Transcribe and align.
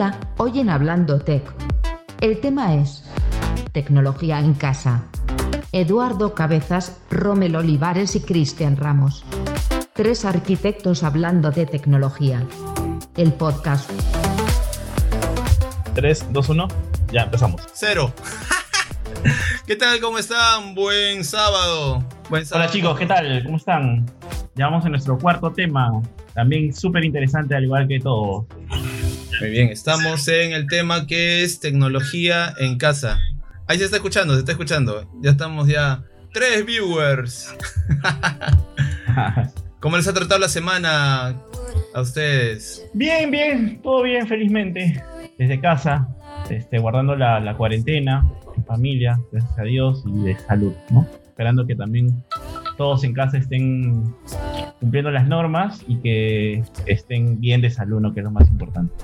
Hola, 0.00 0.18
hoy 0.38 0.60
en 0.60 0.70
Hablando 0.70 1.18
Tech. 1.18 1.42
El 2.22 2.40
tema 2.40 2.74
es 2.74 3.04
tecnología 3.72 4.38
en 4.38 4.54
casa. 4.54 5.04
Eduardo 5.72 6.34
Cabezas, 6.34 7.02
Romel 7.10 7.54
Olivares 7.54 8.16
y 8.16 8.20
Cristian 8.20 8.78
Ramos. 8.78 9.26
Tres 9.92 10.24
arquitectos 10.24 11.02
hablando 11.02 11.50
de 11.50 11.66
tecnología. 11.66 12.42
El 13.14 13.34
podcast. 13.34 13.90
3, 15.94 16.28
2, 16.32 16.48
1, 16.48 16.68
ya 17.12 17.24
empezamos. 17.24 17.60
Cero. 17.74 18.10
¿Qué 19.66 19.76
tal? 19.76 20.00
¿Cómo 20.00 20.16
están? 20.16 20.74
Buen 20.74 21.24
sábado. 21.24 22.02
Buen 22.30 22.46
sábado. 22.46 22.64
Hola 22.64 22.72
chicos, 22.72 22.98
¿qué 22.98 23.04
tal? 23.04 23.44
¿Cómo 23.44 23.58
están? 23.58 24.06
Ya 24.54 24.64
vamos 24.64 24.82
a 24.86 24.88
nuestro 24.88 25.18
cuarto 25.18 25.52
tema, 25.52 25.92
también 26.32 26.72
súper 26.72 27.04
interesante 27.04 27.54
al 27.54 27.64
igual 27.64 27.86
que 27.86 28.00
todo. 28.00 28.46
Muy 29.40 29.48
bien, 29.48 29.70
estamos 29.70 30.28
en 30.28 30.52
el 30.52 30.66
tema 30.66 31.06
que 31.06 31.42
es 31.42 31.60
tecnología 31.60 32.52
en 32.58 32.76
casa. 32.76 33.18
Ahí 33.66 33.78
se 33.78 33.84
está 33.84 33.96
escuchando, 33.96 34.34
se 34.34 34.40
está 34.40 34.52
escuchando. 34.52 35.10
Ya 35.22 35.30
estamos 35.30 35.66
ya. 35.66 36.04
Tres 36.34 36.66
viewers. 36.66 37.54
¿Cómo 39.80 39.96
les 39.96 40.06
ha 40.06 40.12
tratado 40.12 40.40
la 40.40 40.48
semana 40.48 41.40
a 41.94 42.00
ustedes? 42.02 42.86
Bien, 42.92 43.30
bien, 43.30 43.80
todo 43.82 44.02
bien, 44.02 44.28
felizmente. 44.28 45.02
Desde 45.38 45.58
casa, 45.58 46.06
este, 46.50 46.78
guardando 46.78 47.16
la, 47.16 47.40
la 47.40 47.56
cuarentena, 47.56 48.30
en 48.54 48.64
familia, 48.66 49.18
gracias 49.32 49.58
a 49.58 49.62
Dios, 49.62 50.04
y 50.06 50.22
de 50.22 50.38
salud, 50.40 50.74
¿no? 50.90 51.08
Esperando 51.24 51.66
que 51.66 51.74
también 51.74 52.22
todos 52.80 53.04
en 53.04 53.12
casa 53.12 53.36
estén 53.36 54.16
cumpliendo 54.80 55.10
las 55.10 55.28
normas 55.28 55.84
y 55.86 55.96
que 55.96 56.64
estén 56.86 57.38
bien 57.38 57.60
de 57.60 57.68
salud, 57.68 58.00
¿no? 58.00 58.14
Que 58.14 58.20
es 58.20 58.24
lo 58.24 58.30
más 58.30 58.48
importante. 58.48 58.94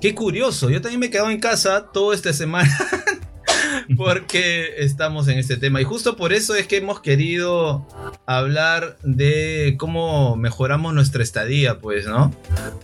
Qué 0.00 0.14
curioso, 0.14 0.70
yo 0.70 0.80
también 0.80 1.00
me 1.00 1.06
he 1.06 1.10
quedado 1.10 1.30
en 1.30 1.40
casa 1.40 1.90
toda 1.92 2.14
esta 2.14 2.32
semana 2.32 2.70
porque 3.96 4.76
estamos 4.78 5.26
en 5.26 5.40
este 5.40 5.56
tema 5.56 5.80
y 5.80 5.84
justo 5.84 6.16
por 6.16 6.32
eso 6.32 6.54
es 6.54 6.68
que 6.68 6.76
hemos 6.76 7.00
querido 7.00 7.88
hablar 8.24 8.98
de 9.02 9.74
cómo 9.80 10.36
mejoramos 10.36 10.94
nuestra 10.94 11.24
estadía, 11.24 11.80
pues, 11.80 12.06
¿no? 12.06 12.30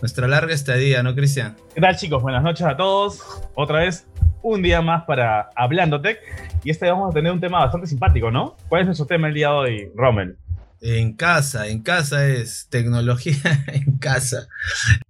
Nuestra 0.01 0.27
larga 0.27 0.53
estadía, 0.53 1.01
¿no, 1.01 1.15
Cristian? 1.15 1.55
¿Qué 1.73 1.79
tal 1.79 1.95
chicos? 1.95 2.21
Buenas 2.21 2.43
noches 2.43 2.67
a 2.67 2.75
todos. 2.75 3.21
Otra 3.55 3.79
vez 3.79 4.05
un 4.43 4.61
día 4.61 4.81
más 4.81 5.03
para 5.05 5.49
Hablando 5.55 6.01
Tech 6.01 6.19
y 6.61 6.71
este 6.71 6.89
vamos 6.89 7.11
a 7.11 7.13
tener 7.13 7.31
un 7.31 7.39
tema 7.39 7.59
bastante 7.59 7.87
simpático, 7.87 8.31
¿no? 8.31 8.57
¿Cuál 8.67 8.81
es 8.81 8.87
nuestro 8.87 9.05
tema 9.05 9.29
el 9.29 9.33
día 9.33 9.47
de 9.47 9.53
hoy, 9.53 9.91
Rommel? 9.95 10.37
En 10.81 11.13
casa, 11.13 11.67
en 11.67 11.83
casa 11.83 12.27
es 12.27 12.67
tecnología 12.69 13.63
en 13.67 13.99
casa. 13.99 14.47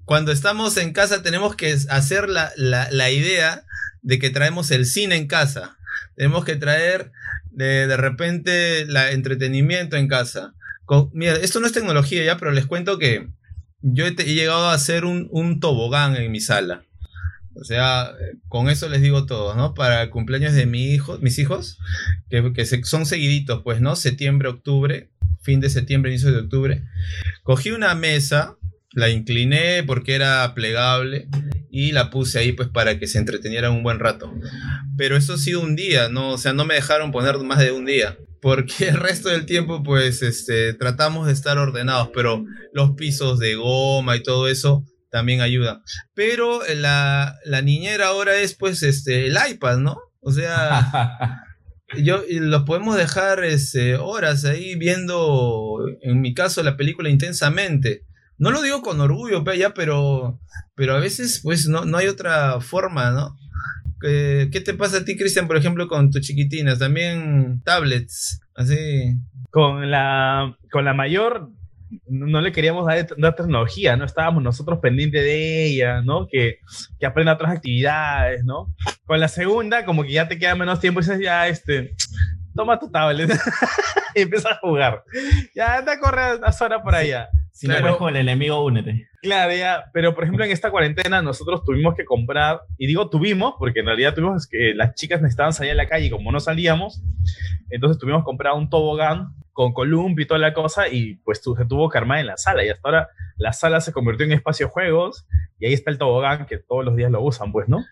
Cuando 0.05 0.31
estamos 0.31 0.75
en 0.77 0.91
casa 0.91 1.23
tenemos 1.23 1.55
que 1.55 1.75
hacer 1.89 2.29
la, 2.29 2.51
la, 2.57 2.91
la 2.91 3.09
idea 3.09 3.65
de 4.01 4.19
que 4.19 4.29
traemos 4.29 4.69
el 4.71 4.85
cine 4.85 5.15
en 5.15 5.27
casa. 5.27 5.77
Tenemos 6.15 6.45
que 6.45 6.55
traer 6.55 7.11
de, 7.51 7.87
de 7.87 7.97
repente 7.97 8.85
la 8.85 9.11
entretenimiento 9.11 9.97
en 9.97 10.07
casa. 10.07 10.53
Con, 10.85 11.09
mira, 11.13 11.35
esto 11.35 11.59
no 11.59 11.67
es 11.67 11.73
tecnología 11.73 12.23
ya, 12.23 12.37
pero 12.37 12.51
les 12.51 12.65
cuento 12.65 12.97
que 12.97 13.29
yo 13.81 14.05
he, 14.05 14.09
he 14.09 14.33
llegado 14.33 14.69
a 14.69 14.73
hacer 14.73 15.05
un, 15.05 15.27
un, 15.31 15.59
tobogán 15.59 16.15
en 16.15 16.31
mi 16.31 16.39
sala. 16.39 16.83
O 17.55 17.63
sea, 17.63 18.11
con 18.47 18.69
eso 18.69 18.87
les 18.87 19.01
digo 19.01 19.25
todo, 19.25 19.55
¿no? 19.55 19.73
Para 19.73 20.03
el 20.03 20.09
cumpleaños 20.09 20.53
de 20.53 20.65
mi 20.65 20.93
hijo, 20.93 21.17
mis 21.19 21.37
hijos, 21.37 21.77
que, 22.29 22.65
se, 22.65 22.83
son 22.83 23.05
seguiditos, 23.05 23.61
pues, 23.63 23.81
¿no? 23.81 23.95
Septiembre, 23.95 24.49
octubre, 24.49 25.11
fin 25.41 25.59
de 25.59 25.69
septiembre, 25.69 26.11
inicio 26.11 26.31
de 26.31 26.39
octubre. 26.39 26.83
Cogí 27.43 27.71
una 27.71 27.93
mesa, 27.95 28.57
la 28.93 29.09
incliné 29.09 29.83
porque 29.83 30.15
era 30.15 30.53
plegable 30.53 31.27
y 31.69 31.93
la 31.93 32.09
puse 32.09 32.39
ahí 32.39 32.51
pues 32.51 32.69
para 32.69 32.99
que 32.99 33.07
se 33.07 33.17
entreteniera 33.17 33.69
un 33.69 33.83
buen 33.83 33.99
rato. 33.99 34.33
Pero 34.97 35.15
eso 35.15 35.33
ha 35.33 35.37
sido 35.37 35.61
un 35.61 35.75
día, 35.75 36.09
¿no? 36.09 36.31
O 36.31 36.37
sea, 36.37 36.53
no 36.53 36.65
me 36.65 36.75
dejaron 36.75 37.11
poner 37.11 37.37
más 37.39 37.59
de 37.59 37.71
un 37.71 37.85
día. 37.85 38.17
Porque 38.41 38.89
el 38.89 38.97
resto 38.97 39.29
del 39.29 39.45
tiempo 39.45 39.83
pues 39.83 40.21
este, 40.23 40.73
tratamos 40.73 41.27
de 41.27 41.33
estar 41.33 41.57
ordenados, 41.57 42.09
pero 42.13 42.43
los 42.73 42.91
pisos 42.91 43.39
de 43.39 43.55
goma 43.55 44.15
y 44.15 44.23
todo 44.23 44.47
eso 44.47 44.83
también 45.11 45.41
ayudan. 45.41 45.83
Pero 46.15 46.61
la, 46.75 47.37
la 47.45 47.61
niñera 47.61 48.07
ahora 48.07 48.37
es 48.37 48.55
pues 48.55 48.81
este, 48.81 49.27
el 49.27 49.37
iPad, 49.49 49.77
¿no? 49.77 49.97
O 50.21 50.31
sea... 50.31 51.45
yo 51.97 52.21
los 52.29 52.63
podemos 52.63 52.95
dejar 52.95 53.43
este, 53.43 53.95
horas 53.95 54.45
ahí 54.45 54.75
viendo, 54.75 55.79
en 56.01 56.21
mi 56.21 56.33
caso, 56.33 56.63
la 56.63 56.77
película 56.77 57.09
intensamente. 57.09 58.05
No 58.37 58.51
lo 58.51 58.61
digo 58.61 58.81
con 58.81 59.01
orgullo, 59.01 59.43
ya, 59.53 59.73
pero, 59.73 60.39
pero 60.75 60.95
a 60.95 60.99
veces, 60.99 61.41
pues, 61.43 61.67
no, 61.67 61.85
no 61.85 61.97
hay 61.97 62.07
otra 62.07 62.59
forma, 62.61 63.11
¿no? 63.11 63.37
¿Qué, 63.99 64.49
¿Qué 64.51 64.61
te 64.61 64.73
pasa 64.73 64.97
a 64.97 65.05
ti, 65.05 65.15
Cristian, 65.15 65.47
por 65.47 65.57
ejemplo, 65.57 65.87
con 65.87 66.09
tus 66.09 66.21
chiquitinas? 66.21 66.79
También 66.79 67.61
tablets, 67.63 68.41
así. 68.55 69.15
Con 69.51 69.91
la, 69.91 70.57
con 70.71 70.85
la 70.85 70.93
mayor, 70.93 71.49
no 72.07 72.41
le 72.41 72.51
queríamos 72.51 72.85
dar, 72.85 73.07
dar, 73.17 73.35
tecnología, 73.35 73.95
¿no? 73.95 74.05
Estábamos 74.05 74.43
nosotros 74.43 74.79
pendientes 74.79 75.23
de 75.23 75.65
ella, 75.65 76.01
¿no? 76.01 76.27
Que, 76.27 76.59
que 76.99 77.05
aprenda 77.05 77.33
otras 77.33 77.51
actividades, 77.51 78.43
¿no? 78.43 78.73
Con 79.05 79.19
la 79.19 79.27
segunda, 79.27 79.85
como 79.85 80.03
que 80.03 80.13
ya 80.13 80.27
te 80.27 80.37
queda 80.37 80.55
menos 80.55 80.79
tiempo 80.79 80.99
y 80.99 81.03
dices, 81.03 81.19
ya, 81.19 81.47
este, 81.47 81.93
toma 82.55 82.79
tu 82.79 82.89
tablet 82.89 83.31
y 84.15 84.21
empiezas 84.21 84.53
a 84.53 84.59
jugar. 84.59 85.03
Ya 85.55 85.77
anda 85.77 85.93
a 85.93 85.99
correr 85.99 86.39
a 86.43 86.51
Sora 86.51 86.81
por 86.81 86.95
allá. 86.95 87.29
Si 87.61 87.67
claro. 87.67 87.89
no 87.89 87.97
con 87.99 88.09
el 88.09 88.21
enemigo, 88.27 88.65
únete. 88.65 89.07
Claro, 89.21 89.53
ya, 89.53 89.83
pero 89.93 90.15
por 90.15 90.23
ejemplo 90.23 90.43
en 90.43 90.49
esta 90.49 90.71
cuarentena 90.71 91.21
nosotros 91.21 91.63
tuvimos 91.63 91.93
que 91.93 92.05
comprar, 92.05 92.61
y 92.79 92.87
digo 92.87 93.07
tuvimos, 93.07 93.53
porque 93.59 93.81
en 93.81 93.85
realidad 93.85 94.15
tuvimos 94.15 94.47
que 94.47 94.73
las 94.73 94.95
chicas 94.95 95.21
necesitaban 95.21 95.53
salir 95.53 95.73
a 95.73 95.75
la 95.75 95.87
calle 95.87 96.07
y 96.07 96.09
como 96.09 96.31
no 96.31 96.39
salíamos, 96.39 97.03
entonces 97.69 97.99
tuvimos 97.99 98.21
que 98.21 98.25
comprar 98.25 98.53
un 98.53 98.67
tobogán 98.67 99.35
con 99.53 99.73
columpio 99.73 100.23
y 100.23 100.27
toda 100.27 100.39
la 100.39 100.55
cosa, 100.55 100.87
y 100.87 101.17
pues 101.17 101.37
se 101.37 101.65
tuvo 101.65 101.87
que 101.87 101.99
armar 101.99 102.17
en 102.17 102.25
la 102.25 102.37
sala, 102.37 102.65
y 102.65 102.69
hasta 102.69 102.81
ahora 102.83 103.09
la 103.37 103.53
sala 103.53 103.79
se 103.79 103.91
convirtió 103.91 104.25
en 104.25 104.31
espacio 104.31 104.65
de 104.65 104.71
juegos, 104.71 105.27
y 105.59 105.67
ahí 105.67 105.73
está 105.73 105.91
el 105.91 105.99
tobogán 105.99 106.47
que 106.47 106.57
todos 106.57 106.83
los 106.83 106.95
días 106.95 107.11
lo 107.11 107.21
usan, 107.21 107.51
pues, 107.51 107.69
¿no? 107.69 107.85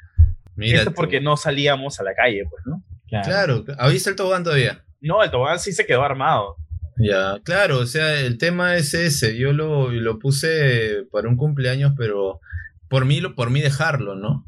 Mira, 0.56 0.80
Esto 0.80 0.96
porque 0.96 1.22
no 1.22 1.38
salíamos 1.38 2.00
a 2.00 2.04
la 2.04 2.16
calle, 2.16 2.44
pues, 2.50 2.64
¿no? 2.66 2.82
Claro, 3.08 3.64
claro. 3.64 3.80
¿ahí 3.80 3.98
está 3.98 4.10
el 4.10 4.16
tobogán 4.16 4.44
todavía? 4.44 4.84
No, 5.00 5.24
el 5.24 5.30
tobogán 5.30 5.60
sí 5.60 5.74
se 5.74 5.86
quedó 5.86 6.02
armado. 6.02 6.56
Ya, 7.00 7.40
claro, 7.46 7.80
o 7.80 7.86
sea, 7.86 8.20
el 8.20 8.38
tema 8.38 8.76
es 8.76 8.94
ese. 8.94 9.38
Yo 9.38 9.54
lo, 9.54 9.90
lo 9.90 10.20
puse 10.20 11.06
para 11.12 11.30
un 11.30 11.38
cumpleaños, 11.38 11.94
pero 11.98 12.42
por 12.90 13.06
mí, 13.06 13.22
por 13.36 13.50
mí 13.52 13.62
dejarlo, 13.62 14.16
¿no? 14.16 14.46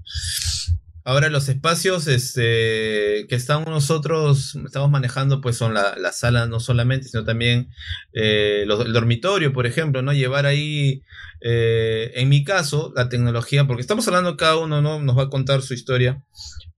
Ahora 1.04 1.30
los 1.30 1.48
espacios 1.50 2.08
este, 2.08 3.26
que 3.28 3.36
estamos 3.36 3.68
nosotros, 3.68 4.56
estamos 4.66 4.92
manejando, 4.92 5.42
pues 5.42 5.58
son 5.58 5.74
la, 5.74 5.96
la 5.98 6.12
sala 6.12 6.46
no 6.46 6.60
solamente, 6.60 7.08
sino 7.08 7.24
también 7.24 7.70
eh, 8.14 8.66
el 8.68 8.94
dormitorio, 8.94 9.54
por 9.54 9.66
ejemplo, 9.66 10.02
¿no? 10.02 10.12
Llevar 10.14 10.46
ahí, 10.46 11.04
eh, 11.40 12.12
en 12.16 12.30
mi 12.30 12.44
caso, 12.44 12.92
la 12.96 13.10
tecnología, 13.10 13.66
porque 13.66 13.82
estamos 13.82 14.08
hablando 14.08 14.38
cada 14.38 14.58
uno, 14.58 14.82
¿no? 14.82 15.02
Nos 15.02 15.18
va 15.18 15.24
a 15.24 15.30
contar 15.30 15.62
su 15.62 15.74
historia. 15.74 16.22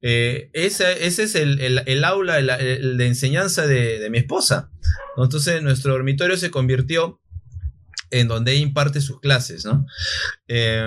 Eh, 0.05 0.49
ese, 0.51 1.07
ese, 1.07 1.23
es 1.23 1.35
el, 1.35 1.59
el, 1.59 2.03
aula 2.03 2.35
de 2.35 3.07
enseñanza 3.07 3.65
de, 3.65 3.99
de 3.99 4.09
mi 4.09 4.17
esposa. 4.17 4.69
Entonces 5.17 5.63
nuestro 5.63 5.93
dormitorio 5.93 6.35
se 6.35 6.51
convirtió 6.51 7.21
en 8.13 8.27
donde 8.27 8.55
imparte 8.55 9.01
sus 9.01 9.19
clases, 9.19 9.65
¿no? 9.65 9.85
Eh, 10.47 10.83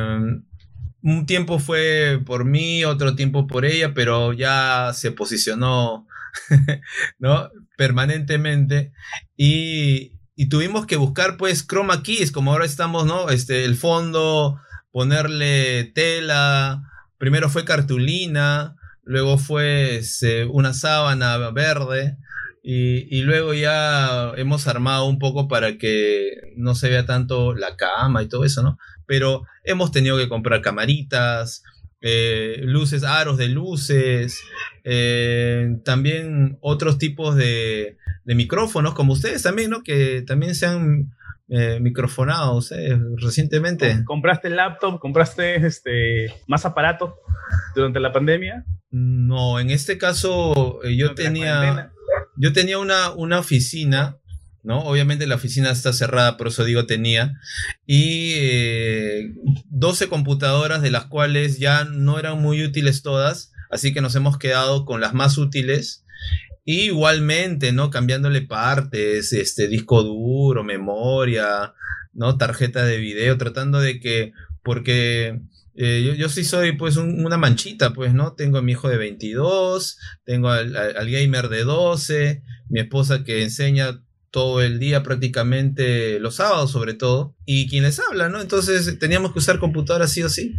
un 1.03 1.27
tiempo 1.27 1.59
fue 1.59 2.21
por 2.25 2.45
mí, 2.45 2.85
otro 2.85 3.17
tiempo 3.17 3.47
por 3.47 3.65
ella, 3.65 3.95
pero 3.95 4.33
ya 4.33 4.93
se 4.95 5.13
posicionó, 5.13 6.07
¿no? 7.19 7.51
Permanentemente. 7.77 8.93
Y, 9.37 10.13
y, 10.35 10.49
tuvimos 10.49 10.87
que 10.87 10.97
buscar, 10.97 11.37
pues, 11.37 11.67
chroma 11.67 12.03
keys, 12.03 12.33
como 12.33 12.53
ahora 12.53 12.65
estamos, 12.65 13.07
¿no? 13.07 13.31
Este, 13.31 13.65
el 13.65 13.77
fondo, 13.77 14.61
ponerle 14.91 15.85
tela. 15.95 16.83
Primero 17.19 17.49
fue 17.51 17.65
cartulina, 17.65 18.77
luego 19.07 19.39
fue 19.39 20.03
una 20.51 20.75
sábana 20.75 21.39
verde. 21.51 22.19
Y, 22.69 23.07
y, 23.17 23.23
luego 23.23 23.55
ya 23.55 24.33
hemos 24.37 24.67
armado 24.67 25.05
un 25.07 25.21
poco 25.21 25.47
para 25.47 25.79
que 25.79 26.53
no 26.57 26.75
se 26.75 26.89
vea 26.89 27.07
tanto 27.07 27.55
la 27.55 27.77
cama 27.77 28.25
y 28.25 28.29
todo 28.29 28.45
eso, 28.45 28.61
¿no? 28.61 28.77
Pero 29.07 29.45
hemos 29.63 29.93
tenido 29.93 30.19
que 30.19 30.29
comprar 30.29 30.63
camaritas, 30.63 31.63
eh, 32.01 32.61
luces, 32.63 33.05
aros 33.05 33.39
de 33.39 33.49
luces, 33.49 34.41
eh, 34.85 35.79
también 35.85 36.59
otros 36.61 36.99
tipos 36.99 37.37
de, 37.37 37.99
de, 38.25 38.35
micrófonos, 38.35 38.95
como 38.95 39.15
ustedes 39.15 39.43
también, 39.43 39.71
¿no? 39.71 39.83
Que 39.83 40.23
también 40.23 40.55
se 40.55 40.67
han 40.67 41.16
eh, 41.49 41.79
microfonado 41.81 42.61
eh, 42.71 42.99
recientemente. 43.17 44.05
¿Compraste 44.05 44.51
laptop? 44.51 44.99
¿Compraste 44.99 45.67
este, 45.67 46.27
más 46.47 46.65
aparatos 46.65 47.15
durante 47.75 48.01
la 48.01 48.13
pandemia? 48.13 48.65
No, 48.91 49.61
en 49.61 49.71
este 49.71 49.99
caso 49.99 50.81
yo 50.85 51.15
tenía 51.15 51.93
yo 52.37 52.53
tenía 52.53 52.79
una, 52.79 53.13
una 53.13 53.39
oficina, 53.39 54.19
¿no? 54.63 54.81
Obviamente 54.81 55.27
la 55.27 55.37
oficina 55.37 55.71
está 55.71 55.93
cerrada, 55.93 56.37
por 56.37 56.49
eso 56.49 56.65
digo 56.65 56.87
tenía. 56.87 57.35
Y 57.87 58.33
eh, 58.37 59.35
12 59.71 60.09
computadoras 60.09 60.83
de 60.83 60.91
las 60.91 61.07
cuales 61.07 61.59
ya 61.59 61.85
no 61.85 62.19
eran 62.19 62.41
muy 62.41 62.63
útiles 62.63 63.03
todas, 63.03 63.53
así 63.71 63.93
que 63.93 64.01
nos 64.01 64.15
hemos 64.15 64.39
quedado 64.39 64.85
con 64.85 65.01
las 65.01 65.15
más 65.15 65.39
útiles. 65.39 66.05
Igualmente, 66.69 67.71
¿no? 67.71 67.91
Cambiándole 67.91 68.43
partes, 68.43 69.33
este 69.33 69.69
disco 69.69 70.03
duro, 70.03 70.65
memoria, 70.65 71.73
¿no? 72.13 72.37
Tarjeta 72.39 72.85
de 72.85 72.99
video, 72.99 73.39
tratando 73.39 73.79
de 73.79 74.01
que, 74.01 74.33
porque 74.65 75.41
eh, 75.77 76.03
yo, 76.05 76.15
yo, 76.15 76.29
sí 76.29 76.43
soy 76.43 76.73
pues 76.73 76.97
una 76.97 77.37
manchita, 77.37 77.93
pues, 77.93 78.15
¿no? 78.15 78.33
Tengo 78.33 78.59
a 78.59 78.63
mi 78.63 78.73
hijo 78.73 78.89
de 78.89 78.97
22, 78.97 79.97
tengo 80.25 80.49
al, 80.51 80.73
gamer 81.09 81.49
de 81.49 81.63
12, 81.63 82.43
mi 82.69 82.81
esposa 82.81 83.23
que 83.23 83.45
enseña 83.45 84.03
todo 84.33 84.61
el 84.61 84.81
día 84.81 85.05
prácticamente, 85.05 86.19
los 86.19 86.35
sábados 86.35 86.73
sobre 86.73 86.95
todo, 86.95 87.37
y 87.45 87.69
quien 87.69 87.85
les 87.85 88.01
habla, 88.01 88.29
¿no? 88.29 88.41
Entonces 88.41 88.99
teníamos 88.99 89.33
que 89.33 89.39
usar 89.39 89.61
computadoras 89.61 90.11
sí 90.11 90.25
o 90.25 90.29
sí, 90.29 90.57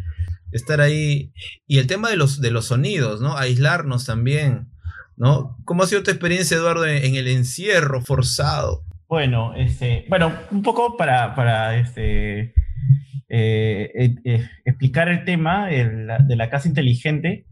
estar 0.53 0.79
ahí. 0.79 1.33
Y 1.67 1.79
el 1.79 1.87
tema 1.87 2.09
de 2.09 2.15
los, 2.15 2.39
de 2.39 2.51
los 2.51 2.67
sonidos, 2.67 3.19
¿no? 3.19 3.37
Aislarnos 3.37 4.05
también, 4.05 4.69
¿no? 5.17 5.57
¿Cómo 5.65 5.83
ha 5.83 5.87
sido 5.87 6.03
tu 6.03 6.11
experiencia, 6.11 6.55
Eduardo, 6.55 6.85
en, 6.85 7.15
el 7.15 7.27
encierro 7.27 8.01
forzado? 8.01 8.83
Bueno, 9.09 9.53
este, 9.55 10.05
bueno, 10.09 10.31
un 10.51 10.61
poco 10.61 10.95
para, 10.95 11.33
para 11.33 11.75
este, 11.77 12.53
eh, 13.29 13.91
eh, 13.93 14.15
eh, 14.23 14.49
explicar 14.63 15.09
el 15.09 15.25
tema 15.25 15.67
de 15.67 16.35
la 16.35 16.49
casa 16.49 16.69
inteligente 16.69 17.45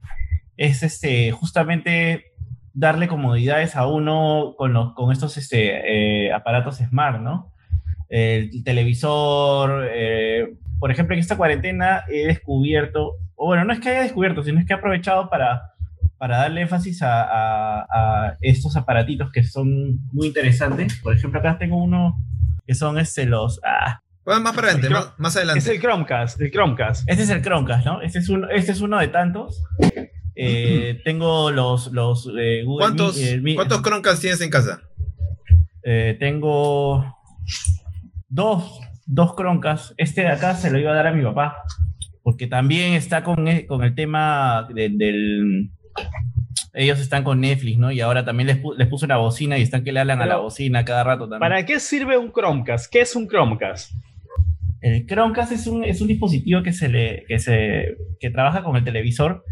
es 0.56 0.84
este, 0.84 1.32
justamente 1.32 2.26
darle 2.74 3.08
comodidades 3.08 3.76
a 3.76 3.88
uno 3.88 4.54
con, 4.58 4.74
los, 4.74 4.94
con 4.94 5.12
estos 5.12 5.38
este, 5.38 6.32
aparatos 6.32 6.78
smart, 6.78 7.20
¿no? 7.22 7.52
El, 8.10 8.64
televisor, 8.64 9.90
por 10.80 10.92
ejemplo, 10.92 11.16
en 11.16 11.20
esta 11.20 11.38
cuarentena 11.38 12.04
he 12.10 12.28
descubierto, 12.28 13.16
o 13.36 13.48
bueno, 13.48 13.66
no 13.66 13.74
es 13.74 13.80
que 13.80 13.90
haya 13.90 14.04
descubierto, 14.04 14.44
sino 14.44 14.60
es 14.60 14.66
que 14.66 14.74
he 14.74 14.76
aprovechado 14.76 15.30
para, 15.30 15.75
para 16.18 16.38
darle 16.38 16.62
énfasis 16.62 17.02
a, 17.02 17.82
a 17.82 18.38
estos 18.42 18.76
aparatitos 18.78 19.32
que 19.32 19.44
son 19.44 20.00
muy 20.12 20.28
interesantes. 20.28 21.00
Por 21.02 21.16
ejemplo, 21.16 21.40
acá 21.40 21.58
tengo 21.58 21.82
uno 21.84 22.18
que 22.66 22.74
son 22.74 22.98
este, 22.98 23.26
los, 23.26 23.60
ah, 23.64 24.02
más 24.26 24.56
para 24.56 24.72
adelante, 24.72 24.90
más, 25.18 25.36
adelante. 25.36 25.60
Es 25.60 25.68
el 25.68 25.80
Chromecast, 25.80 26.42
el 26.42 26.52
Chromecast. 26.52 27.08
Este 27.08 27.24
es 27.24 27.30
el 27.30 27.44
Chromecast, 27.44 27.86
¿no? 27.86 28.02
Este 28.02 28.20
es, 28.20 28.30
uno, 28.30 28.50
este 28.50 28.72
es 28.72 28.82
uno 28.82 29.00
de 29.00 29.08
tantos. 29.10 29.64
Eh, 30.36 31.00
tengo 31.06 31.52
los, 31.52 31.92
los 31.92 32.30
eh, 32.38 32.64
¿Cuántos, 32.66 33.20
¿Cuántos 33.54 33.82
Chromecast 33.84 34.22
tienes 34.22 34.42
en 34.42 34.50
casa? 34.50 34.82
Eh, 35.84 36.18
tengo 36.20 37.06
dos, 38.28 38.80
dos 39.06 39.36
Chromecast. 39.36 39.94
Este 39.98 40.22
de 40.22 40.30
acá 40.30 40.56
se 40.56 40.72
lo 40.72 40.80
iba 40.80 40.92
a 40.92 40.96
dar 40.96 41.08
a 41.08 41.14
mi 41.14 41.24
papá. 41.24 41.58
Porque 42.24 42.48
también 42.48 42.94
está 42.94 43.24
con, 43.24 43.46
con 43.68 43.84
el 43.84 43.94
tema 43.94 44.68
del, 44.74 45.70
ellos 46.74 47.00
están 47.00 47.24
con 47.24 47.42
Netflix, 47.42 47.78
¿no? 47.78 47.92
Y 47.92 48.02
ahora 48.02 48.26
también 48.26 48.48
les, 48.48 48.60
les 48.78 48.88
puse 48.88 49.06
una 49.06 49.18
bocina 49.18 49.58
y 49.58 49.62
están 49.62 49.84
que 49.84 49.92
le 49.92 50.02
hablan 50.02 50.22
a 50.22 50.26
la 50.26 50.38
bocina 50.38 50.84
cada 50.84 51.04
rato 51.04 51.24
también. 51.24 51.40
¿Para 51.40 51.66
qué 51.66 51.80
sirve 51.80 52.18
un 52.18 52.32
Chromecast? 52.32 52.92
¿Qué 52.92 53.02
es 53.02 53.16
un 53.16 53.28
Chromecast? 53.28 53.94
El 54.82 55.08
Chromecast 55.08 55.54
es 55.54 55.68
un, 55.68 55.84
es 55.84 56.02
un 56.02 56.08
dispositivo 56.08 56.62
que, 56.62 56.74
se 56.74 56.90
le, 56.90 57.26
que, 57.28 57.40
se, 57.40 57.98
que 58.20 58.30
trabaja 58.30 58.62
con 58.62 58.76
el 58.76 58.84
televisor 58.84 59.44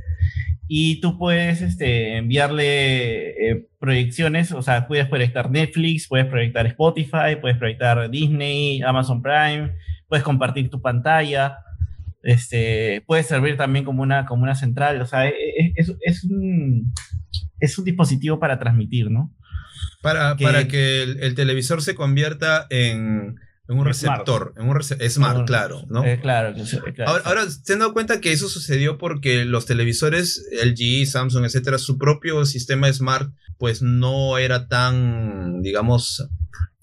y 0.67 1.01
tú 1.01 1.17
puedes 1.17 1.61
este, 1.61 2.17
enviarle 2.17 3.51
eh, 3.51 3.67
proyecciones, 3.79 4.51
o 4.51 4.61
sea, 4.61 4.87
puedes 4.87 5.07
proyectar 5.07 5.49
Netflix, 5.49 6.07
puedes 6.07 6.25
proyectar 6.27 6.65
Spotify, 6.67 7.35
puedes 7.39 7.57
proyectar 7.57 8.09
Disney, 8.09 8.81
Amazon 8.81 9.21
Prime, 9.21 9.71
puedes 10.07 10.23
compartir 10.23 10.69
tu 10.69 10.81
pantalla, 10.81 11.57
este, 12.23 13.03
puede 13.05 13.23
servir 13.23 13.57
también 13.57 13.85
como 13.85 14.01
una, 14.01 14.25
como 14.25 14.43
una 14.43 14.55
central, 14.55 15.01
o 15.01 15.05
sea, 15.05 15.27
e, 15.27 15.31
e, 15.31 15.73
es, 15.75 15.93
es, 16.01 16.23
un, 16.23 16.93
es 17.59 17.77
un 17.77 17.85
dispositivo 17.85 18.39
para 18.39 18.59
transmitir, 18.59 19.11
¿no? 19.11 19.33
Para 20.01 20.35
que, 20.35 20.43
para 20.43 20.67
que 20.67 21.03
el 21.03 21.35
televisor 21.35 21.81
se 21.81 21.95
convierta 21.95 22.67
en 22.69 23.35
en 23.69 23.77
un 23.77 23.85
receptor, 23.85 24.53
en 24.57 24.67
un 24.67 24.81
smart, 24.81 25.47
claro, 25.47 25.85
¿no? 25.89 26.03
Eh, 26.03 26.19
claro, 26.19 26.53
Ahora, 27.23 27.49
se 27.49 27.73
han 27.73 27.79
dado 27.79 27.93
cuenta 27.93 28.19
que 28.19 28.33
eso 28.33 28.49
sucedió 28.49 28.97
porque 28.97 29.45
los 29.45 29.65
televisores 29.65 30.45
LG, 30.51 31.05
Samsung, 31.07 31.45
etcétera, 31.45 31.77
su 31.77 31.97
propio 31.97 32.45
sistema 32.45 32.91
smart, 32.91 33.31
pues 33.57 33.81
no 33.81 34.37
era 34.37 34.67
tan, 34.67 35.61
digamos, 35.61 36.27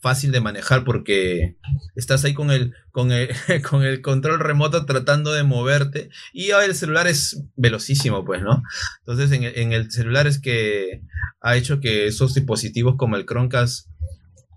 fácil 0.00 0.32
de 0.32 0.40
manejar 0.40 0.84
porque 0.84 1.56
estás 1.94 2.24
ahí 2.24 2.34
con 2.34 2.50
el, 2.50 2.74
con 2.90 3.12
el, 3.12 3.28
con 3.68 3.82
el 3.82 4.00
control 4.00 4.40
remoto 4.40 4.86
tratando 4.86 5.32
de 5.32 5.42
moverte 5.42 6.10
y 6.32 6.50
el 6.50 6.74
celular 6.74 7.06
es 7.06 7.44
velocísimo, 7.56 8.24
pues, 8.24 8.42
¿no? 8.42 8.62
Entonces, 9.00 9.32
en, 9.32 9.44
en 9.44 9.72
el 9.72 9.90
celular 9.90 10.26
es 10.26 10.40
que 10.40 11.02
ha 11.40 11.56
hecho 11.56 11.80
que 11.80 12.06
esos 12.06 12.34
dispositivos 12.34 12.96
como 12.96 13.16
el 13.16 13.26
Chromecast 13.26 13.90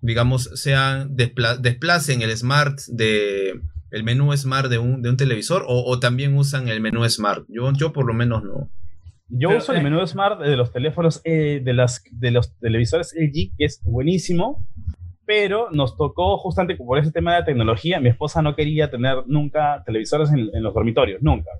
digamos, 0.03 0.49
sean 0.55 1.15
desplacen 1.15 2.21
el 2.21 2.35
smart 2.35 2.77
de 2.89 3.61
el 3.89 4.03
menú 4.03 4.35
smart 4.35 4.69
de 4.69 4.77
un, 4.77 5.01
de 5.01 5.09
un 5.09 5.17
televisor 5.17 5.63
o, 5.65 5.99
también 5.99 6.35
usan 6.35 6.67
el 6.67 6.81
menú 6.81 7.07
smart. 7.09 7.45
Yo, 7.47 7.71
yo 7.73 7.93
por 7.93 8.05
lo 8.05 8.13
menos 8.13 8.43
no. 8.43 8.69
Yo 9.29 9.55
uso 9.55 9.71
el 9.71 9.79
eh, 9.79 9.83
menú 9.83 10.05
smart 10.05 10.41
de 10.41 10.57
los 10.57 10.71
teléfonos, 10.71 11.21
eh, 11.23 11.61
de, 11.63 11.73
las, 11.73 12.03
de 12.11 12.31
los 12.31 12.57
televisores 12.59 13.13
LG, 13.15 13.55
que 13.55 13.65
es 13.65 13.81
buenísimo, 13.83 14.67
pero 15.25 15.69
nos 15.71 15.97
tocó 15.97 16.37
justamente 16.37 16.75
por 16.75 16.99
ese 16.99 17.11
tema 17.11 17.33
de 17.33 17.39
la 17.39 17.45
tecnología. 17.45 17.99
Mi 17.99 18.09
esposa 18.09 18.41
no 18.41 18.55
quería 18.55 18.91
tener 18.91 19.23
nunca 19.27 19.83
televisores 19.85 20.31
en, 20.31 20.49
en 20.53 20.63
los 20.63 20.73
dormitorios, 20.73 21.21
nunca. 21.21 21.51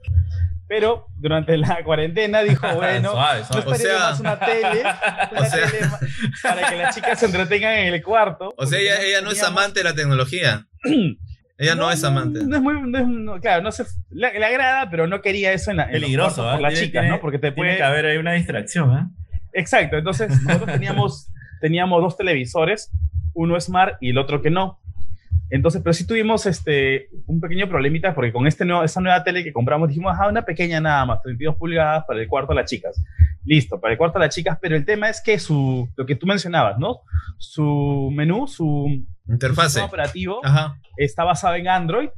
Pero 0.68 1.08
durante 1.18 1.56
la 1.58 1.84
cuarentena 1.84 2.42
dijo, 2.42 2.68
bueno, 2.76 3.14
no 3.14 3.72
o 3.72 3.76
sea, 3.76 4.00
más 4.00 4.20
una 4.20 4.40
tele, 4.40 4.82
una 5.32 5.50
tele 5.50 5.80
para 6.42 6.70
que 6.70 6.76
las 6.78 6.96
chicas 6.96 7.20
se 7.20 7.28
entretengan 7.28 7.78
en 7.78 7.94
el 7.94 8.02
cuarto. 8.02 8.54
O 8.58 8.66
sea, 8.66 8.80
ella, 8.80 9.22
no 9.22 9.32
es 9.32 9.44
amante 9.44 9.82
de 9.82 9.84
la 9.84 9.94
tecnología. 9.94 10.66
Ella 11.56 11.76
no, 11.76 11.90
es 11.92 12.04
amante. 12.04 12.40
No, 12.44 12.58
es 12.58 12.62
muy, 12.64 13.40
claro, 13.40 13.62
no 13.62 13.72
se, 13.72 13.86
le, 14.10 14.26
agrada, 14.26 14.90
pero 14.90 15.06
no 15.06 15.22
quería 15.22 15.54
eso 15.54 15.70
en 15.70 15.78
la, 15.78 15.88
Peligroso, 15.88 16.42
por 16.42 16.60
las 16.60 16.74
chicas, 16.74 17.08
¿no? 17.08 17.22
Porque 17.22 17.38
te 17.38 17.52
puede 17.52 17.78
que 17.78 17.84
haber 17.84 18.08
ahí 18.08 18.18
una 18.18 18.34
distracción, 18.34 18.92
¿eh? 18.98 19.08
Exacto, 19.54 19.98
entonces 19.98 20.30
nosotros 20.42 20.72
teníamos, 20.72 21.32
teníamos 21.62 22.02
dos 22.02 22.18
televisores, 22.18 22.92
uno 23.34 23.60
smart 23.60 23.96
y 24.02 24.10
el 24.10 24.18
otro 24.18 24.42
que 24.42 24.50
no. 24.50 24.80
Entonces, 25.50 25.82
pero 25.84 25.94
sí 25.94 26.08
tuvimos 26.08 26.46
este, 26.46 27.10
un 27.28 27.40
pequeño 27.40 27.70
problemita 27.70 28.16
porque 28.16 28.34
con 28.34 28.48
este 28.48 28.66
nuevo, 28.66 28.84
esta 28.84 29.02
nueva 29.02 29.24
tele 29.24 29.44
que 29.44 29.54
compramos 29.54 29.90
dijimos, 29.90 30.16
ah, 30.20 30.28
una 30.28 30.42
pequeña 30.42 30.80
nada 30.80 31.06
más, 31.06 31.22
32 31.22 31.58
pulgadas 31.58 32.06
para 32.08 32.20
el 32.20 32.28
cuarto 32.28 32.54
de 32.54 32.62
las 32.62 32.70
chicas. 32.70 33.00
Listo, 33.46 33.80
para 33.80 33.92
el 33.92 33.98
cuarto 33.98 34.18
de 34.18 34.26
las 34.26 34.34
chicas, 34.34 34.58
pero 34.60 34.76
el 34.76 34.86
tema 34.86 35.10
es 35.10 35.22
que 35.22 35.38
su, 35.38 35.88
lo 35.96 36.06
que 36.06 36.16
tú 36.16 36.26
mencionabas, 36.26 36.80
¿no? 36.80 37.02
Su 37.38 38.10
menú, 38.14 38.48
su 38.48 39.06
interfase 39.28 39.82
operativo 39.82 40.42
está 40.98 41.24
basado 41.24 41.56
en 41.56 41.68
Android 41.68 42.10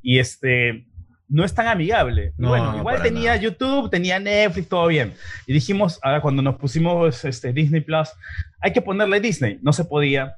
y 0.00 0.18
este 0.18 0.86
no 1.28 1.44
es 1.44 1.54
tan 1.54 1.66
amigable. 1.66 2.32
bueno, 2.36 2.76
igual 2.76 3.02
tenía 3.02 3.34
YouTube, 3.34 3.90
tenía 3.90 4.20
Netflix, 4.20 4.68
todo 4.68 4.86
bien. 4.86 5.14
Y 5.46 5.52
dijimos, 5.52 5.98
ahora 6.02 6.20
cuando 6.20 6.42
nos 6.42 6.56
pusimos 6.56 7.24
este, 7.24 7.52
Disney 7.52 7.80
Plus, 7.80 8.10
hay 8.60 8.72
que 8.72 8.82
ponerle 8.82 9.20
Disney. 9.20 9.58
No 9.62 9.72
se 9.72 9.84
podía 9.84 10.36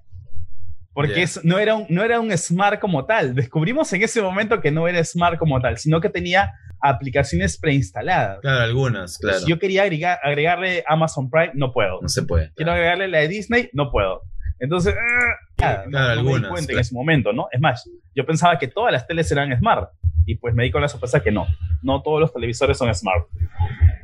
porque 0.97 1.27
no, 1.43 1.59
era 1.59 1.75
un, 1.75 1.85
no 1.91 2.03
era 2.03 2.19
un 2.21 2.35
smart 2.39 2.81
como 2.81 3.05
tal. 3.05 3.35
Descubrimos 3.35 3.93
en 3.93 4.03
ese 4.03 4.23
momento 4.23 4.63
que 4.63 4.71
no 4.71 4.89
era 4.89 5.05
smart 5.05 5.39
como 5.39 5.61
tal, 5.61 5.77
sino 5.77 6.01
que 6.01 6.09
tenía 6.09 6.55
aplicaciones 6.81 7.59
preinstaladas. 7.59 8.41
Claro, 8.41 8.63
algunas, 8.63 9.19
claro. 9.19 9.41
Si 9.41 9.47
yo 9.47 9.59
quería 9.59 9.83
agregar, 9.83 10.19
agregarle 10.23 10.85
Amazon 10.89 11.29
Prime, 11.29 11.51
no 11.53 11.71
puedo. 11.71 12.01
No 12.01 12.09
se 12.09 12.23
puede. 12.23 12.51
Quiero 12.55 12.73
agregarle 12.73 13.09
la 13.09 13.19
de 13.19 13.29
Disney, 13.29 13.69
no 13.75 13.91
puedo. 13.91 14.23
Entonces, 14.59 14.95
ah, 14.99 15.35
claro, 15.55 16.13
algunas, 16.13 16.41
me 16.41 16.47
di 16.47 16.51
cuenta 16.51 16.73
en 16.73 16.79
ese 16.79 16.95
momento, 16.95 17.31
¿no? 17.35 17.49
Es 17.53 17.61
más, 17.61 17.91
yo 18.15 18.25
pensaba 18.25 18.59
que 18.59 18.69
todas 18.69 18.91
las 18.91 19.07
teles 19.07 19.31
eran 19.31 19.55
smart. 19.59 19.91
Y 20.25 20.37
pues 20.37 20.55
me 20.55 20.65
di 20.65 20.71
con 20.71 20.81
la 20.81 20.89
sorpresa 20.89 21.21
que 21.21 21.31
no. 21.31 21.47
No 21.83 22.01
todos 22.01 22.21
los 22.21 22.33
televisores 22.33 22.79
son 22.79 22.93
smart. 22.95 23.27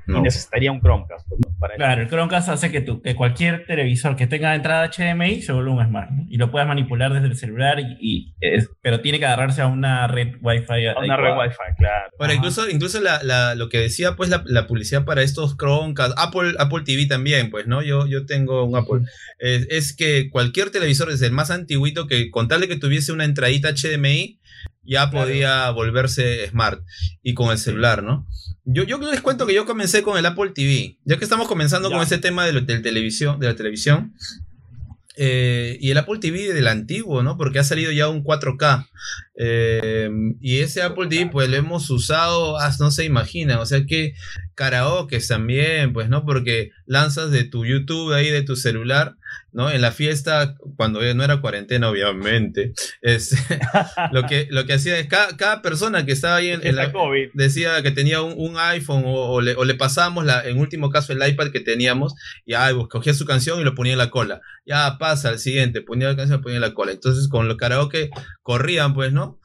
Y 0.06 0.20
necesitaría 0.20 0.70
un 0.70 0.82
Chromecast. 0.82 1.26
Pues, 1.26 1.40
claro, 1.76 2.02
el 2.02 2.09
Chromecast 2.09 2.49
hace 2.49 2.71
que, 2.71 2.81
tu, 2.81 3.02
que 3.02 3.14
cualquier 3.14 3.64
televisor 3.66 4.16
que 4.16 4.26
tenga 4.26 4.54
entrada 4.54 4.90
HDMI 4.90 5.42
se 5.42 5.52
vuelva 5.52 5.73
un 5.73 5.85
smart. 5.87 6.11
Y 6.28 6.37
lo 6.37 6.50
puedas 6.50 6.69
manipular 6.69 7.12
desde 7.12 7.26
el 7.26 7.37
celular, 7.37 7.78
y, 7.81 8.35
pero 8.81 9.00
tiene 9.00 9.19
que 9.19 9.26
agarrarse 9.26 9.62
a 9.62 9.66
una 9.66 10.07
red 10.07 10.35
Wi-Fi. 10.40 10.87
A 10.87 10.99
una 10.99 11.16
red 11.16 11.37
Wi-Fi, 11.37 11.76
claro. 11.78 12.11
Bueno, 12.19 12.35
incluso, 12.35 12.69
incluso 12.69 13.00
la, 13.00 13.54
lo 13.54 13.69
que 13.69 13.78
decía, 13.78 14.16
pues, 14.16 14.28
la, 14.28 14.66
publicidad 14.66 15.04
para 15.04 15.23
estos 15.23 15.57
Chromecast, 15.57 16.14
Apple, 16.19 16.54
Apple 16.59 16.83
TV 16.85 17.07
también, 17.07 17.50
pues, 17.50 17.66
¿no? 17.66 17.83
Yo, 17.83 18.07
yo 18.07 18.26
tengo 18.26 18.64
un 18.64 18.76
Apple. 18.76 19.02
Es, 19.38 19.95
que 19.97 20.31
cualquier 20.31 20.71
televisor, 20.71 21.09
desde 21.11 21.26
el 21.26 21.33
más 21.33 21.50
antiguito, 21.50 22.07
que 22.07 22.31
con 22.31 22.49
tal 22.49 22.61
de 22.61 22.69
que 22.69 22.76
tuviese 22.76 23.12
una 23.12 23.25
entradita 23.25 23.71
HDMI, 23.71 24.40
ya 24.85 25.11
podía 25.11 25.71
volverse 25.71 26.49
smart 26.49 26.83
y 27.23 27.35
con 27.35 27.51
el 27.51 27.59
celular, 27.59 28.03
¿no? 28.03 28.27
Yo, 28.65 28.85
yo 28.85 28.99
les 28.99 29.21
cuento 29.21 29.47
que 29.47 29.55
yo 29.55 29.67
comencé 29.67 30.03
con 30.03 30.19
el 30.19 30.27
Apple 30.27 30.53
TV, 30.55 30.99
ya 31.05 31.19
que 31.19 31.25
estamos 31.25 31.49
comenzando 31.49 31.91
con 31.91 32.01
ese 32.01 32.19
tema 32.19 32.47
de, 32.47 32.62
televisión, 32.81 33.41
de 33.41 33.49
la 33.49 33.57
televisión. 33.57 34.15
Eh, 35.15 35.77
y 35.81 35.91
el 35.91 35.99
Apple 35.99 36.21
TV 36.21 36.55
del 36.55 36.69
antiguo, 36.69 37.23
¿no? 37.23 37.37
Porque 37.37 37.59
ha 37.59 37.65
salido 37.65 37.93
ya 37.93 38.09
un 38.09 38.25
4K. 38.25 38.89
Eh, 39.37 40.09
y 40.41 40.61
ese 40.61 40.83
Apple 40.83 41.09
TV, 41.09 41.29
pues 41.31 41.51
lo 41.51 41.57
hemos 41.57 41.91
usado, 41.91 42.59
ah, 42.59 42.75
no 42.79 42.91
se 42.91 43.05
imaginan, 43.05 43.59
o 43.59 43.67
sea 43.67 43.85
que 43.85 44.15
karaoke 44.54 45.18
también, 45.21 45.92
pues, 45.92 46.09
¿no? 46.09 46.25
Porque 46.25 46.71
lanzas 46.87 47.30
de 47.30 47.44
tu 47.44 47.64
YouTube 47.64 48.12
ahí, 48.12 48.30
de 48.30 48.42
tu 48.42 48.56
celular, 48.56 49.16
¿no? 49.52 49.71
En 49.71 49.80
la 49.80 49.92
fiesta, 49.92 50.56
cuando 50.76 51.00
no 51.14 51.25
era 51.25 51.40
cuarentena, 51.40 51.88
obviamente, 51.88 52.73
es, 53.00 53.35
lo, 54.12 54.26
que, 54.26 54.49
lo 54.50 54.66
que 54.66 54.75
hacía 54.75 54.99
es 54.99 55.09
cada, 55.09 55.62
persona 55.62 56.04
que 56.04 56.12
estaba 56.12 56.37
ahí 56.37 56.50
en, 56.50 56.76
la 56.76 56.92
COVID 56.92 57.30
decía 57.35 57.82
que 57.82 57.90
tenía 57.90 58.23
un, 58.23 58.56
iPhone 58.59 59.04
o, 59.06 59.40
le, 59.40 59.54
o, 59.54 59.64
pasábamos, 59.78 60.25
la, 60.25 60.44
en 60.47 60.59
último 60.59 60.90
caso, 60.90 61.12
el 61.12 61.26
iPad 61.26 61.50
que 61.50 61.61
teníamos, 61.61 62.14
y 62.44 62.54
ah, 62.54 62.71
cogía 62.88 63.14
su 63.14 63.25
canción 63.25 63.61
y 63.61 63.64
lo 63.64 63.75
ponía 63.75 63.92
en 63.92 63.99
la 63.99 64.11
cola. 64.11 64.40
Ya 64.64 64.97
pasa 64.99 65.28
al 65.28 65.38
siguiente, 65.38 65.82
ponía 65.82 66.09
la 66.09 66.16
canción 66.16 66.40
y 66.40 66.42
ponía 66.42 66.56
en 66.56 66.62
la 66.62 66.75
cola. 66.75 66.92
Entonces, 66.92 67.28
con 67.28 67.49
los 67.49 67.56
karaoke 67.56 68.11
corrían, 68.42 68.94
pues, 68.94 69.12
¿no? 69.12 69.40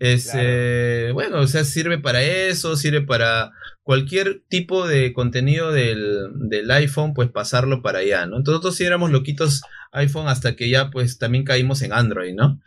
Es, 0.00 0.32
eh, 0.34 1.10
bueno, 1.12 1.40
o 1.40 1.46
sea, 1.46 1.62
sirve 1.62 1.98
para 1.98 2.22
eso, 2.22 2.74
sirve 2.74 3.02
para 3.02 3.52
cualquier 3.82 4.42
tipo 4.48 4.88
de 4.88 5.12
contenido 5.12 5.72
del, 5.72 6.70
iPhone, 6.70 7.12
pues 7.12 7.28
pasarlo 7.28 7.82
para 7.82 7.98
allá, 7.98 8.24
¿no? 8.24 8.38
Entonces 8.38 8.52
nosotros 8.52 8.76
sí 8.76 8.84
éramos 8.84 9.10
loquitos 9.10 9.60
iPhone 9.92 10.28
hasta 10.28 10.56
que 10.56 10.70
ya 10.70 10.88
pues 10.88 11.18
también 11.18 11.44
caímos 11.44 11.82
en 11.82 11.92
Android, 11.92 12.34
¿no? 12.34 12.60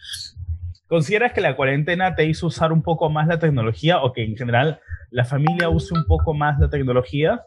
¿Consideras 0.85 1.33
que 1.33 1.41
la 1.41 1.55
cuarentena 1.55 2.13
te 2.13 2.25
hizo 2.25 2.45
usar 2.45 2.71
un 2.71 2.83
poco 2.83 3.09
más 3.09 3.27
la 3.27 3.39
tecnología 3.39 4.03
o 4.03 4.13
que 4.13 4.23
en 4.23 4.37
general 4.37 4.79
la 5.09 5.25
familia 5.25 5.69
use 5.69 5.95
un 5.95 6.05
poco 6.05 6.35
más 6.35 6.59
la 6.59 6.69
tecnología? 6.69 7.41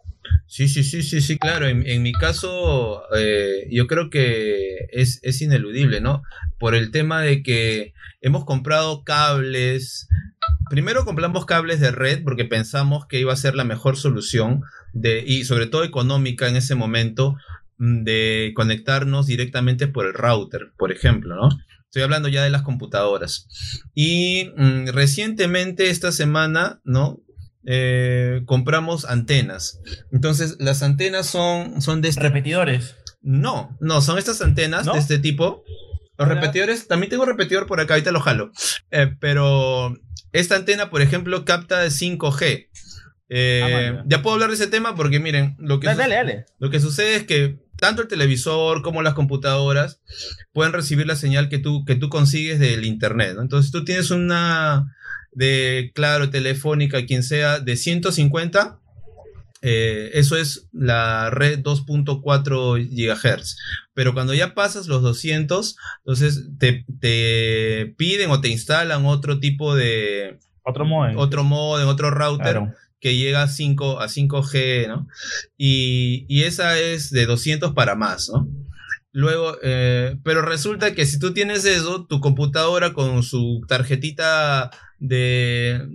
Sí, 0.46 0.68
sí, 0.68 0.84
sí, 0.84 1.02
sí, 1.02 1.20
sí, 1.20 1.38
claro. 1.38 1.66
En, 1.66 2.02
mi 2.02 2.12
caso, 2.12 3.02
eh, 3.16 3.66
yo 3.70 3.86
creo 3.86 4.10
que 4.10 4.86
es, 4.90 5.20
es, 5.22 5.42
ineludible, 5.42 6.00
¿no? 6.00 6.22
Por 6.58 6.74
el 6.74 6.90
tema 6.90 7.20
de 7.20 7.42
que 7.42 7.92
hemos 8.20 8.44
comprado 8.44 9.04
cables, 9.04 10.08
primero 10.70 11.04
compramos 11.04 11.46
cables 11.46 11.80
de 11.80 11.90
red 11.90 12.22
porque 12.22 12.44
pensamos 12.44 13.06
que 13.06 13.20
iba 13.20 13.32
a 13.32 13.36
ser 13.36 13.54
la 13.54 13.64
mejor 13.64 13.96
solución 13.96 14.62
de, 14.92 15.22
y 15.26 15.44
sobre 15.44 15.66
todo 15.66 15.84
económica 15.84 16.48
en 16.48 16.56
ese 16.56 16.74
momento 16.74 17.36
mm, 17.78 18.04
de 18.04 18.52
conectarnos 18.54 19.26
directamente 19.26 19.88
por 19.88 20.06
el 20.06 20.14
router, 20.14 20.72
por 20.76 20.92
ejemplo, 20.92 21.34
¿no? 21.36 21.48
Estoy 21.84 22.02
hablando 22.02 22.28
ya 22.28 22.42
de 22.42 22.50
las 22.50 22.62
computadoras. 22.62 23.48
Y 23.94 24.50
mm, 24.56 24.88
recientemente, 24.88 25.88
esta 25.88 26.12
semana, 26.12 26.80
¿no? 26.84 27.20
Eh, 27.66 28.42
compramos 28.46 29.04
antenas. 29.04 29.80
Entonces, 30.12 30.56
las 30.60 30.82
antenas 30.82 31.26
son, 31.26 31.82
son 31.82 32.00
de... 32.00 32.08
Este 32.08 32.22
Repetidores. 32.22 32.96
No, 33.22 33.76
no, 33.80 34.00
son 34.00 34.18
estas 34.18 34.40
antenas 34.40 34.86
de 34.86 34.98
este 34.98 35.18
tipo. 35.18 35.64
Los 36.16 36.28
repetidores, 36.28 36.86
también 36.86 37.10
tengo 37.10 37.26
repetidor 37.26 37.66
por 37.66 37.80
acá, 37.80 37.94
ahorita 37.94 38.12
lo 38.12 38.20
jalo. 38.20 38.52
Eh, 38.90 39.10
pero 39.20 39.94
esta 40.32 40.56
antena, 40.56 40.90
por 40.90 41.02
ejemplo, 41.02 41.44
capta 41.44 41.80
de 41.80 41.88
5G. 41.88 42.68
Eh, 43.28 43.96
ah, 43.98 44.04
ya 44.06 44.22
puedo 44.22 44.34
hablar 44.34 44.50
de 44.50 44.54
ese 44.54 44.68
tema 44.68 44.94
porque 44.94 45.18
miren, 45.18 45.56
lo 45.58 45.80
que, 45.80 45.88
lo 46.58 46.70
que 46.70 46.80
sucede 46.80 47.16
es 47.16 47.24
que 47.24 47.58
tanto 47.76 48.02
el 48.02 48.08
televisor 48.08 48.82
como 48.82 49.02
las 49.02 49.14
computadoras 49.14 50.00
pueden 50.52 50.72
recibir 50.72 51.06
la 51.06 51.16
señal 51.16 51.48
que 51.48 51.58
tú, 51.58 51.84
que 51.84 51.96
tú 51.96 52.08
consigues 52.08 52.60
del 52.60 52.84
internet. 52.84 53.36
Entonces 53.40 53.72
tú 53.72 53.84
tienes 53.84 54.10
una 54.10 54.94
de, 55.36 55.92
claro, 55.94 56.30
telefónica, 56.30 57.04
quien 57.04 57.22
sea, 57.22 57.60
de 57.60 57.76
150 57.76 58.80
eh, 59.62 60.10
eso 60.14 60.36
es 60.36 60.68
la 60.72 61.30
red 61.30 61.60
2.4 61.60 62.22
GHz. 62.88 63.56
Pero 63.94 64.14
cuando 64.14 64.32
ya 64.32 64.54
pasas 64.54 64.86
los 64.86 65.02
200, 65.02 65.76
entonces 65.98 66.44
te, 66.58 66.84
piden 67.96 68.30
o 68.30 68.40
te 68.40 68.48
instalan 68.48 69.06
otro 69.06 69.40
tipo 69.40 69.74
de... 69.74 70.38
Otro 70.62 70.84
modem. 70.84 71.18
Otro 71.18 71.44
modem, 71.44 71.88
otro 71.88 72.10
router. 72.10 72.74
que 73.00 73.16
llega 73.16 73.42
a 73.42 73.48
5 73.48 74.00
a 74.00 74.06
5G, 74.06 74.88
¿no? 74.88 75.08
Y, 75.56 76.26
y, 76.28 76.44
esa 76.44 76.78
es 76.78 77.10
de 77.10 77.26
200 77.26 77.72
para 77.72 77.94
más, 77.94 78.30
¿no? 78.32 78.48
Luego, 79.16 79.56
eh, 79.62 80.18
pero 80.24 80.42
resulta 80.42 80.94
que 80.94 81.06
si 81.06 81.18
tú 81.18 81.32
tienes 81.32 81.64
eso, 81.64 82.04
tu 82.04 82.20
computadora 82.20 82.92
con 82.92 83.22
su 83.22 83.64
tarjetita 83.66 84.70
de 84.98 85.86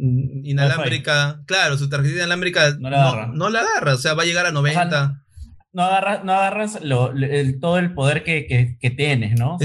inalámbrica, 0.43 1.41
claro, 1.45 1.77
su 1.77 1.89
tarjetita 1.89 2.19
inalámbrica 2.19 2.75
no 2.79 2.89
la, 2.89 3.09
agarra. 3.09 3.27
No, 3.33 3.49
la 3.49 3.59
agarra, 3.59 3.95
o 3.95 3.97
sea, 3.97 4.13
va 4.13 4.23
a 4.23 4.25
llegar 4.25 4.45
a 4.45 4.51
90. 4.51 5.21
no, 5.73 5.83
agarras, 5.83 6.23
no 6.23 6.33
agarras 6.33 6.79
todo 7.59 7.77
el 7.77 7.93
poder 7.93 8.23
que, 8.23 8.77
tienes, 8.95 9.39
¿no? 9.39 9.57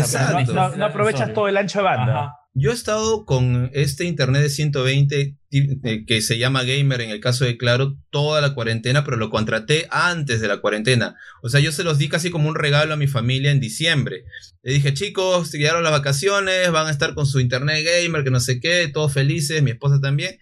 no, 0.77 0.85
aprovechas 0.85 1.33
todo 1.33 1.49
el 1.49 1.57
ancho 1.57 1.81
de 1.81 1.85
banda. 1.85 2.33
Yo 2.59 2.71
he 2.71 2.75
estado 2.75 3.27
con 3.27 3.71
este 3.75 4.07
internet 4.07 4.41
de 4.41 4.49
120 4.49 5.37
eh, 5.51 6.05
que 6.07 6.23
se 6.23 6.39
llama 6.39 6.65
Gamer 6.65 7.03
en 7.03 7.11
el 7.11 7.21
caso 7.21 7.45
de 7.45 7.59
Claro 7.59 7.99
toda 8.09 8.41
la 8.41 8.55
cuarentena, 8.55 9.05
pero 9.05 9.19
lo 9.19 9.29
contraté 9.29 9.87
antes 9.91 10.41
de 10.41 10.49
la 10.49 10.63
cuarentena. 10.63 11.17
O 11.43 11.51
sea, 11.51 11.61
yo 11.61 11.71
se 11.71 11.85
los 11.85 11.99
di 11.99 12.09
casi 12.09 12.31
como 12.31 12.49
un 12.49 12.55
regalo 12.55 12.95
a 12.95 12.97
mi 12.97 13.09
familia 13.09 13.51
en 13.51 13.61
diciembre. 13.61 14.25
Le 14.63 14.73
dije, 14.73 14.95
chicos, 14.95 15.53
llegaron 15.53 15.83
las 15.83 15.93
vacaciones, 15.93 16.71
van 16.71 16.87
a 16.87 16.91
estar 16.91 17.13
con 17.13 17.27
su 17.27 17.41
internet 17.41 17.85
gamer, 17.85 18.25
que 18.25 18.31
no 18.31 18.41
sé 18.41 18.59
qué, 18.59 18.89
todos 18.89 19.13
felices, 19.13 19.63
mi 19.63 19.73
esposa 19.73 20.01
también. 20.01 20.39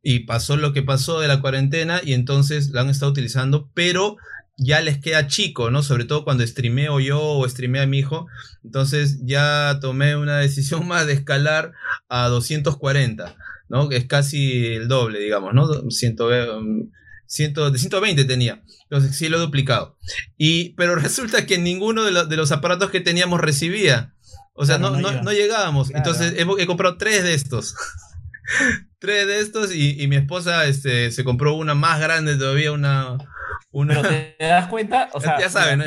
Y 0.00 0.20
pasó 0.20 0.56
lo 0.56 0.72
que 0.72 0.84
pasó 0.84 1.18
de 1.18 1.26
la 1.26 1.40
cuarentena 1.40 2.00
y 2.04 2.12
entonces 2.12 2.70
la 2.70 2.82
han 2.82 2.88
estado 2.88 3.10
utilizando, 3.10 3.68
pero 3.74 4.16
ya 4.56 4.80
les 4.80 4.98
queda 4.98 5.26
chico, 5.26 5.70
¿no? 5.70 5.82
Sobre 5.82 6.04
todo 6.04 6.24
cuando 6.24 6.46
streameo 6.46 7.00
yo 7.00 7.20
o 7.20 7.48
streamea 7.48 7.82
a 7.82 7.86
mi 7.86 7.98
hijo. 7.98 8.26
Entonces 8.64 9.20
ya 9.24 9.78
tomé 9.80 10.16
una 10.16 10.38
decisión 10.40 10.86
más 10.86 11.06
de 11.06 11.14
escalar 11.14 11.72
a 12.08 12.28
240, 12.28 13.36
¿no? 13.68 13.88
Que 13.88 13.96
es 13.96 14.06
casi 14.06 14.66
el 14.66 14.88
doble, 14.88 15.20
digamos, 15.20 15.54
¿no? 15.54 15.90
120, 15.90 16.90
120 17.26 18.24
tenía. 18.24 18.62
Entonces 18.84 19.16
sí 19.16 19.28
lo 19.28 19.38
he 19.38 19.40
duplicado. 19.40 19.96
Y, 20.36 20.70
pero 20.74 20.94
resulta 20.96 21.46
que 21.46 21.58
ninguno 21.58 22.04
de, 22.04 22.36
los 22.36 22.52
aparatos 22.52 22.90
que 22.90 23.00
teníamos 23.00 23.40
recibía. 23.40 24.14
O 24.54 24.66
sea, 24.66 24.76
no, 24.76 24.90
no, 24.90 25.32
llegábamos. 25.32 25.90
Entonces 25.94 26.34
he, 26.36 26.66
comprado 26.66 26.98
tres 26.98 27.22
de 27.24 27.32
estos. 27.32 27.74
tres 28.98 29.26
de 29.26 29.40
estos 29.40 29.74
y, 29.74 30.06
mi 30.08 30.16
esposa 30.16 30.66
este, 30.66 31.10
se 31.10 31.24
compró 31.24 31.54
una 31.54 31.74
más 31.74 32.00
grande 32.00 32.36
todavía, 32.36 32.70
una, 32.70 33.16
pero 33.70 34.02
te 34.38 34.44
das 34.44 34.66
cuenta, 34.66 35.08
o 35.12 35.20
sea, 35.20 35.38
ya 35.38 35.48
saben, 35.48 35.82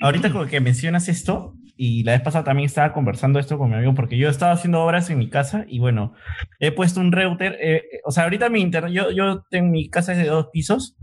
ahorita 0.00 0.30
como 0.30 0.46
que 0.46 0.60
mencionas 0.60 1.08
esto, 1.08 1.54
y 1.76 2.04
la 2.04 2.12
vez 2.12 2.20
pasada 2.20 2.44
también 2.44 2.66
estaba 2.66 2.92
conversando 2.92 3.38
esto 3.38 3.58
con 3.58 3.70
mi 3.70 3.76
amigo, 3.76 3.94
porque 3.94 4.16
yo 4.16 4.28
estaba 4.28 4.52
haciendo 4.52 4.80
obras 4.82 5.10
en 5.10 5.18
mi 5.18 5.28
casa 5.28 5.64
y 5.66 5.80
bueno, 5.80 6.14
he 6.60 6.70
puesto 6.70 7.00
un 7.00 7.10
router, 7.10 7.56
eh, 7.60 7.82
o 8.04 8.12
sea, 8.12 8.24
ahorita 8.24 8.48
mi 8.48 8.60
internet, 8.60 8.92
yo, 8.92 9.10
yo 9.10 9.42
tengo 9.50 9.70
mi 9.70 9.88
casa 9.88 10.12
es 10.12 10.18
de 10.18 10.26
dos 10.26 10.48
pisos 10.52 10.96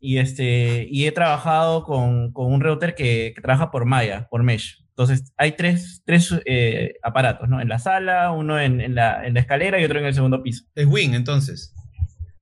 y, 0.00 0.18
este, 0.18 0.86
y 0.90 1.06
he 1.06 1.12
trabajado 1.12 1.84
con, 1.84 2.32
con 2.32 2.52
un 2.52 2.60
router 2.60 2.94
que, 2.94 3.32
que, 3.34 3.40
trabaja 3.40 3.70
por 3.70 3.84
Maya, 3.84 4.26
por 4.30 4.42
Mesh. 4.42 4.82
Entonces, 4.88 5.32
hay 5.36 5.52
tres, 5.52 6.02
tres 6.06 6.34
eh, 6.46 6.94
aparatos, 7.02 7.48
¿no? 7.48 7.60
En 7.60 7.68
la 7.68 7.78
sala, 7.78 8.32
uno 8.32 8.58
en, 8.58 8.80
en, 8.80 8.94
la, 8.94 9.26
en 9.26 9.34
la 9.34 9.40
escalera 9.40 9.78
y 9.78 9.84
otro 9.84 9.98
en 9.98 10.06
el 10.06 10.14
segundo 10.14 10.42
piso. 10.42 10.64
Es 10.74 10.86
Win, 10.86 11.14
entonces. 11.14 11.74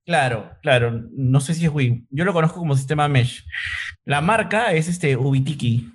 Claro, 0.07 0.51
claro. 0.63 1.03
No 1.17 1.41
sé 1.41 1.55
si 1.55 1.65
es 1.65 1.73
Win. 1.73 2.07
Yo 2.11 2.25
lo 2.25 2.33
conozco 2.33 2.59
como 2.59 2.77
sistema 2.77 3.09
Mesh. 3.09 3.45
La 4.05 4.21
marca 4.21 4.73
es 4.73 4.89
este 4.89 5.17
Ubitiki. 5.17 5.91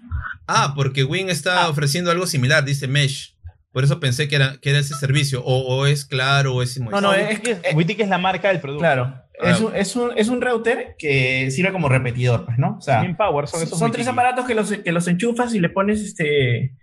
Ah, 0.47 0.73
porque 0.75 1.03
Win 1.03 1.29
está 1.29 1.65
ah. 1.65 1.69
ofreciendo 1.69 2.09
algo 2.09 2.25
similar, 2.25 2.65
dice 2.65 2.87
Mesh. 2.87 3.37
Por 3.71 3.83
eso 3.83 3.99
pensé 3.99 4.27
que 4.27 4.35
era, 4.35 4.57
que 4.59 4.71
era 4.71 4.79
ese 4.79 4.95
servicio. 4.95 5.43
O, 5.45 5.85
es 5.85 6.05
claro, 6.05 6.55
o 6.55 6.63
es 6.63 6.79
No, 6.79 7.01
no, 7.01 7.13
es 7.13 7.39
que 7.39 7.61
Ubitiki 7.73 8.01
es 8.01 8.09
la 8.09 8.17
marca 8.17 8.47
del 8.47 8.59
producto. 8.59 8.81
Claro. 8.81 9.13
Ah. 9.41 9.51
Es, 9.51 9.95
un, 9.95 10.17
es, 10.17 10.27
un, 10.27 10.41
router 10.41 10.95
que 10.97 11.49
sirve 11.51 11.71
como 11.71 11.87
repetidor, 11.87 12.45
pues, 12.45 12.57
¿no? 12.57 12.77
O 12.77 12.81
sea, 12.81 13.01
Power 13.15 13.47
son 13.47 13.63
esos 13.63 13.79
Son 13.79 13.91
tres 13.91 14.07
aparatos 14.07 14.45
que 14.45 14.53
los, 14.53 14.69
que 14.69 14.91
los 14.91 15.07
enchufas 15.07 15.53
y 15.53 15.59
le 15.59 15.69
pones 15.69 16.01
este 16.01 16.73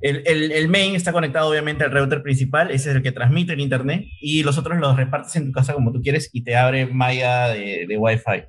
el, 0.00 0.68
main 0.68 0.94
está 0.94 1.12
conectado 1.12 1.50
obviamente 1.50 1.84
al 1.84 1.90
router 1.90 2.22
principal, 2.22 2.70
ese 2.70 2.90
es 2.90 2.96
el 2.96 3.02
que 3.02 3.12
transmite 3.12 3.52
el 3.52 3.60
internet, 3.60 4.04
y 4.20 4.42
los 4.42 4.58
otros 4.58 4.78
los 4.78 4.96
repartes 4.96 5.36
en 5.36 5.46
tu 5.46 5.52
casa 5.52 5.74
como 5.74 5.92
tú 5.92 6.00
quieres 6.00 6.30
y 6.32 6.42
te 6.42 6.56
abre 6.56 6.86
malla 6.86 7.48
de, 7.48 7.86
de 7.86 7.96
Wi-Fi. 7.98 8.44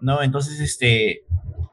¿No? 0.00 0.22
Entonces, 0.22 0.60
este, 0.60 1.24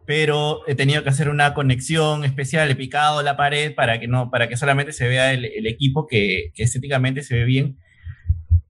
pero 0.10 0.68
he 0.68 0.74
tenido 0.74 1.04
que 1.04 1.10
hacer 1.10 1.30
una 1.30 1.54
conexión 1.54 2.26
especial, 2.26 2.72
he 2.72 2.76
picado 2.76 3.22
la 3.22 3.38
pared 3.38 3.76
para 3.76 4.00
que, 4.00 4.08
no, 4.08 4.32
para 4.32 4.50
que 4.50 4.58
solamente 4.58 4.92
se 4.92 5.08
vea 5.08 5.34
el, 5.34 5.68
equipo 5.68 6.08
que, 6.08 6.52
estéticamente 6.58 7.22
se 7.22 7.36
ve 7.36 7.44
bien. 7.44 7.78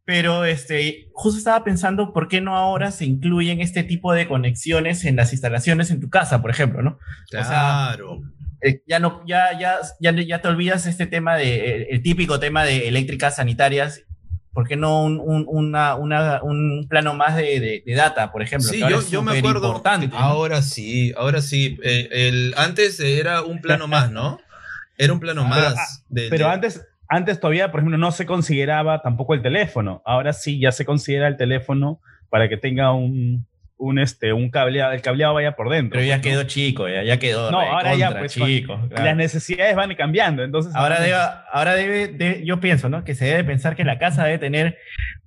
Pero 0.03 0.43
este, 0.43 1.07
justo 1.13 1.37
estaba 1.37 1.63
pensando 1.63 2.11
por 2.11 2.27
qué 2.27 2.41
no 2.41 2.57
ahora 2.57 2.91
se 2.91 3.05
incluyen 3.05 3.61
este 3.61 3.83
tipo 3.83 4.11
de 4.11 4.27
conexiones 4.27 5.05
en 5.05 5.15
las 5.15 5.31
instalaciones 5.31 5.91
en 5.91 6.01
tu 6.01 6.09
casa, 6.09 6.41
por 6.41 6.51
ejemplo, 6.51 6.81
¿no? 6.81 6.99
Claro. 7.29 8.21
Eh, 8.61 8.81
ya 8.87 8.99
no, 8.99 9.23
ya, 9.25 9.57
ya, 9.57 9.77
ya, 9.99 10.11
ya 10.11 10.41
te 10.41 10.47
olvidas 10.47 10.85
este 10.85 11.07
tema 11.07 11.35
de, 11.35 11.83
el, 11.91 12.01
típico 12.01 12.39
tema 12.39 12.63
de 12.65 12.87
eléctricas 12.87 13.35
sanitarias, 13.37 14.03
¿Por 14.51 14.67
qué 14.67 14.75
no 14.75 15.03
un, 15.03 15.19
un, 15.23 15.45
una, 15.47 15.95
una, 15.95 16.41
un 16.41 16.87
plano 16.89 17.13
más 17.13 17.35
de, 17.35 17.59
de, 17.59 17.83
de 17.85 17.93
data, 17.95 18.31
por 18.31 18.41
ejemplo? 18.41 18.67
Sí, 18.67 18.77
que 18.79 18.83
ahora 18.83 18.95
yo, 18.95 19.01
es 19.01 19.11
yo 19.11 19.21
me 19.21 19.37
acuerdo. 19.37 19.67
importante. 19.67 20.09
Ahora 20.17 20.61
sí, 20.63 21.13
ahora 21.15 21.41
sí. 21.41 21.77
Eh, 21.83 22.09
el, 22.11 22.53
antes 22.57 22.99
era 22.99 23.43
un 23.43 23.61
plano 23.61 23.87
más, 23.87 24.11
¿no? 24.11 24.39
Era 24.97 25.13
un 25.13 25.19
plano 25.19 25.43
Pero, 25.47 25.49
más. 25.69 25.75
ah, 25.77 26.03
de- 26.09 26.27
Pero 26.29 26.47
de- 26.47 26.51
antes, 26.51 26.81
antes 27.07 27.39
todavía, 27.39 27.71
por 27.71 27.79
ejemplo, 27.79 27.97
no 27.99 28.11
se 28.11 28.25
consideraba 28.25 29.01
tampoco 29.03 29.35
el 29.35 29.41
teléfono. 29.43 30.01
Ahora 30.03 30.33
sí 30.33 30.59
ya 30.59 30.71
se 30.71 30.83
considera 30.83 31.27
el 31.27 31.37
teléfono 31.37 32.01
para 32.29 32.49
que 32.49 32.57
tenga 32.57 32.91
un, 32.91 33.45
un, 33.79 33.98
este, 33.98 34.33
un 34.33 34.50
cableado, 34.50 34.91
el 34.91 35.01
cableado 35.01 35.33
vaya 35.33 35.53
por 35.53 35.69
dentro. 35.69 35.98
Pero 35.98 36.03
ya 36.05 36.17
pues, 36.17 36.25
¿no? 36.25 36.31
quedó 36.31 36.43
chico, 36.43 36.89
ya, 36.89 37.01
ya 37.01 37.17
quedó. 37.17 37.50
No, 37.50 37.62
ahora 37.62 37.95
ya, 37.95 38.12
pues, 38.12 38.33
chico. 38.33 38.77
claro. 38.89 39.05
Las 39.05 39.15
necesidades 39.15 39.74
van 39.75 39.95
cambiando, 39.95 40.43
entonces... 40.43 40.75
Ahora 40.75 41.00
debe, 41.00 41.17
ahora 41.51 41.75
debe, 41.75 42.09
de- 42.09 42.45
yo 42.45 42.59
pienso, 42.59 42.89
¿no? 42.89 43.05
Que 43.05 43.15
se 43.15 43.25
debe 43.25 43.45
pensar 43.45 43.77
que 43.77 43.86
la 43.86 43.98
casa 43.98 44.25
debe 44.25 44.38
tener 44.38 44.77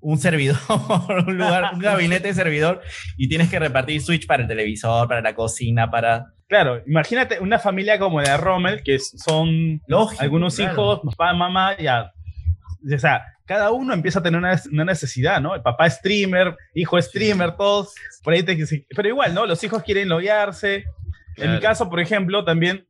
un 0.01 0.19
servidor, 0.19 0.59
un 1.27 1.39
lugar, 1.39 1.71
un 1.73 1.81
gabinete 1.81 2.29
de 2.29 2.35
servidor 2.35 2.83
y 3.17 3.29
tienes 3.29 3.49
que 3.49 3.59
repartir 3.59 4.03
switch 4.03 4.27
para 4.27 4.43
el 4.43 4.49
televisor, 4.49 5.09
para 5.09 5.23
la 5.23 5.35
cocina, 5.35 5.91
para... 5.91 6.27
Claro, 6.47 6.83
imagínate 6.87 7.41
una 7.41 7.59
familia 7.59 7.99
como 7.99 8.21
la 8.21 8.33
de 8.33 8.37
Rommel, 8.37 8.83
que 8.83 8.99
son 8.99 9.81
Lógico, 9.87 10.23
algunos 10.23 10.57
claro. 10.57 10.73
hijos, 10.73 11.01
papá, 11.05 11.33
mamá, 11.33 11.79
ya. 11.79 12.13
O 12.95 12.99
sea, 12.99 13.25
cada 13.53 13.71
uno 13.71 13.93
empieza 13.93 14.21
a 14.21 14.23
tener 14.23 14.39
una, 14.39 14.59
una 14.73 14.85
necesidad, 14.87 15.39
¿no? 15.39 15.55
El 15.55 15.61
papá 15.61 15.87
es 15.87 15.97
streamer, 15.97 16.57
hijo 16.75 16.97
es 16.97 17.05
streamer, 17.07 17.55
todos. 17.55 17.95
Por 18.25 18.33
ahí 18.33 18.43
te, 18.43 18.57
pero 18.97 19.09
igual, 19.09 19.35
¿no? 19.35 19.45
Los 19.45 19.63
hijos 19.63 19.83
quieren 19.83 20.09
loguearse. 20.09 20.77
En 20.77 20.85
mi 21.37 21.59
Claro. 21.59 21.61
caso, 21.61 21.91
por 21.91 22.01
ejemplo, 22.01 22.45
también, 22.47 22.87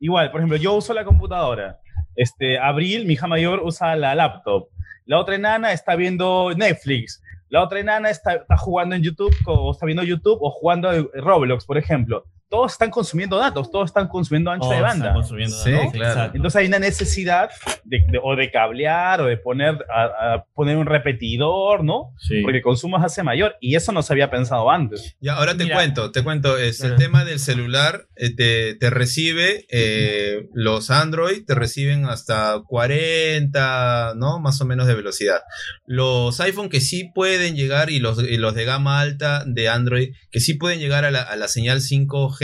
igual, 0.00 0.30
por 0.30 0.40
ejemplo, 0.40 0.56
yo 0.56 0.72
uso 0.72 0.94
la 0.94 1.04
computadora. 1.04 1.80
Este, 2.14 2.58
Abril, 2.58 3.04
mi 3.04 3.12
hija 3.12 3.26
mayor, 3.26 3.60
usa 3.62 3.94
la 3.94 4.14
laptop. 4.14 4.68
La 5.04 5.18
otra 5.18 5.34
enana 5.34 5.72
está 5.72 5.96
viendo 5.96 6.50
Netflix. 6.56 7.22
La 7.50 7.62
otra 7.62 7.78
enana 7.80 8.08
está, 8.08 8.36
está 8.36 8.56
jugando 8.56 8.94
en 8.96 9.02
YouTube, 9.02 9.36
o 9.46 9.70
está 9.72 9.84
viendo 9.84 10.02
YouTube, 10.02 10.38
o 10.40 10.50
jugando 10.50 10.90
Roblox, 11.14 11.66
por 11.66 11.76
ejemplo. 11.76 12.24
Todos 12.48 12.72
están 12.72 12.90
consumiendo 12.90 13.36
datos, 13.38 13.70
todos 13.72 13.86
están 13.90 14.06
consumiendo 14.08 14.50
ancho 14.52 14.68
de 14.68 14.76
Todos 14.76 14.88
banda. 14.88 15.06
están 15.06 15.14
consumiendo, 15.14 15.56
Sí, 15.56 15.70
claro. 15.92 16.12
Exacto. 16.12 16.36
Entonces 16.36 16.60
hay 16.60 16.66
una 16.68 16.78
necesidad 16.78 17.50
de, 17.84 17.98
de- 18.08 18.20
o 18.22 18.36
de 18.36 18.50
cablear 18.52 19.20
o 19.20 19.26
de 19.26 19.36
poner, 19.36 19.74
a- 19.92 20.34
a 20.34 20.44
poner 20.54 20.76
un 20.76 20.86
repetidor, 20.86 21.82
¿no? 21.82 22.12
Sí. 22.18 22.42
Porque 22.42 22.58
el 22.58 22.62
consumo 22.62 22.98
se 23.00 23.06
hace 23.06 23.22
mayor 23.24 23.56
y 23.60 23.74
eso 23.74 23.90
no 23.90 24.00
se 24.02 24.12
había 24.12 24.30
pensado 24.30 24.70
antes. 24.70 25.16
Ya, 25.20 25.34
ahora 25.34 25.56
te 25.56 25.64
Mira. 25.64 25.74
cuento, 25.76 26.12
te 26.12 26.22
cuento, 26.22 26.56
es 26.56 26.80
el 26.82 26.90
Claro. 26.90 27.02
tema 27.02 27.24
del 27.24 27.40
celular, 27.40 28.06
eh, 28.14 28.34
te, 28.34 28.74
te 28.76 28.90
recibe, 28.90 29.66
eh, 29.70 30.46
los 30.54 30.90
Android 30.90 31.44
te 31.44 31.54
reciben 31.56 32.04
hasta 32.06 32.60
40, 32.66 34.14
¿no? 34.16 34.38
Más 34.38 34.60
o 34.60 34.64
menos 34.66 34.86
de 34.86 34.94
velocidad. 34.94 35.40
Los 35.84 36.40
iPhone 36.40 36.68
que 36.68 36.80
sí 36.80 37.10
pueden 37.14 37.56
llegar 37.56 37.90
y 37.90 37.98
los, 37.98 38.22
y 38.22 38.36
los 38.36 38.54
de 38.54 38.64
gama 38.64 39.00
alta 39.00 39.42
de 39.46 39.68
Android 39.68 40.10
que 40.30 40.40
sí 40.40 40.54
pueden 40.54 40.78
llegar 40.78 41.04
a 41.04 41.10
la, 41.10 41.22
a 41.22 41.36
la 41.36 41.48
señal 41.48 41.80
5G, 41.80 42.35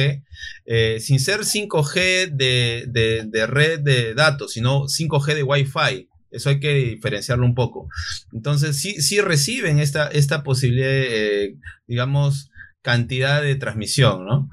eh, 0.66 0.98
sin 1.00 1.20
ser 1.20 1.40
5G 1.40 2.30
de, 2.32 2.84
de- 3.30 3.46
red 3.46 3.80
de 3.80 4.14
datos, 4.14 4.52
sino 4.52 4.88
5G 4.88 5.34
de 5.34 5.42
Wi-Fi. 5.42 6.08
Eso 6.30 6.48
hay 6.48 6.60
que 6.60 6.72
diferenciarlo 6.74 7.44
un 7.44 7.54
poco. 7.54 7.88
Entonces, 8.32 8.78
sí, 8.78 9.02
sí 9.02 9.20
reciben 9.20 9.78
esta, 9.78 10.08
esta 10.08 10.42
posibilidad, 10.42 10.88
eh, 10.90 11.56
digamos, 11.86 12.50
cantidad 12.80 13.42
de 13.42 13.54
transmisión, 13.56 14.24
¿no? 14.24 14.48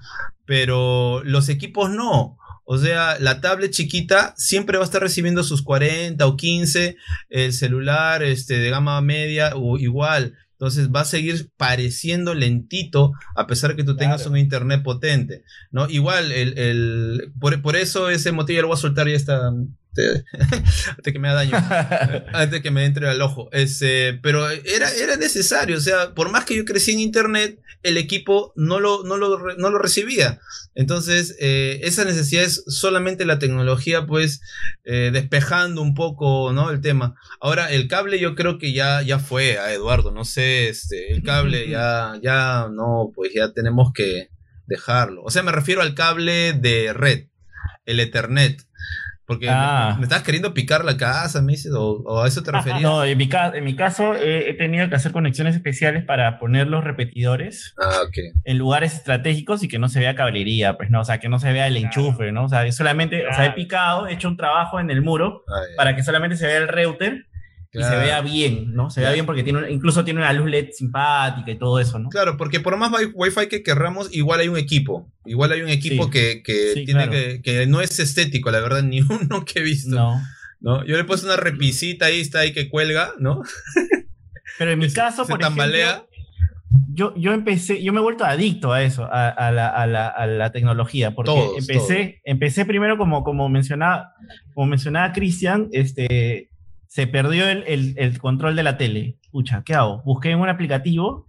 Pero 0.46 1.24
los 1.24 1.48
equipos 1.50 1.90
no. 1.90 2.38
O 2.66 2.78
sea, 2.78 3.18
la 3.20 3.42
tablet 3.42 3.72
chiquita 3.72 4.34
siempre 4.38 4.78
va 4.78 4.84
a 4.84 4.86
estar 4.86 5.02
recibiendo 5.02 5.44
sus 5.44 5.64
40 5.64 6.26
o 6.28 6.36
15, 6.38 6.98
el 7.30 7.54
celular 7.54 8.22
este, 8.24 8.60
de 8.60 8.70
gama 8.70 9.02
media 9.02 9.54
o 9.56 9.78
igual. 9.78 10.36
Entonces 10.60 10.90
va 10.92 11.02
a 11.02 11.06
seguir 11.06 11.50
pareciendo 11.56 12.34
lentito 12.34 13.14
a 13.36 13.48
pesar 13.48 13.78
que 13.78 13.86
tú 13.86 13.96
tengas 13.96 14.26
un 14.26 14.38
internet 14.38 14.84
potente, 14.84 15.44
¿no? 15.72 15.90
Igual, 15.90 16.34
el, 16.34 16.58
el- 16.58 17.32
por, 17.40 17.62
por 17.62 17.78
eso 17.78 18.10
ese 18.10 18.34
motivo 18.34 18.58
ya 18.58 18.62
lo 18.64 18.68
voy 18.68 18.76
a 18.76 18.78
soltar 18.82 19.08
ya 19.08 19.16
esta... 19.16 19.52
te- 19.94 20.24
Antes 20.98 21.14
que 21.14 21.20
me 21.20 21.30
haga 21.30 21.46
daño 21.46 22.26
antes 22.34 22.62
que 22.62 22.72
me 22.72 22.86
entre 22.86 23.10
al 23.10 23.22
ojo. 23.22 23.50
Este, 23.52 24.14
pero 24.22 24.50
era, 24.50 24.92
era 24.94 25.16
necesario, 25.18 25.78
o 25.78 25.82
sea, 25.82 26.14
por 26.14 26.32
más 26.32 26.46
que 26.46 26.56
yo 26.56 26.66
crecí 26.66 26.92
en 26.92 27.00
internet, 27.00 27.60
el 27.82 27.98
equipo 27.98 28.52
no 28.56 28.80
lo, 28.80 29.04
no 29.04 29.16
lo, 29.18 29.38
no 29.56 29.70
lo 29.70 29.80
recibía. 29.80 30.40
Entonces, 30.76 31.36
eh, 31.40 31.80
esa 31.84 32.04
necesidad 32.06 32.44
es 32.44 32.64
solamente 32.68 33.26
la 33.26 33.40
tecnología, 33.40 34.06
pues, 34.06 34.42
eh, 34.84 35.12
despejando 35.14 35.82
un 35.82 35.94
poco, 35.94 36.52
¿no? 36.54 36.70
El 36.72 36.82
tema. 36.82 37.16
Ahora, 37.40 37.72
el 37.72 37.88
cable 37.88 38.20
yo 38.20 38.36
creo 38.36 38.58
que 38.58 38.74
ya, 38.74 39.02
ya 39.02 39.20
fue 39.20 39.58
a 39.60 39.74
Eduardo, 39.74 40.12
no 40.12 40.26
sé, 40.26 40.68
este, 40.70 41.12
el 41.14 41.24
cable 41.24 41.70
ya, 41.70 42.14
ya, 42.22 42.68
no, 42.72 43.12
pues 43.16 43.32
ya 43.34 43.52
tenemos 43.54 43.92
que 43.94 44.30
dejarlo. 44.68 45.24
O 45.24 45.32
sea, 45.32 45.42
me 45.44 45.52
refiero 45.52 45.82
al 45.82 45.96
cable 45.96 46.54
de 46.54 46.94
red, 46.94 47.28
el 47.86 48.00
Ethernet. 48.00 48.62
Porque 49.30 49.48
Ah. 49.48 49.92
me, 49.94 50.00
me 50.00 50.04
estás 50.06 50.24
queriendo 50.24 50.56
picar 50.56 50.84
la 50.84 50.98
casa, 50.98 51.40
me 51.44 51.52
dices, 51.52 51.72
o, 51.72 52.02
o 52.04 52.24
a 52.24 52.28
eso 52.28 52.42
te 52.42 52.52
referías. 52.52 52.82
No, 52.82 53.04
en 53.04 53.16
mi, 53.16 53.30
ca- 53.30 53.52
en 53.54 53.64
mi 53.64 53.76
caso 53.76 54.16
eh, 54.16 54.50
he 54.50 54.56
tenido 54.56 54.90
que 54.90 54.96
hacer 54.96 55.12
conexiones 55.12 55.54
especiales 55.56 56.04
para 56.04 56.40
poner 56.40 56.66
los 56.66 56.84
repetidores 56.84 57.76
Ah, 57.80 58.02
en 58.44 58.58
lugares 58.58 58.96
estratégicos 58.96 59.62
y 59.64 59.68
que 59.68 59.78
no 59.78 59.88
se 59.88 60.00
vea 60.00 60.16
cablería, 60.16 60.78
pues 60.78 60.90
no, 60.90 61.02
o 61.02 61.06
sea, 61.06 61.20
que 61.20 61.30
no 61.30 61.38
se 61.38 61.54
vea 61.54 61.68
el 61.68 61.74
Claro. 61.76 61.86
enchufe, 61.86 62.32
¿no? 62.32 62.46
O 62.46 62.50
sea, 62.50 62.70
solamente, 62.72 63.28
o 63.28 63.34
sea, 63.36 63.46
he 63.46 63.52
picado, 63.52 64.08
he 64.08 64.14
hecho 64.14 64.28
un 64.30 64.36
trabajo 64.36 64.80
en 64.80 64.90
el 64.90 65.04
muro 65.04 65.44
Ah, 65.48 65.62
para 65.78 65.96
que 65.96 66.02
solamente 66.04 66.36
se 66.36 66.48
vea 66.48 66.58
el 66.58 66.68
router 66.68 67.28
y 67.72 67.78
se 67.78 67.88
Claro. 67.88 68.00
vea 68.00 68.22
bien, 68.22 68.74
¿no? 68.74 68.90
Se 68.90 69.00
vea 69.02 69.10
Claro. 69.10 69.14
bien 69.16 69.26
porque 69.28 69.44
tiene, 69.44 69.72
incluso 69.72 70.04
tiene 70.04 70.20
una 70.22 70.34
luz 70.34 70.50
LED 70.50 70.70
simpática 70.72 71.52
y 71.52 71.58
todo 71.58 71.80
eso, 71.80 72.00
¿no? 72.00 72.10
Claro, 72.10 72.36
porque 72.38 72.60
por 72.60 72.76
más 72.78 72.92
wi- 72.92 73.12
wifi 73.14 73.48
que 73.48 73.62
querramos, 73.62 74.10
igual 74.14 74.40
hay 74.40 74.48
un 74.48 74.58
equipo. 74.58 75.12
Igual 75.26 75.52
hay 75.52 75.62
un 75.62 75.70
equipo 75.70 76.06
Sí. 76.06 76.10
que, 76.10 76.42
que 76.44 76.74
Sí, 76.74 76.86
tiene 76.86 77.04
claro. 77.08 77.12
que, 77.12 77.42
que 77.44 77.68
no 77.68 77.82
es 77.82 78.00
estético, 78.00 78.50
la 78.52 78.60
verdad, 78.60 78.82
ni 78.84 79.02
uno 79.02 79.46
que 79.46 79.60
he 79.60 79.64
visto. 79.64 79.96
No. 79.96 80.20
¿no? 80.62 80.84
Yo 80.86 80.96
le 80.96 81.02
he 81.02 81.06
puesto 81.06 81.26
una 81.28 81.38
repisita 81.38 82.08
ahí, 82.08 82.20
está 82.20 82.40
ahí 82.40 82.52
que 82.54 82.68
cuelga, 82.70 83.12
¿no? 83.20 83.42
Pero 84.58 84.72
en 84.72 84.80
mi 84.80 84.92
caso, 84.92 85.24
se 85.24 85.30
por 85.32 85.40
tambalea. 85.40 85.90
ejemplo, 85.92 86.10
yo, 86.94 87.14
yo 87.16 87.34
empecé, 87.34 87.82
yo 87.82 87.94
me 87.94 88.00
he 88.00 88.04
vuelto 88.04 88.26
adicto 88.26 88.74
a 88.74 88.84
eso, 88.84 89.06
a, 89.06 89.30
a 89.30 89.52
la, 89.52 89.68
a 89.70 89.88
la- 89.88 90.08
a 90.10 90.28
la 90.28 90.52
tecnología, 90.52 91.12
porque 91.12 91.32
Todos, 91.32 91.58
empecé, 91.60 92.22
empecé 92.26 92.66
primero 92.66 92.98
como, 92.98 93.24
como 93.24 93.48
mencionaba, 93.48 94.14
como 94.54 94.68
mencionaba 94.68 95.14
Cristian, 95.14 95.70
este, 95.72 96.50
se 96.90 97.08
perdió 97.08 97.48
el, 97.48 97.64
el- 97.68 97.94
el 97.98 98.20
control 98.20 98.56
de 98.56 98.64
la 98.64 98.76
tele. 98.78 99.18
Pucha, 99.32 99.64
¿qué 99.64 99.76
hago? 99.76 100.02
Busqué 100.04 100.32
en 100.32 100.40
un 100.40 100.50
aplicativo 100.50 101.28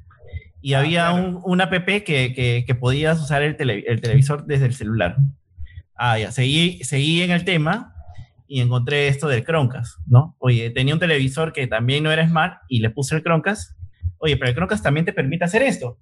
y 0.62 0.72
Ah, 0.72 0.80
había 0.80 1.10
claro. 1.10 1.28
un, 1.28 1.40
un 1.44 1.60
app 1.60 1.72
que, 1.86 2.02
que, 2.04 2.64
que 2.66 2.74
podías 2.74 3.20
usar 3.20 3.42
el, 3.42 3.56
tele- 3.56 3.84
el 3.86 4.00
televisor 4.00 4.46
desde 4.46 4.66
el 4.66 4.74
celular. 4.74 5.16
Ah, 5.94 6.18
ya, 6.18 6.32
seguí, 6.32 6.82
seguí 6.82 7.22
en 7.22 7.30
el 7.30 7.44
tema 7.44 7.94
y 8.48 8.60
encontré 8.60 9.06
esto 9.08 9.28
del 9.28 9.44
Chromecast, 9.44 9.98
¿no? 10.06 10.34
Oye, 10.38 10.70
tenía 10.70 10.94
un 10.94 11.00
televisor 11.00 11.52
que 11.52 11.66
también 11.66 12.02
no 12.04 12.10
era 12.10 12.26
Smart 12.26 12.62
y 12.68 12.80
le 12.80 12.90
puse 12.90 13.14
el 13.14 13.22
Chromecast. 13.22 13.76
Oye, 14.18 14.36
pero 14.38 14.48
el 14.48 14.54
Chromecast 14.56 14.82
también 14.82 15.04
te 15.06 15.12
permite 15.12 15.44
hacer 15.44 15.62
esto. 15.62 15.98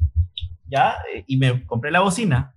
¿Ya? 0.71 0.94
Y 1.27 1.37
me 1.37 1.64
compré 1.66 1.90
la 1.90 2.01
bocina. 2.01 2.55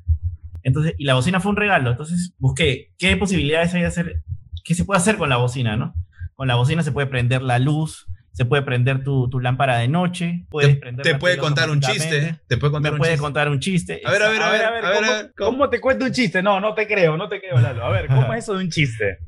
Entonces, 0.63 0.93
y 0.99 1.05
la 1.05 1.15
bocina 1.15 1.39
fue 1.39 1.49
un 1.51 1.55
regalo. 1.57 1.89
Entonces 1.91 2.35
busqué 2.37 2.91
qué 2.99 3.17
posibilidades 3.17 3.73
hay 3.73 3.81
de 3.81 3.87
hacer, 3.87 4.21
qué 4.63 4.75
se 4.75 4.85
puede 4.85 4.99
hacer 4.99 5.17
con 5.17 5.29
la 5.29 5.37
bocina, 5.37 5.75
¿no? 5.77 5.93
Con 6.41 6.47
la 6.47 6.55
bocina 6.55 6.81
se 6.81 6.91
puede 6.91 7.05
prender 7.05 7.43
la 7.43 7.59
luz, 7.59 8.07
se 8.31 8.45
puede 8.45 8.63
prender 8.63 9.03
tu, 9.03 9.29
tu 9.29 9.39
lámpara 9.39 9.77
de 9.77 9.87
noche, 9.87 10.47
puedes 10.49 10.71
Te, 10.73 10.75
prender 10.79 11.03
te 11.03 11.11
la 11.11 11.19
puede 11.19 11.37
contar 11.37 11.69
un 11.69 11.79
chiste. 11.79 12.39
Te 12.47 12.57
puede 12.57 12.71
contar 12.71 12.91
Me 12.93 12.95
un 12.95 12.97
puede 12.97 13.11
chiste. 13.11 13.21
contar 13.23 13.47
un 13.49 13.59
chiste. 13.59 14.01
A 14.03 14.09
ver, 14.09 14.23
a 14.23 14.29
ver, 14.29 14.41
A 14.41 14.49
ver, 14.49 14.65
a 14.65 14.71
ver, 14.71 14.83
a 14.85 14.89
ver, 14.89 14.97
¿cómo, 14.97 15.11
a 15.11 15.15
ver, 15.17 15.33
¿cómo? 15.37 15.51
cómo 15.51 15.69
te 15.69 15.79
cuento 15.79 16.05
un 16.05 16.11
chiste? 16.11 16.41
No, 16.41 16.59
no 16.59 16.73
te 16.73 16.87
creo, 16.87 17.15
no 17.15 17.29
te 17.29 17.39
creo, 17.39 17.59
Lalo. 17.61 17.85
A 17.85 17.91
ver, 17.91 18.07
¿cómo 18.07 18.33
es 18.33 18.43
eso 18.43 18.55
de 18.57 18.63
un 18.63 18.71
chiste? 18.71 19.19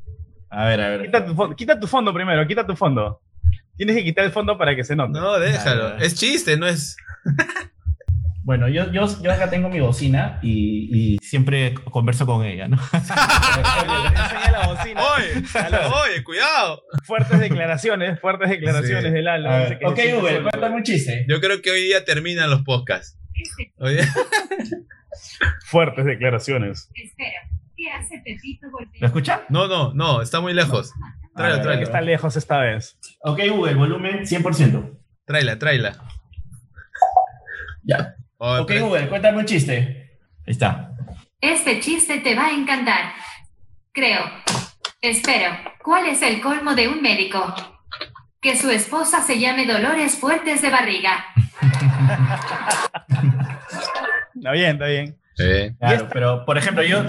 A 0.50 0.64
ver, 0.66 0.80
a 0.80 0.88
ver. 0.88 1.02
Quita 1.04 1.24
tu, 1.24 1.34
fo- 1.36 1.54
quita 1.54 1.78
tu 1.78 1.86
fondo 1.86 2.12
primero, 2.12 2.44
quita 2.48 2.66
tu 2.66 2.74
fondo. 2.74 3.20
Tienes 3.76 3.94
que 3.94 4.02
quitar 4.02 4.24
el 4.24 4.32
fondo 4.32 4.58
para 4.58 4.74
que 4.74 4.82
se 4.82 4.96
note. 4.96 5.12
No, 5.12 5.38
déjalo. 5.38 5.96
Es 5.98 6.16
chiste, 6.16 6.56
no 6.56 6.66
es. 6.66 6.96
Bueno, 8.46 8.68
yo, 8.68 8.92
yo, 8.92 9.06
yo 9.22 9.32
acá 9.32 9.48
tengo 9.48 9.70
mi 9.70 9.80
bocina 9.80 10.38
y, 10.42 11.14
y 11.14 11.18
siempre 11.18 11.72
converso 11.72 12.26
con 12.26 12.44
ella, 12.44 12.68
¿no? 12.68 12.76
Enseña 12.92 14.50
la 14.52 14.66
bocina. 14.66 15.00
¡Oye! 15.16 15.42
¡Oye, 16.04 16.22
cuidado! 16.24 16.82
fuertes 17.04 17.40
declaraciones, 17.40 18.20
fuertes 18.20 18.50
declaraciones 18.50 19.04
Sí. 19.04 19.10
de 19.10 19.22
Lalo. 19.22 19.48
A 19.50 19.58
Dice 19.60 19.70
ver, 19.70 19.78
que 19.78 19.86
ok, 19.86 19.98
solo. 20.20 20.42
cuéntame 20.50 20.76
un 20.76 20.82
chiste. 20.82 21.24
Yo 21.26 21.40
creo 21.40 21.62
que 21.62 21.70
hoy 21.70 21.80
día 21.84 22.04
terminan 22.04 22.50
los 22.50 22.62
podcasts. 22.62 23.18
Oye, 23.78 24.00
Fuertes 25.64 26.04
declaraciones. 26.04 26.90
Espera, 26.94 27.48
¿qué 27.76 27.90
hace 27.90 28.20
Pepito 28.24 28.66
¿Lo 28.66 28.72
golpeando? 28.72 29.06
escucha? 29.06 29.42
no, 29.48 29.66
no, 29.68 29.94
no, 29.94 30.20
está 30.22 30.40
muy 30.40 30.52
lejos. 30.52 30.92
Tráelo, 31.34 31.54
ver, 31.56 31.62
tráelo. 31.64 31.78
Que 31.80 31.84
está 31.84 32.00
lejos 32.02 32.36
esta 32.36 32.58
vez. 32.58 32.98
Ok, 33.22 33.40
Google, 33.50 33.74
volumen 33.74 34.20
100%. 34.26 34.98
Tráela, 35.24 35.58
tráela. 35.58 35.96
Ya. 37.84 38.16
Oye, 38.46 38.60
Ok, 38.60 38.68
pero- 38.68 38.86
Google, 38.86 39.08
cuéntame 39.08 39.38
un 39.38 39.46
chiste. 39.46 40.18
Ahí 40.46 40.52
está. 40.52 40.90
Este 41.40 41.80
chiste 41.80 42.18
te 42.18 42.34
va 42.34 42.46
a 42.48 42.52
encantar. 42.52 43.12
Creo. 43.92 44.20
Espero. 45.00 45.50
¿Cuál 45.82 46.06
es 46.08 46.20
el 46.20 46.42
colmo 46.42 46.74
de 46.74 46.88
un 46.88 47.00
médico? 47.00 47.54
Que 48.42 48.54
su 48.56 48.68
esposa 48.70 49.22
se 49.22 49.38
llame 49.38 49.66
Dolores 49.66 50.16
Fuertes 50.18 50.60
de 50.60 50.68
Barriga. 50.68 51.24
Está 54.34 54.52
bien, 54.52 54.72
está 54.72 54.86
bien. 54.86 55.18
Sí. 55.36 55.74
Claro, 55.78 56.08
pero 56.12 56.44
por 56.44 56.58
ejemplo, 56.58 56.82
yo. 56.82 57.00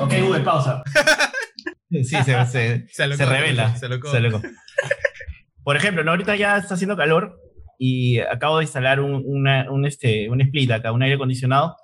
Ok, 0.00 0.12
Google, 0.20 0.40
pausa. 0.44 0.82
Sí, 1.90 2.04
se, 2.04 2.22
se, 2.24 2.86
Se 2.88 3.16
se 3.16 3.26
revela. 3.26 3.76
se 3.76 3.84
alocó. 3.84 4.10
se 4.10 4.16
alocó. 4.16 4.40
Por 5.62 5.76
ejemplo, 5.76 6.02
¿no? 6.02 6.12
ahorita 6.12 6.36
ya 6.36 6.56
está 6.56 6.72
haciendo 6.72 6.96
calor 6.96 7.38
y 7.84 8.20
acabo 8.20 8.58
de 8.58 8.64
instalar 8.64 9.00
un, 9.00 9.22
una- 9.26 9.66
un, 9.70 9.84
este, 9.86 10.28
un 10.30 10.40
split 10.40 10.70
acá, 10.70 10.92
un 10.92 11.02
aire 11.02 11.16
acondicionado, 11.16 11.76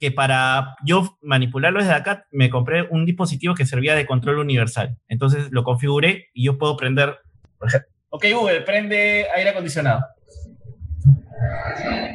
que 0.00 0.10
para 0.10 0.74
yo 0.84 1.16
manipularlo 1.22 1.78
desde 1.78 1.92
acá 1.94 2.24
me 2.32 2.50
compré 2.50 2.82
un 2.90 3.04
dispositivo 3.06 3.54
que 3.54 3.64
servía 3.64 3.94
de 3.94 4.04
control 4.06 4.38
universal. 4.40 4.96
Entonces 5.06 5.48
lo 5.52 5.62
configuré 5.62 6.26
y 6.34 6.44
yo 6.46 6.58
puedo 6.58 6.76
prender. 6.76 7.18
por 7.58 7.68
ejemplo, 7.68 7.88
Ok, 8.10 8.24
Google, 8.34 8.60
prende 8.62 9.26
aire 9.36 9.50
acondicionado. 9.50 10.02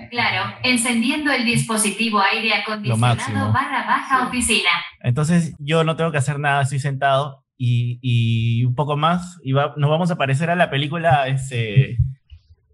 Claro, 0.09 0.53
encendiendo 0.63 1.31
el 1.31 1.45
dispositivo 1.45 2.19
aire 2.21 2.49
máximo. 2.49 2.73
acondicionado 2.97 3.53
barra 3.53 3.85
baja 3.85 4.27
oficina. 4.27 4.69
Entonces 5.01 5.53
yo 5.59 5.83
no 5.83 5.95
tengo 5.95 6.11
que 6.11 6.17
hacer 6.17 6.39
nada, 6.39 6.63
estoy 6.63 6.79
sentado 6.79 7.45
y, 7.57 7.99
y 8.01 8.65
un 8.65 8.75
poco 8.75 8.97
más 8.97 9.37
y 9.43 9.51
va- 9.51 9.73
nos 9.77 9.89
vamos 9.89 10.09
a 10.11 10.17
parecer 10.17 10.49
a 10.49 10.55
la 10.55 10.69
película 10.69 11.27
este, 11.27 11.97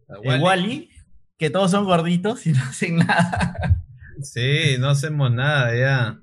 Wall-E. 0.07 0.41
Wally, 0.41 0.89
que 1.37 1.49
todos 1.49 1.71
son 1.71 1.85
gorditos 1.85 2.45
y 2.47 2.51
no 2.53 2.63
hacen 2.63 2.97
nada. 2.97 3.81
Sí, 4.21 4.77
no 4.79 4.89
hacemos 4.89 5.31
nada 5.31 5.75
ya. 5.75 6.19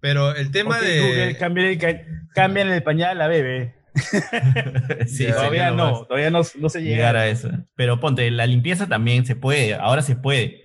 Pero 0.00 0.34
el 0.34 0.50
tema 0.50 0.80
de. 0.80 1.00
Google, 1.00 1.36
cambian 1.38 1.66
el, 1.68 1.78
ca- 1.78 2.02
cambian 2.34 2.68
el 2.68 2.82
pañal 2.82 3.10
a 3.12 3.14
la 3.14 3.26
bebé. 3.28 3.74
sí, 5.06 5.26
todavía 5.28 5.70
no, 5.70 6.04
todavía 6.04 6.30
no, 6.30 6.40
no 6.58 6.68
se 6.68 6.82
llega. 6.82 6.96
llegar 6.96 7.16
a 7.16 7.28
eso. 7.28 7.48
Pero 7.76 8.00
ponte, 8.00 8.30
la 8.30 8.46
limpieza 8.46 8.86
también 8.86 9.24
se 9.24 9.36
puede, 9.36 9.74
ahora 9.74 10.02
se 10.02 10.16
puede. 10.16 10.62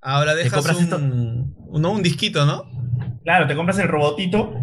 Ahora 0.00 0.34
dejas 0.34 0.54
compras 0.54 0.76
un, 0.78 0.84
esto? 0.84 0.98
no, 0.98 1.92
un 1.92 2.02
disquito, 2.02 2.46
¿no? 2.46 2.64
Claro, 3.22 3.46
te 3.46 3.54
compras 3.54 3.78
el 3.78 3.88
robotito, 3.88 4.54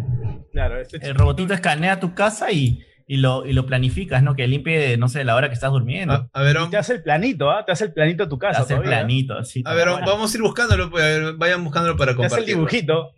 Claro, 0.52 0.80
este 0.80 0.96
el 1.06 1.14
robotito 1.14 1.54
escanea 1.54 2.00
tu 2.00 2.14
casa 2.14 2.50
y, 2.50 2.80
y 3.10 3.16
lo, 3.16 3.46
y 3.46 3.54
lo 3.54 3.64
planificas, 3.66 4.22
¿no? 4.22 4.34
Que 4.36 4.46
limpie, 4.46 4.96
no 4.98 5.08
sé, 5.08 5.24
la 5.24 5.34
hora 5.34 5.48
que 5.48 5.54
estás 5.54 5.72
durmiendo. 5.72 6.14
A, 6.14 6.28
a 6.40 6.42
ver, 6.42 6.58
Y 6.66 6.70
te 6.70 6.76
hace 6.76 6.92
el 6.92 7.02
planito, 7.02 7.50
¿ah? 7.50 7.64
Te 7.64 7.72
hace 7.72 7.86
el 7.86 7.92
planito 7.94 8.24
a 8.24 8.28
tu 8.28 8.38
Te 8.38 8.46
casa. 8.46 8.60
hace 8.62 8.74
el 8.74 8.82
planito, 8.82 9.36
así. 9.38 9.62
a 9.64 9.72
ver, 9.74 9.88
vamos 9.88 10.32
a 10.32 10.36
ir 10.36 10.42
buscándolo, 10.42 10.90
pues, 10.90 11.02
a 11.02 11.06
ver, 11.06 11.32
vayan 11.36 11.64
buscándolo 11.64 11.96
para 11.96 12.14
Te 12.14 12.24
hace 12.24 12.24
el 12.26 12.30
compartir. 12.30 12.54
dibujito. 12.54 13.12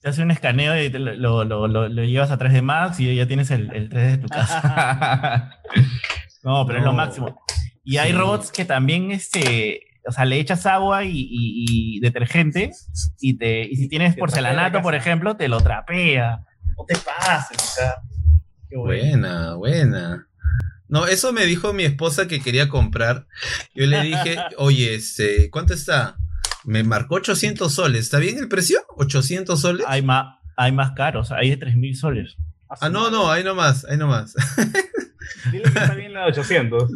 Te 0.00 0.10
hace 0.10 0.22
un 0.22 0.30
escaneo 0.30 0.80
y 0.80 0.88
te 0.88 0.98
lo, 1.00 1.14
lo, 1.14 1.44
lo- 1.44 1.66
lo- 1.66 1.88
lo 1.88 2.04
llevas 2.04 2.30
a 2.30 2.38
3D 2.38 2.62
Max 2.62 3.00
y 3.00 3.14
ya 3.16 3.26
tienes 3.26 3.50
el, 3.50 3.70
el 3.74 3.88
3D 3.90 4.10
de 4.12 4.18
tu 4.18 4.28
casa. 4.28 5.50
no, 6.44 6.64
pero 6.66 6.78
es 6.78 6.84
lo 6.84 6.92
No. 6.92 6.96
máximo. 6.98 7.40
Y 7.82 7.96
hay 7.96 8.10
Sí. 8.12 8.16
robots 8.16 8.52
que 8.52 8.64
también, 8.64 9.10
este, 9.10 9.80
o 10.06 10.12
sea, 10.12 10.24
le 10.24 10.38
echas 10.38 10.64
agua 10.66 11.02
y, 11.04 11.10
y- 11.10 11.96
y 11.96 12.00
detergente 12.00 12.70
y, 13.20 13.36
te, 13.36 13.62
y 13.64 13.74
si 13.76 13.88
tienes 13.88 14.14
Te 14.14 14.20
porcelanato, 14.20 14.80
por 14.82 14.94
ejemplo, 14.94 15.36
te 15.36 15.48
lo 15.48 15.60
trapea. 15.60 16.40
No 16.76 16.84
te 16.84 16.96
pases, 16.96 17.56
o 17.62 17.74
sea. 17.74 17.94
Qué. 18.68 18.76
Buena, 18.76 19.54
buena. 19.54 20.28
No, 20.88 21.06
eso 21.06 21.32
me 21.32 21.46
dijo 21.46 21.72
mi 21.72 21.84
esposa 21.84 22.28
que 22.28 22.40
quería 22.40 22.68
comprar. 22.68 23.26
Yo 23.74 23.86
le 23.86 24.02
dije, 24.02 24.36
oye, 24.58 24.94
este, 24.94 25.50
¿cuánto 25.50 25.74
está? 25.74 26.16
Me 26.64 26.82
marcó 26.84 27.16
800 27.16 27.72
soles. 27.72 28.02
¿Está 28.02 28.18
bien 28.18 28.38
el 28.38 28.48
precio? 28.48 28.80
¿800 28.96 29.56
soles? 29.56 29.86
Hay 29.88 30.02
más, 30.02 30.38
hay 30.56 30.72
más 30.72 30.92
caros, 30.92 31.32
hay 31.32 31.50
de 31.50 31.58
3.000 31.58 31.94
soles. 31.94 32.36
Ah, 32.68 32.88
no, 32.88 33.10
no, 33.10 33.30
ahí 33.30 33.44
nomás, 33.44 33.84
ahí 33.84 33.96
nomás. 33.96 34.34
Dile 35.50 35.62
que 35.64 35.68
está 35.68 35.94
bien 35.94 36.12
la 36.12 36.20
de 36.22 36.26
800. 36.28 36.90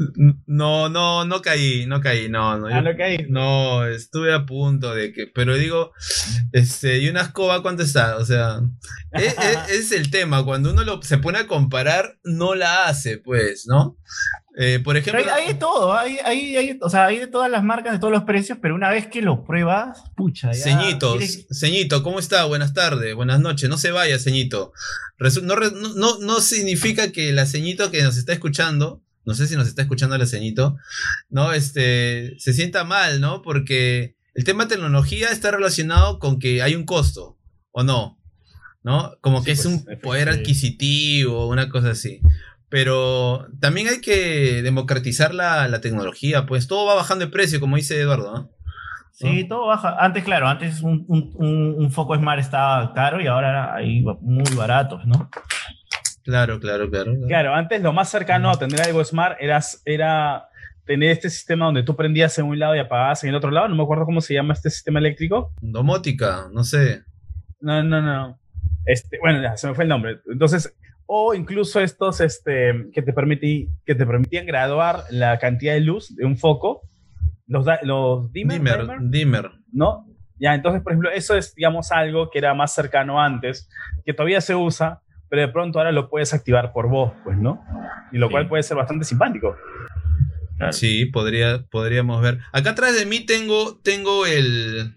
No, 0.47 0.89
no, 0.89 1.25
no 1.25 1.43
caí, 1.43 1.87
no 1.87 2.01
caí, 2.01 2.29
no, 2.29 2.59
no. 2.59 2.67
Ah, 2.67 2.81
no 2.83 2.97
caí. 2.97 3.27
No, 3.29 3.87
estuve 3.87 4.33
a 4.35 4.45
punto 4.47 4.95
de 4.95 5.13
que, 5.13 5.27
pero 5.27 5.55
digo, 5.57 5.93
este, 6.53 6.99
y 6.99 7.09
una 7.09 7.23
escoba, 7.23 7.63
¿cuánto 7.63 7.83
está? 7.83 8.17
O 8.17 8.25
sea, 8.25 8.61
es, 9.13 9.35
es- 9.39 9.71
es 9.71 9.93
el 9.93 10.11
tema, 10.11 10.45
cuando 10.45 10.71
uno 10.73 10.83
lo, 10.85 11.03
se 11.03 11.19
pone 11.19 11.39
a 11.39 11.47
comparar, 11.47 12.19
no 12.25 12.55
la 12.55 12.87
hace, 12.87 13.19
pues, 13.19 13.65
¿no? 13.67 13.97
Eh, 14.63 14.79
por 14.79 14.95
Pero 15.03 15.17
ejemplo, 15.19 15.33
hay, 15.35 15.41
hay 15.43 15.49
de 15.55 15.59
todo, 15.59 15.95
hay, 15.97 16.19
hay, 16.23 16.57
hay- 16.57 16.79
o 16.83 16.91
sea, 16.91 17.07
hay 17.07 17.17
de 17.19 17.27
todas 17.29 17.51
las 17.51 17.65
marcas, 17.65 17.95
de 17.95 17.99
todos 17.99 18.13
los 18.13 18.25
precios, 18.25 18.59
pero 18.61 18.75
una 18.75 18.91
vez 18.91 19.07
que 19.07 19.23
lo 19.23 19.43
pruebas, 19.43 20.03
pucha, 20.15 20.53
ya. 20.53 20.63
Ceñito, 20.63 21.17
quieres- 21.17 21.47
Ceñito, 21.51 22.03
¿cómo 22.03 22.19
está? 22.19 22.45
Buenas 22.45 22.75
tardes, 22.75 23.15
buenas 23.15 23.41
noches. 23.41 23.71
No 23.71 23.79
se 23.79 23.91
vaya, 23.91 24.19
Ceñito. 24.19 24.75
Resu- 25.19 25.41
no, 25.43 25.55
no, 25.97 26.19
no, 26.19 26.41
significa 26.41 27.11
que 27.11 27.33
la 27.33 27.47
Ceñito 27.47 27.91
que 27.91 28.03
nos 28.03 28.19
está 28.19 28.35
escuchando, 28.35 29.01
no 29.25 29.33
sé 29.35 29.47
si 29.47 29.57
nos 29.57 29.67
está 29.67 29.81
escuchando 29.81 30.19
la 30.19 30.27
Ceñito, 30.27 30.77
no, 31.31 31.55
este, 31.55 32.39
se 32.39 32.53
sienta 32.53 32.85
mal, 32.85 33.23
¿no? 33.23 33.41
Porque 33.41 34.15
el 34.35 34.45
tema 34.45 34.65
de 34.67 34.75
tecnología 34.75 35.31
está 35.31 35.51
relacionado 35.53 36.19
con 36.19 36.39
que 36.39 36.61
hay 36.61 36.75
un 36.75 36.85
costo, 36.85 37.39
¿o 37.71 37.83
no? 37.83 38.19
¿No? 38.83 39.13
Como 39.23 39.43
que 39.43 39.53
es 39.53 39.63
pues, 39.63 39.75
un 39.75 40.01
poder 40.03 40.29
adquisitivo, 40.29 41.49
una 41.49 41.69
cosa 41.69 41.91
así. 41.91 42.21
Pero 42.71 43.47
también 43.61 43.89
hay 43.89 44.01
que 44.01 44.63
democratizar 44.63 45.35
la, 45.35 45.69
la 45.69 45.81
tecnología, 45.81 46.47
pues 46.47 46.69
todo 46.69 46.87
va 46.87 46.95
bajando 46.95 47.27
de 47.27 47.31
precio, 47.33 47.61
como 47.61 47.77
dice 47.77 48.01
Eduardo, 48.01 48.33
¿no? 48.33 48.51
Sí, 49.13 49.45
todo 49.47 49.67
baja. 49.67 49.97
Antes, 49.99 50.25
claro, 50.25 50.49
antes 50.49 50.81
un, 50.81 51.05
un, 51.09 51.75
un- 51.77 51.91
foco 51.91 52.17
Smart 52.17 52.41
estaba 52.41 52.95
caro 52.95 53.21
y 53.21 53.27
ahora 53.27 53.75
hay 53.75 54.03
muy 54.23 54.45
baratos, 54.57 55.05
¿no? 55.05 55.29
Claro, 56.23 56.59
claro, 56.61 56.89
claro. 56.89 57.13
Claro, 57.27 57.55
antes 57.55 57.83
lo 57.83 57.93
más 57.93 58.09
cercano 58.09 58.51
a 58.51 58.59
tener 58.59 58.81
algo 58.83 59.05
smart 59.05 59.37
era, 59.41 59.61
era 59.85 60.45
tener 60.87 61.11
este 61.11 61.29
sistema 61.29 61.65
donde 61.67 61.83
tú 61.83 61.97
prendías 61.97 62.39
en 62.39 62.47
un 62.47 62.59
lado 62.59 62.77
y 62.77 62.79
apagabas 62.79 63.25
en 63.25 63.31
el 63.31 63.37
otro 63.37 63.51
lado. 63.51 63.69
No 63.69 63.75
me 63.75 63.83
acuerdo 63.83 64.05
cómo 64.05 64.21
se 64.21 64.35
llama 64.35 64.55
este 64.55 64.71
sistema 64.71 65.01
eléctrico. 65.01 65.53
Domótica, 65.61 66.47
no 66.53 66.63
sé. 66.63 67.03
No, 67.61 67.83
no, 67.83 68.01
no. 68.01 68.39
Este, 68.87 69.19
bueno, 69.21 69.43
ya, 69.43 69.57
se 69.57 69.67
me 69.67 69.75
fue 69.75 69.85
el 69.85 69.89
nombre. 69.91 70.21
Entonces, 70.31 70.75
o 71.13 71.35
incluso 71.35 71.81
estos 71.81 72.21
este, 72.21 72.87
que, 72.93 73.03
te 73.03 73.13
permití, 73.13 73.69
que 73.85 73.97
te 73.97 74.07
permitían 74.07 74.47
graduar 74.47 75.03
la 75.11 75.41
cantidad 75.41 75.73
de 75.75 75.81
luz 75.81 76.15
de 76.15 76.25
un 76.25 76.37
foco. 76.39 76.83
Los, 77.49 77.65
da- 77.65 77.81
los 77.83 78.31
dimmer, 78.33 78.59
Dimmer, 78.61 78.87
dimmer. 79.01 79.51
¿no? 79.73 80.07
Ya, 80.39 80.55
entonces, 80.55 80.83
por 80.83 80.93
ejemplo, 80.93 81.11
eso 81.11 81.37
es, 81.37 81.53
digamos, 81.57 81.91
algo 81.91 82.31
que 82.31 82.39
era 82.39 82.55
más 82.55 82.73
cercano 82.73 83.21
antes, 83.21 83.69
que 84.05 84.15
todavía 84.15 84.41
se 84.41 84.55
usa, 84.55 85.01
pero 85.29 85.43
de 85.43 85.49
pronto 85.49 85.79
ahora 85.81 85.91
lo 85.91 86.09
puedes 86.09 86.33
activar 86.33 86.73
por 86.73 86.89
voz, 86.89 87.13
pues, 87.25 87.37
¿no? 87.37 87.61
Y 88.13 88.19
lo 88.19 88.29
Sí. 88.29 88.33
cual 88.33 88.49
puede 88.49 88.63
ser 88.63 88.77
bastante 88.77 89.05
simpático. 89.05 89.57
Claro. 90.59 90.73
Sí, 90.73 91.07
podría, 91.07 91.65
podríamos 91.73 92.23
ver. 92.23 92.39
Acá 92.53 92.71
atrás 92.71 92.95
de 92.97 93.05
mí 93.05 93.27
tengo, 93.27 93.81
tengo 93.83 94.27
el, 94.27 94.95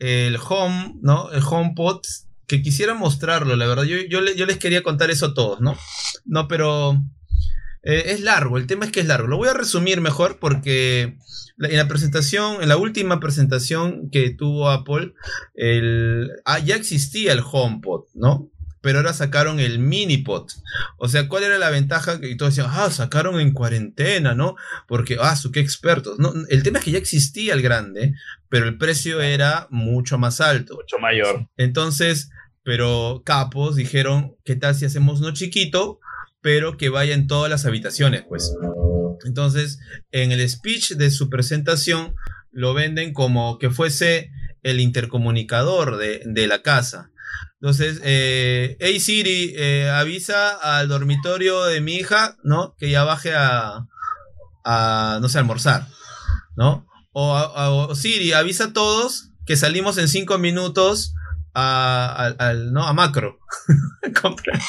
el 0.00 0.36
home, 0.46 0.96
¿no? 1.00 1.30
El 1.32 1.40
HomePod, 1.48 2.02
que 2.46 2.62
quisiera 2.62 2.94
mostrarlo, 2.94 3.56
la 3.56 3.66
verdad. 3.66 3.84
Yo, 3.84 3.96
yo, 4.08 4.20
le- 4.20 4.36
yo 4.36 4.46
les 4.46 4.58
quería 4.58 4.82
contar 4.82 5.10
eso 5.10 5.26
a 5.26 5.34
todos, 5.34 5.60
¿no? 5.60 5.76
No, 6.24 6.48
pero 6.48 7.02
eh, 7.82 8.04
es 8.06 8.20
largo, 8.20 8.56
el 8.58 8.66
tema 8.66 8.84
es 8.86 8.92
que 8.92 9.00
es 9.00 9.06
largo. 9.06 9.28
Lo 9.28 9.36
voy 9.36 9.48
a 9.48 9.54
resumir 9.54 10.00
mejor 10.00 10.38
porque 10.38 11.16
en 11.58 11.76
la 11.76 11.88
presentación, 11.88 12.62
en 12.62 12.68
la 12.68 12.76
última 12.76 13.18
presentación 13.20 14.10
que 14.10 14.30
tuvo 14.30 14.70
Apple, 14.70 15.14
el, 15.54 16.30
ah, 16.44 16.58
ya 16.58 16.76
existía 16.76 17.32
el 17.32 17.40
HomePod, 17.44 18.04
¿no? 18.14 18.50
Pero 18.82 18.98
ahora 18.98 19.12
sacaron 19.14 19.58
el 19.58 19.80
MiniPod. 19.80 20.46
O 20.98 21.08
sea, 21.08 21.26
¿cuál 21.28 21.42
era 21.42 21.58
la 21.58 21.70
ventaja? 21.70 22.20
Que 22.20 22.36
todos 22.36 22.54
decían, 22.54 22.72
ah, 22.72 22.88
sacaron 22.90 23.40
en 23.40 23.52
cuarentena, 23.52 24.34
¿no? 24.36 24.54
Porque, 24.86 25.16
ah, 25.20 25.34
su 25.34 25.50
qué 25.50 25.58
expertos. 25.58 26.20
No, 26.20 26.32
el 26.48 26.62
tema 26.62 26.78
es 26.78 26.84
que 26.84 26.92
ya 26.92 26.98
existía 26.98 27.54
el 27.54 27.62
grande, 27.62 28.14
pero 28.48 28.66
el 28.66 28.78
precio 28.78 29.20
era 29.22 29.66
mucho 29.70 30.18
más 30.18 30.40
alto. 30.40 30.74
Mucho 30.76 30.98
mayor. 31.00 31.48
Entonces, 31.56 32.30
pero 32.66 33.22
capos 33.24 33.76
dijeron, 33.76 34.34
¿qué 34.44 34.56
tal 34.56 34.74
si 34.74 34.84
hacemos 34.84 35.20
uno 35.20 35.32
chiquito, 35.32 36.00
pero 36.40 36.76
que 36.76 36.88
vaya 36.88 37.14
en 37.14 37.28
todas 37.28 37.48
las 37.48 37.64
habitaciones, 37.64 38.24
pues? 38.28 38.52
Entonces, 39.24 39.78
en 40.10 40.32
el 40.32 40.46
speech 40.50 40.94
de 40.94 41.12
su 41.12 41.30
presentación, 41.30 42.16
lo 42.50 42.74
venden 42.74 43.12
como 43.12 43.60
que 43.60 43.70
fuese 43.70 44.32
el 44.64 44.80
intercomunicador 44.80 45.96
de, 45.96 46.46
la 46.48 46.62
casa. 46.62 47.12
Entonces, 47.60 48.00
eh, 48.02 48.76
hey 48.80 48.98
Siri, 48.98 49.54
eh, 49.56 49.88
avisa 49.88 50.50
al 50.50 50.88
dormitorio 50.88 51.66
de 51.66 51.80
mi 51.80 51.94
hija, 51.94 52.36
¿no? 52.42 52.74
Que 52.80 52.90
ya 52.90 53.04
baje 53.04 53.32
a, 53.32 53.86
no 55.20 55.28
sé, 55.28 55.38
almorzar, 55.38 55.86
¿no? 56.56 56.84
O, 57.12 57.32
o 57.32 57.94
Siri, 57.94 58.32
avisa 58.32 58.64
a 58.64 58.72
todos 58.72 59.30
que 59.46 59.54
salimos 59.54 59.98
en 59.98 60.08
cinco 60.08 60.36
minutos 60.38 61.12
a, 61.58 62.14
al- 62.14 62.36
al- 62.38 62.72
¿no? 62.72 62.86
a 62.86 62.92
macro. 62.92 63.38
a 64.02 64.20
comprar, 64.20 64.60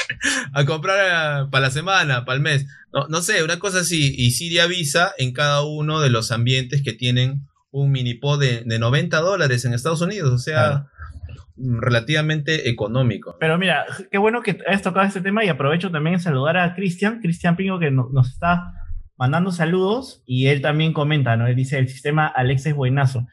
a 0.53 0.65
comprar 0.65 1.49
para 1.49 1.61
la 1.65 1.71
semana, 1.71 2.23
para 2.23 2.37
el 2.37 2.41
mes. 2.41 2.65
No, 2.93 3.07
no 3.09 3.21
sé, 3.21 3.43
una 3.43 3.59
cosa 3.59 3.79
así. 3.81 4.15
Y 4.17 4.31
Siri 4.31 4.59
avisa 4.59 5.11
en 5.17 5.33
cada 5.33 5.63
uno 5.63 5.99
de 5.99 6.09
los 6.09 6.31
ambientes 6.31 6.81
que 6.83 6.93
tienen 6.93 7.47
un 7.71 7.91
minipod 7.91 8.39
de, 8.39 8.63
de 8.65 8.79
90 8.79 9.19
dólares 9.19 9.65
en 9.65 9.73
Estados 9.73 10.01
Unidos. 10.01 10.31
O 10.31 10.37
sea, 10.37 10.85
mm, 11.57 11.79
relativamente 11.81 12.69
económico. 12.69 13.35
Pero 13.39 13.57
mira, 13.57 13.85
qué 14.09 14.17
bueno 14.17 14.41
que 14.41 14.57
hayas 14.67 14.81
tocado 14.81 15.05
este 15.05 15.21
tema 15.21 15.43
y 15.43 15.49
aprovecho 15.49 15.91
también 15.91 16.13
en 16.15 16.19
saludar 16.21 16.55
a 16.57 16.73
Cristian, 16.73 17.19
Cristian 17.19 17.55
Pingo, 17.57 17.79
que 17.79 17.91
no- 17.91 18.09
nos 18.13 18.29
está 18.29 18.71
mandando 19.17 19.51
saludos 19.51 20.21
y 20.25 20.47
él 20.47 20.61
también 20.61 20.93
comenta, 20.93 21.35
¿no? 21.35 21.47
Él 21.47 21.55
dice, 21.55 21.79
el 21.79 21.89
sistema 21.89 22.27
Alexa 22.27 22.69
es 22.69 22.75
buenazo. 22.75 23.27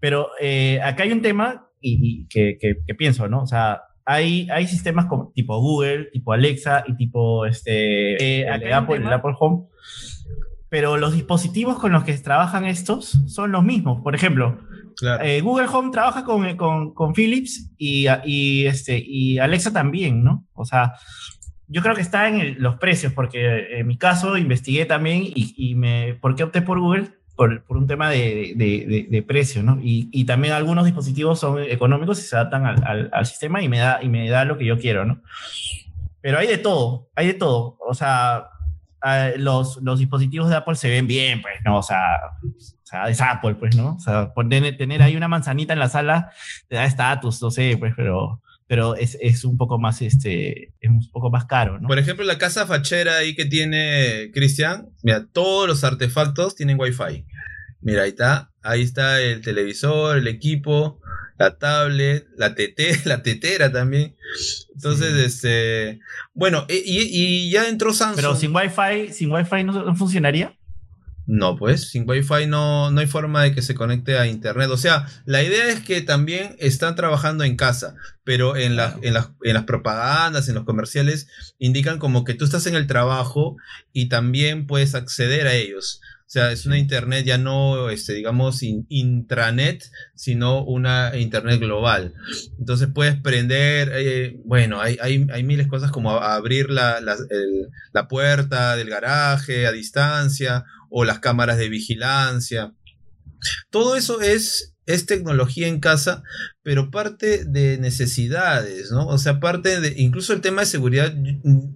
Pero 0.00 0.30
eh, 0.40 0.80
acá 0.82 1.04
hay 1.04 1.12
un 1.12 1.22
tema 1.22 1.68
y, 1.80 1.98
y 2.22 2.26
que, 2.28 2.58
que- 2.60 2.76
que 2.86 2.94
pienso, 2.94 3.28
¿no? 3.28 3.42
O 3.42 3.46
sea, 3.46 3.82
hay, 4.04 4.48
hay 4.50 4.66
sistemas 4.66 5.06
como 5.06 5.32
tipo 5.34 5.58
Google, 5.60 6.06
tipo 6.12 6.32
Alexa 6.32 6.84
y 6.86 6.94
tipo 6.96 7.44
este, 7.46 8.14
eh, 8.14 8.42
El 8.42 8.52
Apple, 8.52 8.74
Apple, 8.74 8.96
el 8.96 9.12
Apple 9.12 9.34
Home. 9.40 9.64
Pero 10.68 10.96
los 10.96 11.14
dispositivos 11.14 11.78
con 11.78 11.92
los 11.92 12.04
que 12.04 12.12
trabajan 12.18 12.64
estos 12.66 13.18
son 13.28 13.52
los 13.52 13.62
mismos. 13.64 14.00
Por 14.02 14.14
ejemplo, 14.14 14.58
Claro. 14.96 15.24
eh, 15.24 15.40
Google 15.40 15.66
Home 15.72 15.90
trabaja 15.92 16.24
con, 16.24 16.56
con, 16.56 16.92
con 16.94 17.12
Philips 17.14 17.70
y, 17.78 18.06
y, 18.24 18.66
este, 18.66 19.02
y 19.04 19.38
Alexa 19.38 19.72
también, 19.72 20.24
¿no? 20.24 20.44
O 20.54 20.64
sea, 20.64 20.94
yo 21.68 21.82
creo 21.82 21.94
que 21.94 22.00
está 22.00 22.28
en 22.28 22.40
el- 22.40 22.54
los 22.58 22.76
precios, 22.76 23.12
porque 23.12 23.78
en 23.78 23.86
mi 23.86 23.96
caso 23.98 24.36
investigué 24.38 24.86
también 24.86 25.22
y, 25.24 25.54
y 25.56 25.74
me, 25.74 26.14
¿por 26.20 26.34
qué 26.34 26.44
opté 26.44 26.62
por 26.62 26.80
Google? 26.80 27.08
Por, 27.36 27.62
por 27.64 27.76
un 27.76 27.86
tema 27.86 28.08
de, 28.10 28.54
de, 28.56 28.86
de- 28.86 29.06
de 29.10 29.22
precio, 29.22 29.62
¿no? 29.62 29.78
Y, 29.82 30.08
y 30.10 30.24
también 30.24 30.54
algunos 30.54 30.86
dispositivos 30.86 31.38
son 31.38 31.62
económicos 31.62 32.18
y 32.18 32.22
se 32.22 32.34
adaptan 32.34 32.64
al, 32.66 32.82
al- 32.84 33.10
al 33.12 33.26
sistema 33.26 33.62
y 33.62 33.68
me, 33.68 33.78
da, 33.78 34.02
y 34.02 34.08
me 34.08 34.28
da 34.30 34.44
lo 34.46 34.56
que 34.56 34.64
yo 34.64 34.78
quiero, 34.78 35.04
¿no? 35.04 35.20
Pero 36.22 36.38
hay 36.38 36.46
de 36.46 36.58
todo, 36.58 37.10
hay 37.14 37.26
de 37.28 37.34
todo. 37.34 37.76
O 37.86 37.92
sea, 37.94 38.48
los, 39.36 39.76
los 39.82 39.98
dispositivos 39.98 40.48
de 40.48 40.56
Apple 40.56 40.74
se 40.74 40.88
ven 40.90 41.06
bien, 41.06 41.42
pues, 41.42 41.54
¿no? 41.64 41.78
O 41.78 41.82
sea, 41.82 42.00
o 42.42 42.86
sea, 42.86 43.08
es 43.08 43.20
Apple, 43.20 43.54
pues, 43.56 43.76
¿no? 43.76 43.94
O 43.96 44.00
sea, 44.00 44.32
poner, 44.32 44.76
tener 44.76 45.02
ahí 45.02 45.14
una 45.16 45.28
manzanita 45.28 45.72
en 45.74 45.78
la 45.78 45.88
sala 45.88 46.30
te 46.68 46.76
da 46.76 46.84
estatus, 46.86 47.40
no 47.42 47.50
sé, 47.50 47.76
pues, 47.78 47.92
pero, 47.96 48.40
pero 48.68 48.96
es, 48.96 49.16
es 49.20 49.44
un 49.44 49.56
poco 49.56 49.78
más, 49.78 50.02
este, 50.02 50.72
es 50.80 50.90
un 50.90 51.00
poco 51.12 51.30
más 51.30 51.44
caro, 51.44 51.78
¿no? 51.78 51.86
Por 51.88 51.98
ejemplo, 51.98 52.24
la 52.24 52.38
casa 52.38 52.66
fachera 52.66 53.16
ahí 53.18 53.34
que 53.36 53.44
tiene 53.44 54.30
Cristian, 54.34 54.88
mira, 55.02 55.26
todos 55.32 55.68
los 55.68 55.84
artefactos 55.84 56.54
tienen 56.56 56.78
Wi-Fi. 56.80 57.24
Mira, 57.80 58.02
ahí 58.02 58.08
está, 58.10 58.50
ahí 58.62 58.82
está 58.82 59.20
el 59.20 59.42
televisor, 59.42 60.16
el 60.18 60.26
equipo, 60.26 61.00
la 61.38 61.56
tablet, 61.58 62.26
la 62.36 62.54
TT, 62.54 62.80
la 63.04 63.22
tetera 63.22 63.70
también. 63.70 64.16
Entonces, 64.74 65.12
Sí. 65.12 65.20
este, 65.24 66.00
bueno, 66.34 66.66
y, 66.68 66.74
y- 66.74 67.08
y 67.46 67.50
ya 67.50 67.68
entró 67.68 67.92
Samsung. 67.92 68.16
Pero 68.16 68.34
sin 68.34 68.54
Wi-Fi, 68.56 69.12
sin 69.12 69.30
Wi-Fi 69.30 69.62
no, 69.62 69.84
no 69.84 69.94
funcionaría. 69.94 70.55
No, 71.28 71.56
pues 71.56 71.90
sin 71.90 72.08
Wi-Fi 72.08 72.46
no, 72.46 72.90
no 72.92 73.00
hay 73.00 73.06
forma 73.08 73.42
de 73.42 73.52
que 73.52 73.60
se 73.62 73.74
conecte 73.74 74.16
a 74.16 74.26
Internet. 74.28 74.70
O 74.70 74.76
sea, 74.76 75.06
la 75.24 75.42
idea 75.42 75.68
es 75.68 75.80
que 75.80 76.00
también 76.00 76.54
están 76.60 76.94
trabajando 76.94 77.42
en 77.42 77.56
casa, 77.56 77.96
pero 78.22 78.56
en, 78.56 78.76
las 78.76 78.94
en, 79.02 79.14
las, 79.14 79.30
en 79.42 79.54
las 79.54 79.64
propagandas, 79.64 80.48
en 80.48 80.54
los 80.54 80.64
comerciales, 80.64 81.26
indican 81.58 81.98
como 81.98 82.22
que 82.24 82.34
tú 82.34 82.44
estás 82.44 82.66
en 82.68 82.76
el 82.76 82.86
trabajo 82.86 83.56
y 83.92 84.08
también 84.08 84.66
puedes 84.68 84.94
acceder 84.94 85.48
a 85.48 85.54
ellos. 85.54 86.00
O 86.20 86.28
sea, 86.28 86.50
es 86.50 86.66
una 86.66 86.76
Internet 86.78 87.24
ya 87.24 87.38
no, 87.38 87.88
este, 87.88 88.12
digamos, 88.12 88.62
in- 88.64 88.84
intranet, 88.88 89.84
sino 90.16 90.62
una 90.64 91.16
Internet 91.16 91.60
global. 91.60 92.14
Entonces 92.58 92.88
puedes 92.92 93.14
prender, 93.20 93.90
eh, 93.94 94.36
bueno, 94.44 94.80
hay, 94.80 94.96
hay, 95.00 95.26
hay 95.32 95.42
miles 95.44 95.66
de 95.66 95.70
cosas 95.70 95.90
como 95.92 96.10
a- 96.12 96.34
abrir 96.34 96.70
la, 96.70 97.00
la- 97.00 97.14
el- 97.30 97.68
la 97.92 98.08
puerta 98.08 98.74
del 98.76 98.90
garaje 98.90 99.66
a 99.68 99.72
distancia 99.72 100.64
o 100.98 101.04
las 101.04 101.18
cámaras 101.18 101.58
de 101.58 101.68
vigilancia. 101.68 102.72
Todo 103.68 103.96
eso 103.96 104.22
es, 104.22 104.76
es 104.86 105.04
tecnología 105.04 105.68
en 105.68 105.78
casa, 105.78 106.22
pero 106.62 106.90
parte 106.90 107.44
de 107.44 107.76
necesidades, 107.76 108.90
¿no? 108.90 109.06
O 109.06 109.18
sea, 109.18 109.38
parte 109.38 109.78
de, 109.78 109.92
incluso 109.98 110.32
el 110.32 110.40
tema 110.40 110.62
de 110.62 110.68
seguridad, 110.68 111.14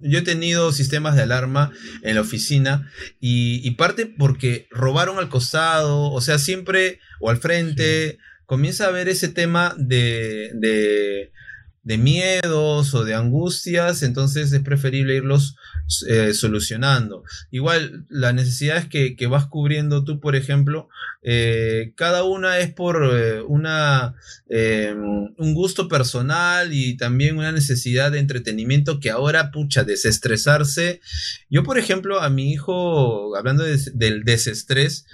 yo, 0.01 0.17
he 0.17 0.23
tenido 0.23 0.71
sistemas 0.71 1.15
de 1.15 1.21
alarma 1.21 1.71
en 2.01 2.15
la 2.15 2.21
oficina 2.21 2.91
y, 3.19 3.61
y 3.63 3.75
parte 3.75 4.07
porque 4.07 4.67
robaron 4.71 5.19
al 5.19 5.29
costado, 5.29 6.11
o 6.11 6.19
sea, 6.19 6.39
siempre, 6.39 6.99
o 7.19 7.29
al 7.29 7.37
frente, 7.37 8.17
comienza 8.47 8.85
a 8.85 8.87
haber 8.87 9.07
ese 9.07 9.27
tema 9.27 9.75
de, 9.77 10.49
de, 10.55 11.31
de 11.83 11.97
miedos 11.99 12.95
o 12.95 13.03
de 13.03 13.13
angustias, 13.13 14.01
entonces 14.01 14.51
es 14.51 14.63
preferible 14.63 15.15
irlos 15.15 15.57
eh, 16.07 16.33
solucionando. 16.33 17.23
Igual, 17.51 18.05
las 18.09 18.33
necesidades 18.33 18.87
que, 18.87 19.15
que 19.15 19.27
vas 19.27 19.47
cubriendo 19.47 20.03
tú, 20.03 20.19
por 20.19 20.35
ejemplo, 20.35 20.89
eh, 21.23 21.93
cada 21.95 22.23
una 22.23 22.59
es 22.59 22.73
por 22.73 23.09
eh, 23.13 23.41
una 23.41 24.15
un 25.37 25.53
gusto 25.53 25.87
personal 25.87 26.73
y 26.73 26.97
también 26.97 27.37
una 27.37 27.51
necesidad 27.51 28.11
de 28.11 28.19
entretenimiento 28.19 28.99
que 28.99 29.09
ahora, 29.09 29.51
pucha, 29.51 29.83
desestresarse. 29.83 31.01
Yo, 31.49 31.63
por 31.63 31.77
ejemplo, 31.77 32.21
a 32.21 32.29
mi 32.29 32.51
hijo, 32.51 33.35
hablando 33.35 33.63
de- 33.63 33.91
del 33.93 34.23
desestrés, 34.23 35.05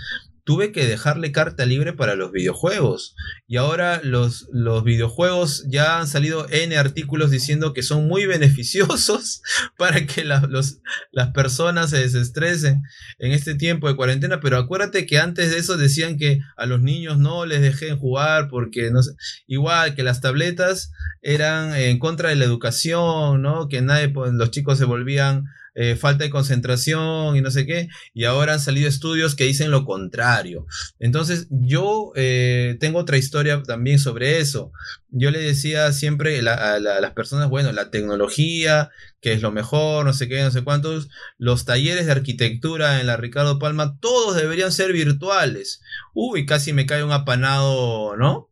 tuve 0.47 0.71
que 0.71 0.87
dejarle 0.87 1.33
carta 1.33 1.65
libre 1.65 1.91
para 1.91 2.15
los 2.15 2.31
videojuegos. 2.31 3.17
Y 3.47 3.57
ahora 3.57 3.99
los, 4.01 4.47
los 4.53 4.81
videojuegos 4.85 5.65
ya 5.67 5.99
han 5.99 6.07
salido 6.07 6.47
N 6.49 6.77
artículos 6.77 7.31
diciendo 7.31 7.73
que 7.73 7.83
son 7.83 8.07
muy 8.07 8.25
beneficiosos 8.33 9.41
para 9.77 10.05
que 10.05 10.23
las 10.23 11.29
personas 11.33 11.89
se 11.89 11.99
desestresen 11.99 12.81
en 13.19 13.33
este 13.33 13.55
tiempo 13.55 13.89
de 13.89 13.97
cuarentena. 13.97 14.39
Pero 14.39 14.55
acuérdate 14.55 15.05
que 15.05 15.19
antes 15.19 15.51
de 15.51 15.57
eso 15.57 15.75
decían 15.75 16.17
que 16.17 16.39
a 16.55 16.65
los 16.65 16.81
niños 16.81 17.17
no 17.19 17.45
les 17.45 17.59
dejen 17.59 17.97
jugar 17.97 18.47
porque 18.47 18.89
no 18.89 19.03
sé, 19.03 19.11
igual 19.47 19.95
que 19.95 20.03
las 20.03 20.21
tabletas 20.21 20.93
eran 21.21 21.75
en 21.75 21.99
contra 21.99 22.29
de 22.29 22.37
la 22.37 22.45
educación, 22.45 23.41
¿no? 23.41 23.67
Que 23.67 23.81
nadie, 23.81 24.07
pues, 24.07 24.31
los 24.31 24.51
chicos 24.51 24.77
se 24.77 24.85
volvían 24.85 25.43
eh, 25.79 25.95
falta 25.95 26.23
de 26.23 26.31
concentración 26.31 27.37
y 27.37 27.41
no 27.41 27.51
sé 27.51 27.67
qué, 27.67 27.87
y 28.15 28.23
ahora 28.23 28.53
han 28.53 28.59
salido 28.59 28.89
estudios 28.89 29.35
que 29.35 29.43
dicen 29.43 29.69
lo 29.69 29.85
contrario. 29.85 30.65
Entonces, 30.99 31.47
yo 31.51 32.11
eh, 32.15 32.77
tengo 32.79 32.97
otra 32.97 33.17
historia 33.17 33.61
también 33.61 33.99
sobre 33.99 34.39
eso. 34.39 34.71
Yo 35.09 35.29
le 35.29 35.39
decía 35.39 35.93
siempre 35.93 36.39
a, 36.49 36.73
a 36.73 36.79
las 36.79 37.11
personas, 37.11 37.49
bueno, 37.49 37.71
la 37.71 37.91
tecnología, 37.91 38.89
que 39.21 39.33
es 39.33 39.43
lo 39.43 39.51
mejor, 39.51 40.03
no 40.03 40.13
sé 40.13 40.27
qué, 40.27 40.41
no 40.41 40.49
sé 40.49 40.63
cuántos, 40.63 41.09
los 41.37 41.65
talleres 41.65 42.07
de 42.07 42.11
arquitectura 42.11 42.99
en 42.99 43.05
la 43.05 43.17
Ricardo 43.17 43.59
Palma, 43.59 43.97
todos 43.99 44.35
deberían 44.35 44.71
ser 44.71 44.93
virtuales. 44.93 45.81
Uy, 46.15 46.47
casi 46.47 46.73
me 46.73 46.87
cae 46.87 47.03
un 47.03 47.11
apanado, 47.11 48.17
¿no? 48.17 48.46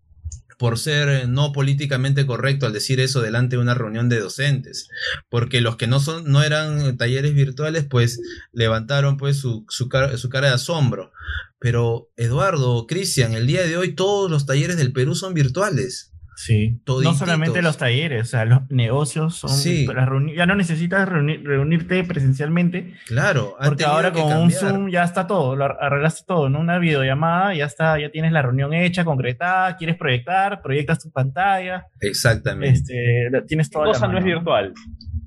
Por 0.58 0.80
ser 0.80 1.10
eh, 1.10 1.28
no 1.28 1.52
políticamente 1.52 2.26
correcto 2.26 2.66
al 2.66 2.74
decir 2.74 3.00
eso 3.00 3.22
delante 3.22 3.56
de 3.56 3.62
una 3.62 3.74
reunión 3.74 4.10
de 4.10 4.20
docentes, 4.20 4.88
porque 5.30 5.62
los 5.62 5.76
que 5.76 5.88
no 5.88 6.00
son 6.00 6.26
no 6.26 6.44
eran 6.44 6.98
talleres 6.98 7.34
virtuales, 7.34 7.86
pues 7.90 8.20
levantaron 8.52 9.18
pues 9.18 9.38
su, 9.38 9.66
su, 9.70 9.90
su 10.18 10.30
cara 10.30 10.48
de 10.48 10.54
asombro. 10.54 11.12
Pero 11.60 12.10
Eduardo, 12.16 12.86
Cristian, 12.88 13.34
el 13.34 13.48
día 13.48 13.64
de 13.64 13.78
hoy 13.78 13.96
todos 13.96 14.30
los 14.30 14.46
talleres 14.46 14.78
del 14.78 14.94
Perú 14.94 15.16
son 15.16 15.34
virtuales. 15.34 16.12
Sí. 16.36 16.82
No 16.86 17.14
solamente 17.14 17.62
los 17.62 17.78
talleres, 17.78 18.22
o 18.24 18.26
sea, 18.26 18.46
los 18.46 18.70
negocios 18.70 19.36
son. 19.36 19.50
Sí. 19.52 19.86
las 19.88 20.08
reuni- 20.08 20.36
ya 20.36 20.46
no 20.46 20.56
necesitas 20.56 21.08
reuni- 21.08 21.42
reunirte 21.42 22.04
presencialmente, 22.04 22.94
Claro, 23.08 23.56
porque 23.64 23.86
ahora 23.86 24.12
con 24.12 24.32
un. 24.34 24.52
Zoom 24.52 24.90
ya 24.90 25.04
está 25.04 25.28
todo, 25.28 25.56
lo 25.56 25.66
ar- 25.66 25.78
arreglaste 25.80 26.24
todo, 26.28 26.50
¿no? 26.50 26.60
Una 26.60 26.78
videollamada, 26.78 27.54
ya 27.56 27.66
está, 27.66 27.98
ya 28.00 28.10
tienes 28.12 28.32
la 28.34 28.42
reunión 28.42 28.74
hecha, 28.74 29.06
concretada, 29.06 29.78
quieres 29.78 29.96
proyectar, 29.98 30.62
proyectas 30.62 31.00
tu 31.00 31.10
pantalla, 31.12 31.86
Exactamente, 32.02 32.70
este, 32.80 33.30
la- 33.32 33.44
tienes 33.46 33.70
toda 33.70 33.86
la 33.86 33.94
cosa 33.94 34.08
no 34.08 34.18
es 34.18 34.24
virtual. 34.26 34.74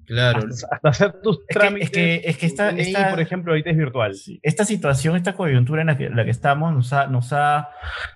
Claro. 0.08 0.40
Hasta, 0.50 0.66
hasta 0.72 0.88
hacer 0.88 1.12
tus 1.22 1.36
Es 1.36 1.44
que- 1.46 1.54
trámites. 1.54 1.86
es 1.86 1.90
que- 1.92 2.22
es 2.24 2.36
que 2.38 2.46
esta- 2.46 2.70
tu 2.70 2.76
DNI, 2.76 2.82
esta- 2.88 3.10
por 3.10 3.20
ejemplo, 3.20 3.52
ahorita 3.52 3.70
es 3.70 3.76
virtual. 3.76 4.14
Sí, 4.16 4.40
Esta 4.42 4.64
situación, 4.64 5.14
esta 5.16 5.34
coyuntura 5.34 5.82
en 5.82 5.86
la 5.86 5.96
que, 5.96 6.10
la 6.10 6.24
que 6.24 6.30
estamos 6.32 6.74
nos 6.74 6.92
ha, 6.92 7.06
nos, 7.06 7.32
ha, 7.32 7.68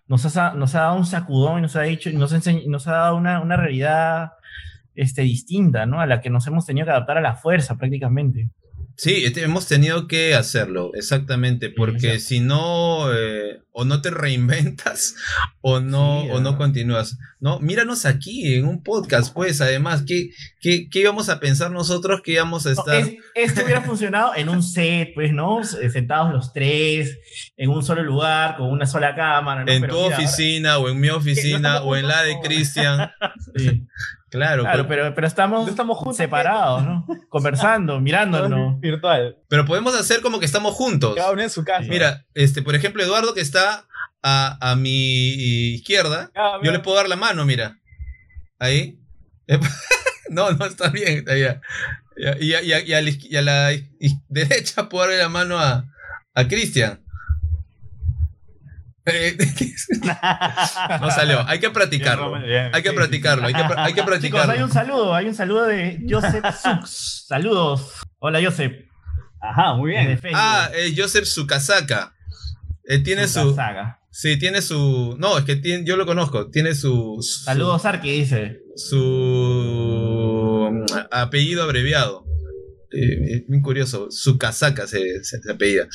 nos, 0.09 0.37
ha, 0.37 0.55
nos 0.55 0.75
ha 0.75 0.81
dado 0.81 0.97
un 0.97 1.07
sacudón 1.07 1.59
y 1.59 1.63
nos 1.63 1.77
ha 1.77 1.83
dicho, 1.83 2.11
nos, 2.13 2.33
enseñ- 2.35 2.67
nos 2.67 2.89
ha 2.89 2.93
dado 2.93 3.17
una, 3.17 3.41
una 3.41 3.57
realidad 3.57 4.33
este, 4.95 5.23
distinta, 5.23 5.87
¿no? 5.87 6.01
A 6.01 6.07
la 6.07 6.21
que 6.21 6.29
nos 6.31 6.47
hemos 6.49 6.67
tenido 6.67 6.85
que 6.87 6.91
adaptar 6.91 7.17
a 7.19 7.23
la 7.23 7.35
fuerza 7.37 7.77
prácticamente. 7.77 8.51
Sí, 8.95 9.25
este, 9.25 9.43
hemos 9.43 9.67
tenido 9.67 10.07
que 10.07 10.35
hacerlo, 10.35 10.91
exactamente, 10.95 11.71
porque 11.71 12.19
si 12.19 12.41
no, 12.41 13.11
eh, 13.11 13.63
o 13.75 13.85
no 13.85 14.03
te 14.03 14.11
reinventas 14.11 15.15
o 15.63 15.81
no, 15.81 16.23
Sí, 16.25 16.29
o 16.31 16.41
no 16.41 16.57
continúas. 16.59 17.17
No, 17.41 17.59
míranos 17.61 18.05
aquí 18.07 18.55
en 18.55 18.67
un 18.67 18.83
podcast, 18.83 19.33
pues, 19.33 19.61
además, 19.61 20.05
¿qué, 20.07 20.29
qué, 20.61 20.89
qué 20.91 21.01
íbamos 21.01 21.29
a 21.29 21.41
pensar 21.41 21.71
nosotros 21.71 22.21
que 22.23 22.33
íbamos 22.33 22.67
a 22.67 22.71
No, 22.73 22.81
estar? 22.81 22.97
es- 22.97 23.15
esto 23.35 23.63
hubiera 23.65 23.81
funcionado 23.83 24.35
en 24.37 24.49
un 24.49 24.63
set, 24.63 25.11
pues, 25.15 25.33
¿no? 25.33 25.61
S- 25.61 25.91
Sentados 25.91 26.33
los 26.33 26.53
tres, 26.53 27.19
en 27.57 27.71
un 27.71 27.83
solo 27.83 28.03
lugar, 28.03 28.57
con 28.57 28.69
una 28.71 28.87
sola 28.87 29.15
cámara, 29.15 29.65
¿no? 29.65 29.73
en 29.73 29.81
Pero 29.81 29.95
tu 29.97 30.03
mira, 30.05 30.17
oficina 30.19 30.79
o 30.79 30.89
en 30.89 31.01
mi 31.01 31.09
oficina 31.11 31.57
estamos 31.77 31.83
o 31.89 31.97
en 31.97 32.09
la 32.09 32.23
de 32.23 32.39
Cristian. 32.43 33.01
ahora- 33.01 33.15
sí. 33.57 33.87
Claro, 34.31 34.63
Claro, 34.63 34.87
pero, 34.89 35.03
pero, 35.03 35.15
pero 35.15 35.27
estamos, 35.27 35.65
No 35.67 35.69
estamos 35.71 35.99
juntos, 35.99 36.17
separados, 36.17 36.83
¿no? 36.85 37.07
Conversando, 37.29 38.01
mirándonos. 38.01 38.81
Virtual. 38.81 39.37
pero 39.47 39.67
podemos 39.67 39.95
hacer 39.95 40.23
como 40.23 40.39
que 40.41 40.47
estamos 40.47 40.73
juntos. 40.75 41.15
Cada 41.17 41.33
uno 41.33 41.43
en 41.43 41.51
su 41.51 41.63
casa. 41.65 41.87
Mira, 41.87 42.25
este, 42.33 42.63
por 42.63 42.75
ejemplo, 42.75 43.03
Eduardo 43.03 43.35
que 43.35 43.43
está 43.43 43.62
a, 44.23 44.59
a 44.61 44.77
mi 44.77 45.75
izquierda, 45.75 46.31
Ah, 46.35 46.59
yo 46.63 46.71
le 46.71 46.79
puedo 46.79 46.97
dar 46.97 47.09
la 47.09 47.17
mano, 47.17 47.45
mira. 47.45 47.79
Ahí. 48.59 48.99
no, 50.29 50.51
no, 50.53 50.67
está 50.67 50.89
bien. 50.89 51.19
Está 51.19 51.35
bien. 51.35 51.61
Y, 52.17 52.53
a, 52.55 52.63
y, 52.63 52.73
a, 52.73 52.81
y, 52.81 52.93
a 52.93 53.01
la, 53.01 53.11
y, 53.11 53.37
a, 53.37 53.43
la 53.43 53.71
derecha 54.29 54.89
puedo 54.89 55.05
darle 55.07 55.19
la 55.23 55.29
mano 55.29 55.59
a, 55.59 55.87
a 56.35 56.49
Cristian. 56.49 57.01
Eh, 59.05 59.37
no 61.01 61.11
salió, 61.11 61.45
hay 61.49 61.59
que 61.59 61.71
practicarlo. 61.71 62.37
Hay 62.37 62.83
que 62.83 62.93
practicarlo, 62.93 63.49
hay 63.49 63.55
que, 63.55 63.63
hay 63.77 63.95
que 63.95 64.03
practicarlo. 64.05 64.53
Chicos, 64.53 64.57
hay 64.57 64.63
un 64.63 64.71
saludo, 64.71 65.15
hay 65.15 65.27
un 65.27 65.35
saludo 65.35 65.67
de 65.67 66.01
Joseph 66.09 66.45
Sux. 66.55 67.25
Saludos. 67.27 68.01
Hola, 68.19 68.41
Joseph. 68.41 68.73
Ajá, 69.41 69.75
muy 69.75 69.91
bien. 69.91 70.21
Ah, 70.35 70.71
eh, 70.73 70.95
Joseph 70.97 71.25
Sukasaka. 71.25 72.15
Eh, 72.85 73.01
tiene 73.01 73.27
Sukasaka. 73.27 73.99
Sí, 74.15 74.39
tiene 74.39 74.61
su. 74.61 75.17
No, 75.19 75.39
es 75.39 75.45
que 75.45 75.57
tiene, 75.57 75.85
yo 75.85 75.97
lo 75.97 76.05
conozco. 76.05 76.51
Tiene 76.51 76.75
su. 76.75 77.17
su 77.23 77.45
Saludos, 77.45 77.87
Arki, 77.87 78.11
dice. 78.11 78.61
Su 78.77 80.71
apellido 81.11 81.63
abreviado. 81.63 82.27
Eh, 82.95 83.47
muy 83.49 83.63
curioso, 83.63 84.11
su 84.11 84.37
casaca 84.37 84.87
se, 84.87 85.25
se, 85.25 85.41
se 85.41 85.51
apellida. 85.51 85.89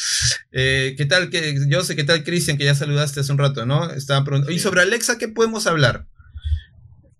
Eh, 0.52 0.96
¿Qué 0.98 1.06
tal? 1.06 1.30
Que, 1.30 1.56
yo 1.70 1.84
sé 1.84 1.96
qué 1.96 2.04
tal, 2.04 2.24
Cristian, 2.24 2.58
que 2.58 2.66
ya 2.66 2.74
saludaste 2.74 3.20
hace 3.20 3.32
un 3.32 3.38
rato, 3.38 3.68
¿no? 3.68 3.92
Estaba 3.92 4.26
preguntando. 4.26 4.52
¿Y 4.52 4.58
sobre 4.58 4.82
Alexa 4.82 5.20
qué 5.20 5.28
podemos 5.28 5.68
hablar? 5.68 6.08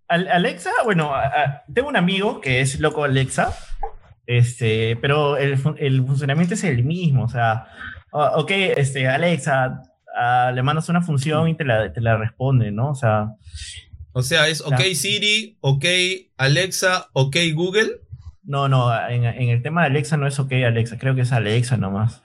Al 0.08 0.28
Alexa, 0.30 0.72
bueno, 0.84 1.14
a, 1.14 1.28
a, 1.28 1.64
tengo 1.72 1.90
un 1.90 1.96
amigo 1.96 2.42
que 2.42 2.62
es 2.62 2.80
loco 2.80 3.04
Alexa, 3.04 3.56
este, 4.26 4.98
pero 5.00 5.38
el, 5.38 5.60
el 5.78 6.04
funcionamiento 6.08 6.56
es 6.56 6.64
el 6.64 6.84
mismo, 6.84 7.26
o 7.26 7.30
sea, 7.30 7.68
ok, 8.12 8.52
este, 8.78 9.08
Alexa, 9.08 9.84
uh, 10.18 10.54
le 10.54 10.64
mandas 10.64 10.90
una 10.90 11.02
función 11.02 11.48
y 11.50 11.56
te 11.56 11.64
la, 11.64 11.94
te 11.94 12.02
la 12.02 12.18
responde, 12.18 12.72
¿no? 12.72 12.90
O 12.90 12.96
sea... 12.96 13.30
O 14.14 14.24
sea, 14.24 14.48
es 14.48 14.62
ok 14.62 14.82
Siri, 14.96 15.58
ok 15.62 15.86
Alexa, 16.38 17.10
ok 17.14 17.36
Google. 17.54 18.02
No, 18.44 18.68
no, 18.68 18.92
en, 19.10 19.26
en, 19.26 19.50
el 19.50 19.62
tema 19.62 19.82
de 19.82 19.88
Alexa 19.88 20.18
no 20.18 20.26
es 20.26 20.40
OK 20.40 20.54
Alexa, 20.54 20.98
creo 20.98 21.14
que 21.14 21.22
es 21.22 21.32
Alexa 21.32 21.78
nomás. 21.78 22.24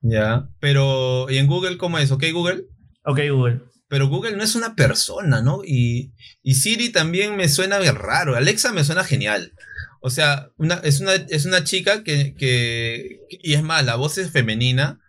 Ya, 0.00 0.48
pero 0.58 1.30
¿y 1.30 1.38
en 1.38 1.46
Google 1.46 1.78
cómo 1.78 1.98
es? 1.98 2.10
¿OK 2.10 2.24
Google? 2.32 2.64
OK 3.04 3.20
Google. 3.30 3.60
Pero 3.88 4.08
Google 4.08 4.36
no 4.36 4.42
es 4.42 4.54
una 4.54 4.74
persona, 4.74 5.40
¿no? 5.40 5.62
Y, 5.64 6.12
y 6.42 6.54
Siri 6.54 6.90
también 6.90 7.36
me 7.36 7.48
suena 7.48 7.78
bien 7.78 7.94
raro. 7.94 8.36
Alexa 8.36 8.72
me 8.72 8.84
suena 8.84 9.02
genial. 9.02 9.52
O 10.00 10.10
sea, 10.10 10.50
una, 10.56 10.74
es, 10.84 11.00
una, 11.00 11.14
es 11.14 11.46
una 11.46 11.64
chica 11.64 12.04
que, 12.04 12.34
que, 12.34 13.20
y 13.30 13.54
es 13.54 13.62
más, 13.62 13.84
la 13.84 13.96
voz 13.96 14.18
es 14.18 14.30
femenina. 14.30 15.00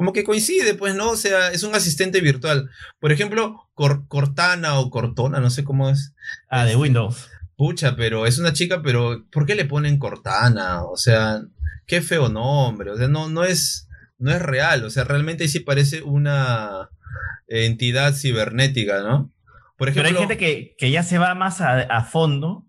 Como 0.00 0.14
que 0.14 0.24
coincide, 0.24 0.72
pues, 0.72 0.94
¿no? 0.94 1.10
O 1.10 1.16
sea, 1.16 1.50
es 1.50 1.62
un 1.62 1.74
asistente 1.74 2.22
virtual. 2.22 2.70
Por 3.00 3.12
ejemplo, 3.12 3.68
Cor 3.74 4.08
Cortana 4.08 4.78
o 4.78 4.88
Cortona, 4.88 5.40
no 5.40 5.50
sé 5.50 5.62
cómo 5.62 5.90
es. 5.90 6.14
Ah, 6.48 6.64
de 6.64 6.74
Windows. 6.74 7.28
Pucha, 7.54 7.96
pero 7.96 8.24
es 8.24 8.38
una 8.38 8.54
chica, 8.54 8.80
pero 8.80 9.26
¿por 9.30 9.44
qué 9.44 9.54
le 9.54 9.66
ponen 9.66 9.98
Cortana? 9.98 10.84
O 10.84 10.96
sea, 10.96 11.42
qué 11.86 12.00
feo 12.00 12.30
nombre. 12.30 12.92
O 12.92 12.96
sea, 12.96 13.08
no, 13.08 13.28
no 13.28 13.44
es, 13.44 13.88
no 14.16 14.30
es 14.30 14.40
real. 14.40 14.84
O 14.84 14.88
sea, 14.88 15.04
realmente 15.04 15.48
sí 15.48 15.60
parece 15.60 16.00
una 16.00 16.88
entidad 17.46 18.14
cibernética, 18.14 19.02
¿no? 19.02 19.30
Por 19.76 19.90
ejemplo, 19.90 20.08
pero 20.08 20.18
hay 20.18 20.26
gente 20.28 20.38
que, 20.38 20.76
que 20.78 20.90
ya 20.90 21.02
se 21.02 21.18
va 21.18 21.34
más 21.34 21.60
a, 21.60 21.78
a 21.78 22.04
fondo 22.04 22.64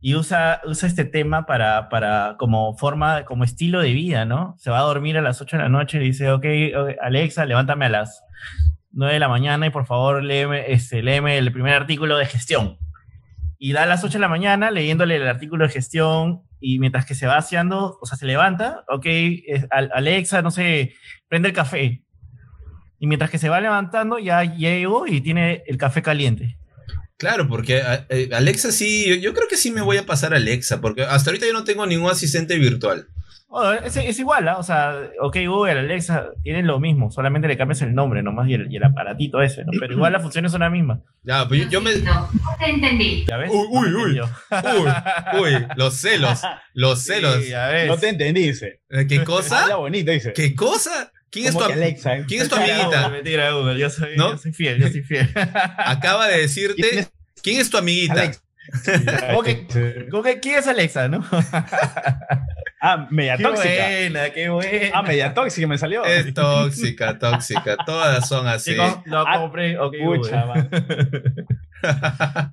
y 0.00 0.14
usa, 0.14 0.60
usa 0.64 0.88
este 0.88 1.04
tema 1.04 1.46
para, 1.46 1.88
para 1.88 2.36
como 2.38 2.76
forma, 2.76 3.24
como 3.24 3.44
estilo 3.44 3.80
de 3.80 3.92
vida, 3.92 4.24
¿no? 4.24 4.54
Se 4.58 4.70
va 4.70 4.78
a 4.78 4.82
dormir 4.82 5.18
a 5.18 5.22
las 5.22 5.40
8 5.40 5.56
de 5.56 5.62
la 5.64 5.68
noche 5.68 5.98
y 5.98 6.06
dice, 6.06 6.30
ok, 6.30 6.44
Alexa, 7.00 7.44
levántame 7.46 7.86
a 7.86 7.90
las 7.90 8.22
9 8.92 9.14
de 9.14 9.20
la 9.20 9.28
mañana 9.28 9.66
y 9.66 9.70
por 9.70 9.86
favor 9.86 10.22
léeme, 10.22 10.72
este, 10.72 11.00
el 11.00 11.52
primer 11.52 11.74
artículo 11.74 12.16
de 12.16 12.26
gestión 12.26 12.78
y 13.58 13.72
da 13.72 13.82
a 13.82 13.86
las 13.86 14.04
8 14.04 14.14
de 14.14 14.20
la 14.20 14.28
mañana 14.28 14.70
leyéndole 14.70 15.16
el 15.16 15.26
artículo 15.26 15.66
de 15.66 15.72
gestión 15.72 16.42
y 16.60 16.78
mientras 16.78 17.04
que 17.04 17.14
se 17.14 17.26
va 17.26 17.36
haciendo, 17.36 17.98
o 18.00 18.06
sea, 18.06 18.16
se 18.16 18.26
levanta, 18.26 18.84
ok, 18.88 19.06
Alexa, 19.70 20.42
no 20.42 20.50
sé, 20.50 20.94
prende 21.28 21.48
el 21.48 21.54
café. 21.54 22.04
Y 23.00 23.06
mientras 23.06 23.30
que 23.30 23.38
se 23.38 23.48
va 23.48 23.60
levantando, 23.60 24.18
ya 24.18 24.42
llegó 24.42 25.06
y 25.06 25.20
tiene 25.20 25.62
el 25.66 25.76
café 25.76 26.02
caliente. 26.02 26.57
Claro, 27.18 27.48
porque 27.48 27.82
eh, 28.10 28.30
Alexa 28.32 28.70
sí, 28.70 29.20
yo 29.20 29.34
creo 29.34 29.48
que 29.48 29.56
sí 29.56 29.72
me 29.72 29.82
voy 29.82 29.96
a 29.96 30.06
pasar 30.06 30.32
a 30.32 30.36
Alexa, 30.36 30.80
porque 30.80 31.02
hasta 31.02 31.30
ahorita 31.30 31.46
yo 31.46 31.52
no 31.52 31.64
tengo 31.64 31.84
ningún 31.84 32.10
asistente 32.10 32.56
virtual. 32.56 33.08
Oh, 33.50 33.72
es, 33.72 33.96
es, 33.96 34.18
igual, 34.18 34.46
¿eh? 34.46 34.52
o 34.58 34.62
sea, 34.62 35.10
ok, 35.20 35.36
Google, 35.46 35.80
Alexa, 35.80 36.28
tienen 36.42 36.66
lo 36.66 36.78
mismo, 36.78 37.10
solamente 37.10 37.48
le 37.48 37.56
cambias 37.56 37.80
el 37.80 37.94
nombre 37.94 38.22
nomás 38.22 38.46
y 38.48 38.54
el, 38.54 38.70
y 38.70 38.76
el 38.76 38.84
aparatito 38.84 39.40
ese, 39.40 39.64
¿no? 39.64 39.72
Pero 39.80 39.94
igual 39.94 40.12
las 40.12 40.22
funciones 40.22 40.52
son 40.52 40.60
las 40.60 40.70
mismas. 40.70 41.00
Ya, 41.22 41.48
pues 41.48 41.62
yo, 41.62 41.68
yo 41.70 41.80
me... 41.80 41.96
No, 41.96 42.28
te 42.58 42.70
entendí. 42.70 43.24
¿Ya 43.26 43.38
ves? 43.38 43.50
Uy, 43.50 43.66
uy, 43.70 43.94
uy. 43.94 44.20
uy, 44.20 45.40
uy, 45.40 45.66
los 45.76 45.94
celos, 45.94 46.42
los 46.74 47.02
celos. 47.02 47.42
Sí, 47.42 47.50
ya 47.50 47.68
ves. 47.68 47.88
No 47.88 47.96
te 47.96 48.10
entendí, 48.10 48.42
dice. 48.42 48.82
¿Qué 49.08 49.24
cosa? 49.24 49.62
Habla 49.62 49.76
bonito, 49.76 50.12
dice. 50.12 50.34
¿Qué 50.34 50.54
cosa? 50.54 51.10
¿Quién 51.30 51.46
es, 51.46 51.56
tu, 51.56 51.62
Alexa, 51.64 52.16
¿eh? 52.16 52.24
¿Quién 52.26 52.42
es 52.42 52.48
tu 52.48 52.56
amiguita? 52.56 53.08
Mentira, 53.10 53.50
Google, 53.52 53.78
yo 53.78 53.90
soy, 53.90 54.16
¿No? 54.16 54.32
yo 54.32 54.38
soy 54.38 54.52
fiel, 54.52 54.78
yo 54.80 54.88
soy 54.88 55.02
fiel. 55.02 55.30
Acaba 55.78 56.26
de 56.28 56.38
decirte, 56.40 57.08
¿quién 57.42 57.60
es 57.60 57.68
tu 57.70 57.76
amiguita? 57.78 58.14
Alexa. 58.14 58.40
¿Cómo 59.30 59.42
que, 59.42 59.66
cómo 60.10 60.22
que, 60.22 60.40
¿Quién 60.40 60.58
es 60.58 60.66
Alexa, 60.66 61.08
no? 61.08 61.24
Ah, 62.80 63.08
media 63.10 63.36
qué 63.36 63.42
tóxica. 63.42 63.68
buena, 63.88 64.30
qué 64.30 64.48
buena. 64.50 64.70
Ah, 64.94 65.02
media 65.02 65.34
tóxica 65.34 65.66
me 65.66 65.76
salió. 65.78 66.04
Es 66.04 66.32
tóxica, 66.32 67.18
tóxica. 67.18 67.76
Todas 67.84 68.28
son 68.28 68.46
así. 68.46 68.70
Chicos, 68.70 68.98
lo 69.06 69.26
Ah, 69.26 69.38
compré, 69.40 69.76
ok, 69.76 69.96
Pucha, 70.04 70.44
Google. 70.44 70.68
man. 71.82 72.52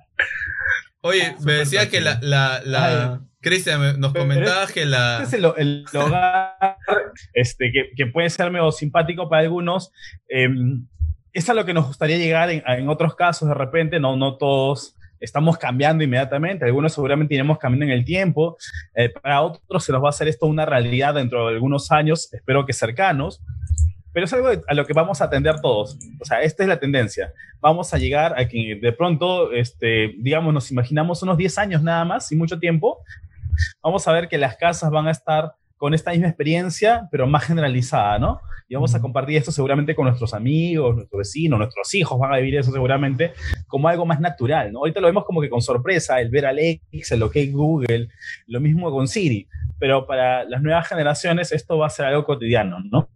Oye, 1.02 1.36
me 1.44 1.52
decía 1.52 1.88
que 1.88 2.00
la, 2.00 2.18
la, 2.22 2.60
la... 2.64 3.20
Cristian, 3.46 4.00
nos 4.00 4.12
comentabas 4.12 4.72
que 4.72 4.84
la... 4.84 5.22
Este 5.22 5.36
es 5.36 5.44
el, 5.44 5.52
el 5.56 5.84
hogar 5.94 6.78
este, 7.32 7.70
que, 7.70 7.90
que 7.96 8.06
puede 8.06 8.28
ser 8.28 8.50
medio 8.50 8.72
simpático 8.72 9.28
para 9.28 9.42
algunos. 9.42 9.92
Eh, 10.28 10.48
es 11.32 11.48
a 11.48 11.54
lo 11.54 11.64
que 11.64 11.72
nos 11.72 11.86
gustaría 11.86 12.18
llegar 12.18 12.50
en, 12.50 12.64
en 12.66 12.88
otros 12.88 13.14
casos 13.14 13.46
de 13.46 13.54
repente, 13.54 14.00
no, 14.00 14.16
no 14.16 14.36
todos 14.36 14.96
estamos 15.20 15.58
cambiando 15.58 16.02
inmediatamente, 16.02 16.64
algunos 16.64 16.92
seguramente 16.92 17.34
iremos 17.34 17.58
cambiando 17.58 17.86
en 17.86 17.92
el 17.92 18.04
tiempo, 18.04 18.56
eh, 18.96 19.10
para 19.10 19.42
otros 19.42 19.84
se 19.84 19.92
nos 19.92 20.02
va 20.02 20.08
a 20.08 20.10
hacer 20.10 20.26
esto 20.26 20.46
una 20.46 20.66
realidad 20.66 21.14
dentro 21.14 21.46
de 21.46 21.54
algunos 21.54 21.92
años, 21.92 22.32
espero 22.32 22.66
que 22.66 22.72
cercanos, 22.72 23.40
pero 24.12 24.24
es 24.24 24.32
algo 24.32 24.48
a 24.66 24.74
lo 24.74 24.86
que 24.86 24.92
vamos 24.92 25.20
a 25.20 25.26
atender 25.26 25.60
todos, 25.60 25.96
o 26.20 26.24
sea, 26.24 26.42
esta 26.42 26.64
es 26.64 26.68
la 26.68 26.80
tendencia, 26.80 27.32
vamos 27.60 27.94
a 27.94 27.98
llegar 27.98 28.38
a 28.38 28.48
que 28.48 28.78
de 28.80 28.92
pronto, 28.92 29.52
este, 29.52 30.14
digamos, 30.18 30.52
nos 30.52 30.70
imaginamos 30.70 31.22
unos 31.22 31.36
10 31.38 31.58
años 31.58 31.82
nada 31.82 32.04
más, 32.04 32.26
sin 32.28 32.38
mucho 32.38 32.58
tiempo, 32.58 32.98
vamos 33.82 34.06
a 34.08 34.12
ver 34.12 34.28
que 34.28 34.38
las 34.38 34.56
casas 34.56 34.90
van 34.90 35.08
a 35.08 35.10
estar 35.10 35.52
con 35.76 35.94
esta 35.94 36.10
misma 36.10 36.28
experiencia, 36.28 37.08
pero 37.10 37.26
más 37.26 37.44
generalizada, 37.44 38.18
¿no? 38.18 38.40
Y 38.68 38.74
vamos 38.74 38.94
a 38.94 39.00
compartir 39.00 39.36
esto 39.36 39.52
seguramente 39.52 39.94
con 39.94 40.06
nuestros 40.06 40.34
amigos, 40.34 40.96
nuestros 40.96 41.18
vecinos, 41.18 41.58
nuestros 41.58 41.94
hijos 41.94 42.18
van 42.18 42.32
a 42.32 42.38
vivir 42.38 42.56
eso 42.56 42.72
seguramente 42.72 43.32
como 43.68 43.88
algo 43.88 44.04
más 44.06 44.18
natural, 44.18 44.72
¿no? 44.72 44.80
Ahorita 44.80 45.00
lo 45.00 45.06
vemos 45.06 45.24
como 45.24 45.40
que 45.40 45.48
con 45.48 45.62
sorpresa, 45.62 46.20
el 46.20 46.30
ver 46.30 46.46
a 46.46 46.48
Alexa, 46.50 47.14
el 47.14 47.22
OK 47.22 47.36
Google, 47.52 48.08
lo 48.46 48.60
mismo 48.60 48.90
con 48.90 49.06
Siri, 49.06 49.46
pero 49.78 50.06
para 50.06 50.44
las 50.44 50.62
nuevas 50.62 50.88
generaciones 50.88 51.52
esto 51.52 51.78
va 51.78 51.86
a 51.86 51.90
ser 51.90 52.06
algo 52.06 52.24
cotidiano, 52.24 52.78
¿no? 52.90 53.08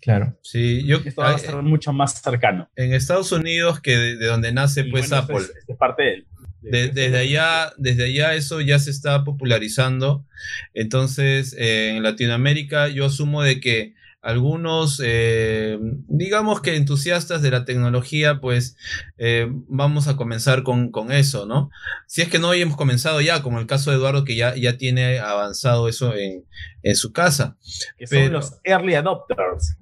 Claro. 0.00 0.36
Sí, 0.42 0.86
yo... 0.86 0.98
Esto 1.02 1.22
va 1.22 1.30
a 1.30 1.38
ser 1.38 1.56
mucho 1.62 1.90
más 1.94 2.20
cercano. 2.20 2.68
En 2.76 2.92
Estados 2.92 3.32
Unidos, 3.32 3.80
que 3.80 3.96
de, 3.96 4.16
de 4.16 4.26
donde 4.26 4.52
nace 4.52 4.82
Y 4.82 4.90
pues 4.90 5.08
bueno, 5.08 5.24
Apple. 5.24 5.36
es, 5.36 5.56
esto 5.56 5.72
es 5.72 5.78
parte 5.78 6.02
de 6.02 6.14
él. 6.14 6.26
De- 6.70 6.88
desde 6.88 7.18
allá, 7.18 7.72
desde 7.78 8.04
allá 8.04 8.34
eso 8.34 8.60
ya 8.60 8.78
se 8.78 8.90
está 8.90 9.24
popularizando. 9.24 10.24
Entonces, 10.72 11.54
eh, 11.58 11.94
en 11.96 12.02
Latinoamérica 12.02 12.88
yo 12.88 13.06
asumo 13.06 13.42
de 13.42 13.60
que 13.60 13.94
algunos, 14.20 15.02
eh, 15.04 15.78
digamos 16.08 16.62
que 16.62 16.76
entusiastas 16.76 17.42
de 17.42 17.50
la 17.50 17.66
tecnología, 17.66 18.40
pues 18.40 18.74
eh, 19.18 19.46
vamos 19.68 20.08
a 20.08 20.16
comenzar 20.16 20.62
con, 20.62 20.90
con 20.90 21.12
eso, 21.12 21.44
¿no? 21.44 21.68
Si 22.06 22.22
es 22.22 22.28
que 22.28 22.38
no 22.38 22.54
hemos 22.54 22.74
comenzado 22.76 23.20
ya, 23.20 23.42
como 23.42 23.60
el 23.60 23.66
caso 23.66 23.90
de 23.90 23.98
Eduardo, 23.98 24.24
que 24.24 24.34
ya, 24.34 24.56
ya 24.56 24.78
tiene 24.78 25.18
avanzado 25.18 25.88
eso 25.88 26.14
en, 26.16 26.46
en 26.82 26.96
su 26.96 27.12
casa. 27.12 27.58
Que 27.98 28.06
son 28.06 28.32
los 28.32 28.54
early 28.64 28.94
adopters. 28.94 29.76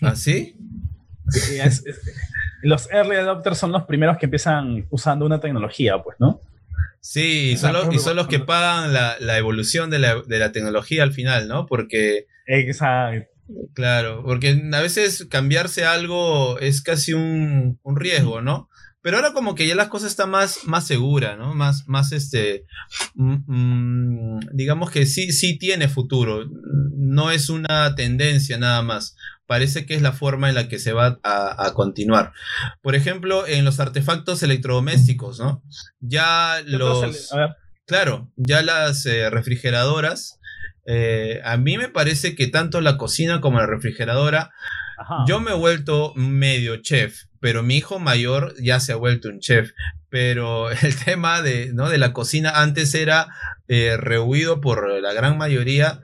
¿Así? 0.00 0.32
Sí, 0.32 0.56
es- 1.28 1.84
es- 1.86 2.00
los 2.62 2.90
early 2.90 3.16
adopters 3.16 3.58
son 3.58 3.72
los 3.72 3.84
primeros 3.84 4.16
que 4.18 4.26
empiezan 4.26 4.86
usando 4.90 5.26
una 5.26 5.40
tecnología, 5.40 6.02
pues, 6.02 6.16
¿no? 6.18 6.40
Sí, 7.00 7.50
y 7.52 7.56
son, 7.58 7.74
los, 7.74 7.94
y 7.94 7.98
son 7.98 8.16
los 8.16 8.28
que 8.28 8.38
pagan 8.38 8.94
la, 8.94 9.16
la 9.20 9.36
evolución 9.36 9.90
de 9.90 9.98
la, 9.98 10.22
de 10.22 10.38
la 10.38 10.52
tecnología 10.52 11.02
al 11.02 11.12
final, 11.12 11.48
¿no? 11.48 11.66
Porque 11.66 12.26
Exacto. 12.46 13.28
Claro, 13.74 14.22
porque 14.24 14.58
a 14.72 14.80
veces 14.80 15.26
cambiarse 15.30 15.84
algo 15.84 16.58
es 16.60 16.80
casi 16.80 17.12
un, 17.12 17.78
un 17.82 17.96
riesgo, 17.96 18.40
¿no? 18.40 18.70
Pero 19.02 19.18
ahora 19.18 19.34
como 19.34 19.54
que 19.54 19.66
ya 19.66 19.74
las 19.74 19.88
cosas 19.88 20.12
están 20.12 20.30
más, 20.30 20.60
más 20.64 20.86
seguras, 20.86 21.36
¿no? 21.36 21.52
Más, 21.54 21.86
más 21.86 22.10
este, 22.12 22.64
mm, 23.14 23.34
mm, 23.46 24.40
digamos 24.54 24.90
que 24.90 25.04
sí, 25.04 25.30
sí 25.32 25.58
tiene 25.58 25.88
futuro, 25.88 26.46
no 26.96 27.30
es 27.30 27.50
una 27.50 27.94
tendencia 27.96 28.56
nada 28.56 28.80
más, 28.80 29.14
parece 29.46 29.86
que 29.86 29.94
es 29.94 30.02
la 30.02 30.12
forma 30.12 30.48
en 30.48 30.54
la 30.54 30.68
que 30.68 30.78
se 30.78 30.92
va 30.92 31.18
a, 31.22 31.66
a 31.66 31.74
continuar. 31.74 32.32
Por 32.82 32.94
ejemplo, 32.94 33.46
en 33.46 33.64
los 33.64 33.80
artefactos 33.80 34.42
electrodomésticos, 34.42 35.38
¿no? 35.38 35.62
Ya 36.00 36.56
¿Qué 36.64 36.78
cosa 36.78 37.06
los... 37.06 37.30
Claro, 37.86 38.32
ya 38.36 38.62
las 38.62 39.04
eh, 39.04 39.28
refrigeradoras, 39.28 40.40
eh, 40.86 41.40
a 41.44 41.56
mí 41.58 41.76
me 41.76 41.88
parece 41.88 42.34
que 42.34 42.46
tanto 42.46 42.80
la 42.80 42.96
cocina 42.96 43.42
como 43.42 43.58
la 43.58 43.66
refrigeradora, 43.66 44.52
yo 45.26 45.40
me 45.40 45.52
he 45.52 45.54
vuelto 45.54 46.12
medio 46.16 46.76
chef, 46.76 47.24
pero 47.40 47.62
mi 47.62 47.76
hijo 47.76 47.98
mayor 47.98 48.54
ya 48.60 48.80
se 48.80 48.92
ha 48.92 48.96
vuelto 48.96 49.28
un 49.28 49.40
chef. 49.40 49.72
Pero 50.08 50.70
el 50.82 50.96
tema 50.96 51.42
de, 51.42 51.72
¿no? 51.72 51.88
de 51.88 51.98
la 51.98 52.12
cocina 52.12 52.62
antes 52.62 52.94
era 52.94 53.28
eh, 53.68 53.96
rehuido 53.96 54.60
por 54.60 54.88
la 55.00 55.12
gran 55.12 55.38
mayoría 55.38 56.00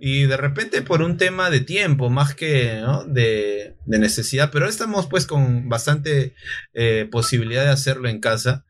y 0.00 0.24
de 0.24 0.36
repente 0.36 0.82
por 0.82 1.00
un 1.00 1.16
tema 1.16 1.48
de 1.48 1.60
tiempo 1.60 2.10
más 2.10 2.34
que 2.34 2.82
de, 3.08 3.76
de 3.84 3.98
necesidad. 3.98 4.50
Pero 4.52 4.68
estamos 4.68 5.06
pues 5.06 5.26
con 5.26 5.68
bastante 5.68 6.34
eh, 6.74 7.08
posibilidad 7.10 7.64
de 7.64 7.70
hacerlo 7.70 8.08
en 8.08 8.20
casa. 8.20 8.64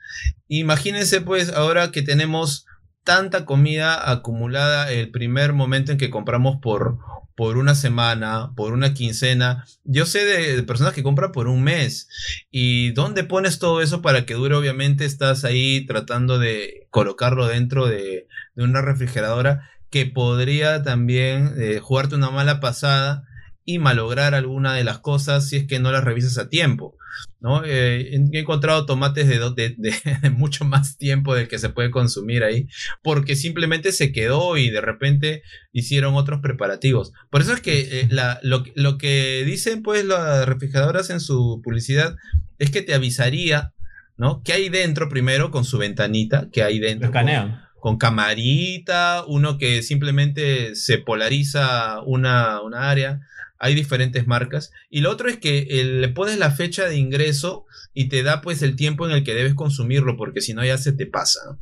Imagínense 0.49 1.21
pues 1.21 1.53
ahora 1.53 1.91
que 1.91 2.03
tenemos 2.03 2.67
tanta 3.05 3.45
comida 3.45 4.11
acumulada 4.11 4.91
el 4.91 5.11
primer 5.11 5.53
momento 5.53 5.93
en 5.93 5.99
que 5.99 6.11
compramos 6.11 6.57
por, 6.61 6.99
por 7.37 7.59
una 7.59 7.75
semana, 7.75 8.53
por 8.57 8.73
una 8.73 8.95
quincena. 8.95 9.65
Yo 9.85 10.07
sé 10.07 10.25
de, 10.25 10.63
personas 10.63 10.95
que 10.95 11.03
compran 11.03 11.31
por 11.31 11.47
un 11.47 11.63
mes. 11.63 12.09
¿Y 12.51 12.93
dónde 12.93 13.25
pones 13.25 13.59
todo 13.59 13.83
eso 13.83 14.03
para 14.03 14.25
que 14.25 14.35
dure? 14.35 14.55
Obviamente 14.55 15.05
estás 15.05 15.45
ahí 15.45 15.87
tratando 15.87 16.39
de 16.39 16.87
colocarlo 16.91 17.47
dentro 17.47 17.87
de, 17.87 18.27
de 18.55 18.65
una 18.65 18.81
refrigeradora 18.81 19.71
que 19.91 20.07
podría 20.07 20.83
también 20.83 21.55
eh, 21.57 21.79
jugarte 21.81 22.17
una 22.17 22.31
mala 22.31 22.59
pasada 22.59 23.25
y 23.65 23.79
malograr 23.79 24.35
alguna 24.35 24.75
de 24.75 24.85
las 24.85 24.99
cosas 24.99 25.49
si 25.49 25.57
es 25.57 25.67
que 25.67 25.79
no 25.79 25.93
las 25.93 26.05
revisas 26.05 26.39
a 26.39 26.49
tiempo. 26.49 26.97
¿No? 27.41 27.63
Eh, 27.65 28.15
he 28.33 28.39
encontrado 28.39 28.87
tomates 28.87 29.29
de, 29.29 29.39
do- 29.39 29.51
de- 29.53 29.75
de- 29.77 29.95
de 30.23 30.31
mucho 30.37 30.65
más 30.65 30.97
tiempo 30.99 31.35
del 31.35 31.49
que 31.49 31.59
se 31.59 31.69
puede 31.69 31.91
consumir 31.91 32.43
ahí, 32.45 32.67
porque 33.03 33.37
simplemente 33.37 33.93
se 33.93 34.13
quedó 34.13 34.57
y 34.57 34.71
de 34.71 34.81
repente 34.81 35.43
hicieron 35.73 36.15
otros 36.15 36.41
preparativos. 36.41 37.13
Por 37.31 37.41
eso 37.43 37.53
es 37.53 37.61
que 37.61 38.01
eh, 38.01 38.07
la- 38.11 38.41
lo, 38.43 38.65
lo 38.75 38.99
que 38.99 39.43
dicen 39.47 39.83
pues 39.83 40.05
las 40.05 40.47
refrigeradoras 40.47 41.11
en 41.11 41.21
su 41.21 41.61
publicidad 41.63 42.17
es 42.59 42.71
que 42.71 42.83
te 42.83 42.95
avisaría, 42.95 43.73
¿no? 44.17 44.43
¿Qué 44.45 44.53
hay 44.53 44.69
dentro 44.69 45.09
primero 45.09 45.51
con 45.51 45.65
su 45.65 45.77
ventanita? 45.79 46.49
¿Qué 46.53 46.63
hay 46.63 46.79
dentro? 46.79 47.09
con- 47.11 47.65
con 47.81 47.99
camarita, 47.99 49.25
uno 49.27 49.59
que 49.59 49.83
simplemente 49.83 50.75
se 50.75 50.99
polariza 50.99 52.01
una, 52.03 52.61
una 52.63 52.91
área. 52.91 53.21
Hay 53.65 53.75
diferentes 53.75 54.27
marcas. 54.27 54.73
Y 54.91 55.01
lo 55.01 55.11
otro 55.11 55.29
es 55.31 55.39
que 55.39 55.67
eh, 55.71 55.85
le 55.85 56.09
pones 56.11 56.37
la 56.39 56.51
fecha 56.51 56.85
de 56.87 56.97
ingreso 56.97 57.65
y 57.95 58.09
te 58.09 58.23
da 58.23 58.41
pues 58.43 58.61
el 58.63 58.77
tiempo 58.77 59.07
en 59.07 59.13
el 59.13 59.25
que 59.25 59.35
debes 59.35 59.55
consumirlo, 59.55 60.17
porque 60.17 60.41
si 60.43 60.53
no 60.53 60.63
ya 60.65 60.77
se 60.77 60.93
te 60.93 61.07
pasa. 61.07 61.41
¿no? 61.49 61.59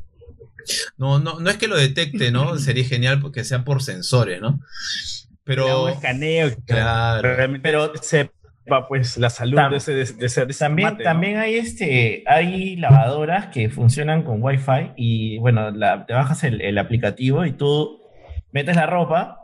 No, 0.97 1.19
no, 1.19 1.39
no 1.39 1.49
es 1.49 1.57
que 1.57 1.67
lo 1.67 1.77
detecte, 1.77 2.31
¿no? 2.31 2.57
Sería 2.59 2.83
genial 2.85 3.19
porque 3.21 3.43
sea 3.43 3.63
por 3.63 3.81
sensores, 3.81 4.41
¿no? 4.41 4.59
Pero 5.45 5.85
un 5.85 5.89
escaneo 5.91 6.49
que 6.49 6.61
Claro. 6.65 7.35
realmente 7.35 7.67
Pero- 7.69 7.93
sepa 8.01 8.87
pues 8.87 9.17
la 9.17 9.29
salud 9.29 9.57
Tam- 9.57 9.71
de 9.71 9.77
ese, 9.77 9.93
de, 9.93 10.01
ese- 10.03 10.15
de 10.45 10.51
ese 10.51 10.59
También, 10.59 10.97
también 10.97 11.37
hay 11.37 11.55
este, 11.55 12.23
hay 12.27 12.77
lavadoras 12.77 13.47
que 13.47 13.69
funcionan 13.69 14.23
con 14.23 14.41
Wi-Fi 14.41 14.91
y 14.95 15.37
bueno, 15.39 15.71
la- 15.71 16.05
te 16.05 16.13
bajas 16.13 16.43
el, 16.45 16.61
el 16.61 16.77
aplicativo 16.77 17.45
y 17.45 17.51
tú 17.53 18.01
metes 18.51 18.75
la 18.75 18.85
ropa 18.85 19.39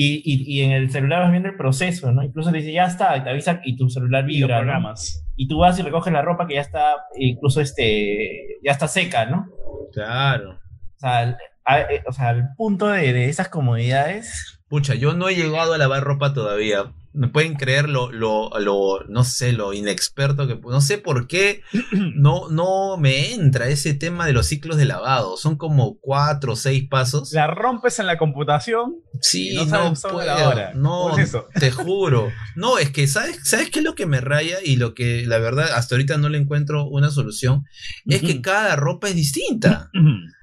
y, 0.00 0.22
y- 0.24 0.58
y 0.60 0.62
en 0.64 0.72
el 0.72 0.90
celular 0.90 1.22
vas 1.22 1.30
viendo 1.30 1.48
el 1.48 1.56
proceso, 1.56 2.12
¿no? 2.12 2.22
Incluso 2.22 2.50
te 2.52 2.58
dice 2.58 2.72
ya 2.72 2.84
está, 2.86 3.16
y 3.16 3.22
te 3.24 3.30
avisa 3.30 3.60
y 3.64 3.76
tu 3.76 3.88
celular 3.90 4.24
Y 4.24 4.36
vibra, 4.38 4.56
¿no? 4.58 4.62
programas. 4.62 5.24
Y 5.36 5.48
tú 5.48 5.58
vas 5.58 5.78
y 5.78 5.82
recoges 5.82 6.12
la 6.12 6.22
ropa 6.22 6.46
que 6.46 6.54
ya 6.54 6.60
está, 6.60 6.94
incluso 7.16 7.60
este, 7.60 8.58
ya 8.62 8.72
está 8.72 8.86
seca, 8.88 9.26
¿no? 9.26 9.46
claro. 9.92 10.50
O 10.96 10.98
sea, 11.00 11.18
al, 11.18 11.36
a- 11.64 11.80
eh, 11.80 12.02
o 12.06 12.12
sea, 12.12 12.28
al 12.30 12.54
punto 12.56 12.88
de, 12.88 13.12
de 13.12 13.28
esas 13.28 13.48
comodidades. 13.48 14.57
Pucha, 14.68 14.94
yo 14.94 15.14
no 15.14 15.28
he 15.28 15.34
llegado 15.34 15.72
a 15.72 15.78
lavar 15.78 16.04
ropa 16.04 16.34
todavía. 16.34 16.92
Me 17.14 17.28
pueden 17.28 17.54
creer 17.54 17.88
lo, 17.88 18.12
lo, 18.12 18.50
lo, 18.60 19.02
no 19.08 19.24
sé, 19.24 19.52
lo 19.52 19.72
inexperto 19.72 20.46
que, 20.46 20.56
no 20.56 20.80
sé 20.82 20.98
por 20.98 21.26
qué 21.26 21.62
no, 22.14 22.48
no 22.50 22.96
me 22.98 23.32
entra 23.32 23.68
ese 23.68 23.94
tema 23.94 24.26
de 24.26 24.34
los 24.34 24.46
ciclos 24.46 24.76
de 24.76 24.84
lavado. 24.84 25.36
Son 25.38 25.56
como 25.56 25.98
cuatro 26.00 26.52
o 26.52 26.56
seis 26.56 26.86
pasos. 26.88 27.32
La 27.32 27.46
rompes 27.46 27.98
en 27.98 28.06
la 28.06 28.18
computación 28.18 28.96
Sí, 29.20 29.50
y 29.52 29.56
no 29.56 29.64
no, 29.64 29.96
sabes 29.96 30.02
puedo, 30.02 30.54
no, 30.74 30.90
¿Cómo 30.90 31.18
es 31.18 31.28
eso? 31.30 31.46
te 31.58 31.70
juro. 31.70 32.30
No, 32.54 32.78
es 32.78 32.90
que 32.90 33.06
¿sabes, 33.08 33.40
¿sabes 33.42 33.70
qué 33.70 33.80
es 33.80 33.84
lo 33.84 33.94
que 33.94 34.06
me 34.06 34.20
raya? 34.20 34.58
Y 34.62 34.76
lo 34.76 34.94
que 34.94 35.24
la 35.26 35.38
verdad 35.38 35.72
hasta 35.74 35.94
ahorita 35.94 36.18
no 36.18 36.28
le 36.28 36.38
encuentro 36.38 36.84
una 36.86 37.10
solución. 37.10 37.64
Es 38.06 38.22
que 38.22 38.40
cada 38.42 38.76
ropa 38.76 39.08
es 39.08 39.14
distinta. 39.16 39.90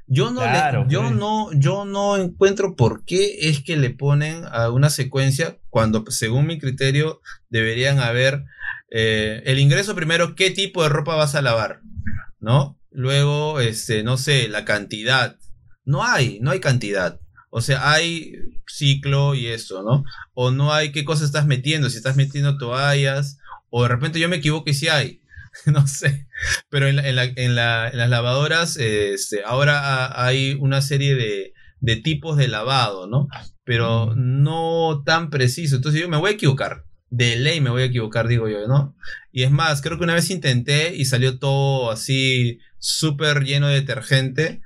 Yo 0.08 0.30
no, 0.32 0.42
le- 0.42 0.48
yo 0.90 1.02
pues. 1.02 1.16
no, 1.16 1.50
yo 1.54 1.86
no 1.86 2.18
encuentro 2.18 2.76
por 2.76 3.04
qué 3.06 3.50
es 3.50 3.64
que 3.64 3.76
le 3.76 3.90
ponen 3.90 4.44
a 4.52 4.70
una 4.70 4.90
secuencia 4.90 5.58
cuando, 5.70 6.04
pues, 6.04 6.18
según 6.18 6.46
mi 6.46 6.60
criterio, 6.60 7.22
deberían 7.50 8.00
haber 8.00 8.44
eh, 8.92 9.42
el 9.46 9.58
ingreso 9.60 9.96
primero, 9.96 10.36
qué 10.36 10.52
tipo 10.52 10.84
de 10.84 10.90
ropa 10.90 11.16
vas 11.16 11.34
a 11.36 11.42
lavar, 11.42 11.82
¿no? 12.40 12.80
Luego, 12.92 13.60
este, 13.60 14.04
no 14.04 14.18
sé, 14.18 14.48
la 14.48 14.64
cantidad. 14.64 15.38
No 15.84 16.04
hay, 16.04 16.40
no 16.42 16.52
hay 16.52 16.60
cantidad. 16.60 17.20
O 17.50 17.62
sea, 17.62 17.92
hay 17.92 18.34
ciclo 18.68 19.34
y 19.36 19.48
eso, 19.48 19.82
¿no? 19.84 20.04
O 20.34 20.52
no 20.52 20.74
hay 20.74 20.92
qué 20.92 21.04
cosa 21.04 21.26
estás 21.26 21.46
metiendo, 21.48 21.90
si 21.90 21.98
estás 21.98 22.16
metiendo 22.16 22.58
toallas, 22.58 23.38
o 23.70 23.84
de 23.84 23.90
repente 23.90 24.20
yo 24.20 24.30
me 24.30 24.38
equivoco 24.38 24.70
y 24.70 24.74
si 24.74 24.88
hay. 24.88 25.20
No 25.66 25.88
sé. 25.88 26.28
Pero 26.70 26.88
en, 26.88 26.98
la- 26.98 27.08
en 27.08 27.16
la- 27.16 27.24
en 27.24 27.56
la- 27.56 27.90
en 27.90 27.98
las 27.98 28.10
lavadoras, 28.10 28.78
este, 28.78 29.44
ahora 29.46 29.80
ha- 29.80 30.26
hay 30.26 30.56
una 30.60 30.82
serie 30.82 31.16
de, 31.16 31.54
de 31.80 31.96
tipos 31.98 32.38
de 32.38 32.48
lavado, 32.48 33.08
¿no? 33.08 33.28
Pero 33.64 34.14
no 34.16 35.02
tan 35.06 35.30
preciso. 35.30 35.78
Entonces 35.78 36.02
yo 36.02 36.10
me 36.10 36.18
voy 36.18 36.32
a 36.32 36.34
equivocar. 36.34 36.84
De 37.10 37.36
ley 37.38 37.62
me 37.62 37.70
voy 37.70 37.84
a 37.84 37.86
equivocar, 37.86 38.28
digo 38.28 38.50
yo, 38.50 38.68
¿no? 38.68 38.96
Y 39.32 39.44
es 39.44 39.52
más, 39.52 39.82
creo 39.82 39.98
que 39.98 40.04
una 40.04 40.16
vez 40.16 40.30
intenté 40.30 40.96
y 40.96 41.06
salió 41.06 41.40
todo 41.40 41.92
así 41.92 42.60
súper 42.80 43.44
lleno 43.44 43.68
de 43.68 43.76
detergente. 43.76 44.62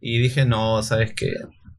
Y 0.00 0.18
dije, 0.18 0.44
no, 0.44 0.82
¿sabes 0.82 1.14
qué? 1.16 1.32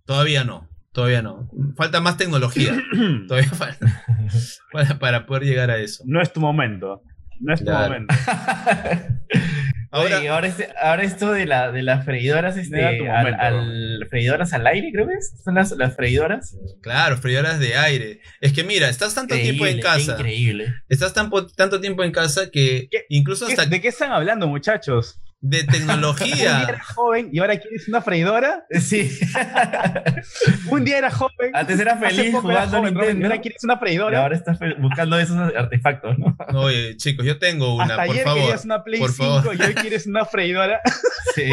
Todavía 0.05 0.43
no. 0.43 0.67
Todavía 0.93 1.21
no. 1.21 1.49
Falta 1.75 1.99
más 2.01 2.17
tecnología. 2.17 2.81
Todavía 3.27 3.51
falta. 3.51 4.03
Para, 4.71 4.97
para 4.99 5.25
poder 5.25 5.43
llegar 5.43 5.69
a 5.69 5.77
eso. 5.77 6.03
No 6.07 6.21
es 6.21 6.33
tu 6.33 6.39
momento. 6.39 7.01
No 7.39 7.53
es 7.53 7.59
tu 7.59 7.65
Claro. 7.65 7.93
momento. 7.93 8.13
Ahora, 9.91 10.17
Oye, 10.19 10.29
ahora, 10.29 10.47
este- 10.47 10.69
ahora 10.81 11.03
esto 11.03 11.31
de, 11.31 11.45
la, 11.45 11.71
de 11.71 11.81
las 11.83 12.03
freidoras, 12.05 12.57
este, 12.57 12.83
al, 13.09 14.07
freidoras 14.09 14.53
al 14.53 14.67
aire, 14.67 14.89
creo 14.93 15.07
que 15.07 15.13
es. 15.13 15.33
Son 15.43 15.55
las, 15.55 15.71
las 15.71 15.95
freidoras. 15.95 16.55
claro, 16.81 17.17
freidoras 17.17 17.59
de 17.59 17.75
aire. 17.77 18.19
Es 18.41 18.51
que 18.53 18.63
mira, 18.63 18.89
estás 18.89 19.15
tanto 19.15 19.35
tiempo 19.35 19.65
en 19.65 19.79
casa. 19.79 20.13
Increíble. 20.13 20.73
Estás 20.89 21.13
tan 21.13 21.29
tanto 21.55 21.79
tiempo 21.81 22.03
en 22.03 22.11
casa 22.11 22.49
que 22.51 22.87
¿Qué- 22.91 23.05
incluso 23.09 23.45
¿Qué- 23.47 23.53
hasta 23.53 23.65
¿De 23.65 23.79
qué 23.81 23.87
están 23.89 24.11
hablando, 24.11 24.47
muchachos? 24.47 25.21
De 25.41 25.59
Un 25.59 25.65
día 25.67 25.71
tecnología. 25.71 26.63
era 26.69 26.83
joven 26.83 27.29
y 27.31 27.39
ahora 27.39 27.57
quieres 27.59 27.87
una 27.87 28.01
freidora. 28.01 28.65
Sí. 28.79 29.11
Un 30.69 30.83
día 30.83 30.97
era 30.97 31.11
joven. 31.11 31.51
Antes 31.53 31.79
era 31.79 31.97
feliz 31.97 32.33
jugando 32.33 32.77
joven, 32.77 32.95
Robin, 32.95 33.09
y 33.09 33.13
Nintendo. 33.13 33.25
ahora 33.27 33.41
quieres 33.41 33.63
una 33.63 33.73
Y 33.75 33.77
freidora. 33.77 34.21
ahora 34.23 34.35
estás 34.35 34.57
buscando 34.79 35.19
esos 35.19 35.37
artefactos, 35.37 36.17
¿no? 36.17 36.35
Oye, 36.59 36.97
chicos, 36.97 37.25
yo 37.25 37.37
tengo 37.37 37.75
una, 37.75 37.83
Hasta 37.85 37.95
por 38.05 38.11
ayer 38.13 38.23
favor. 38.23 38.41
querías 38.41 38.65
una 38.65 38.83
Play 38.83 38.99
por 38.99 39.11
5 39.11 39.27
favor. 39.43 39.55
y 39.55 39.61
hoy 39.61 39.73
quieres 39.75 40.07
una 40.07 40.25
freidora. 40.25 40.81
Sí. 41.35 41.49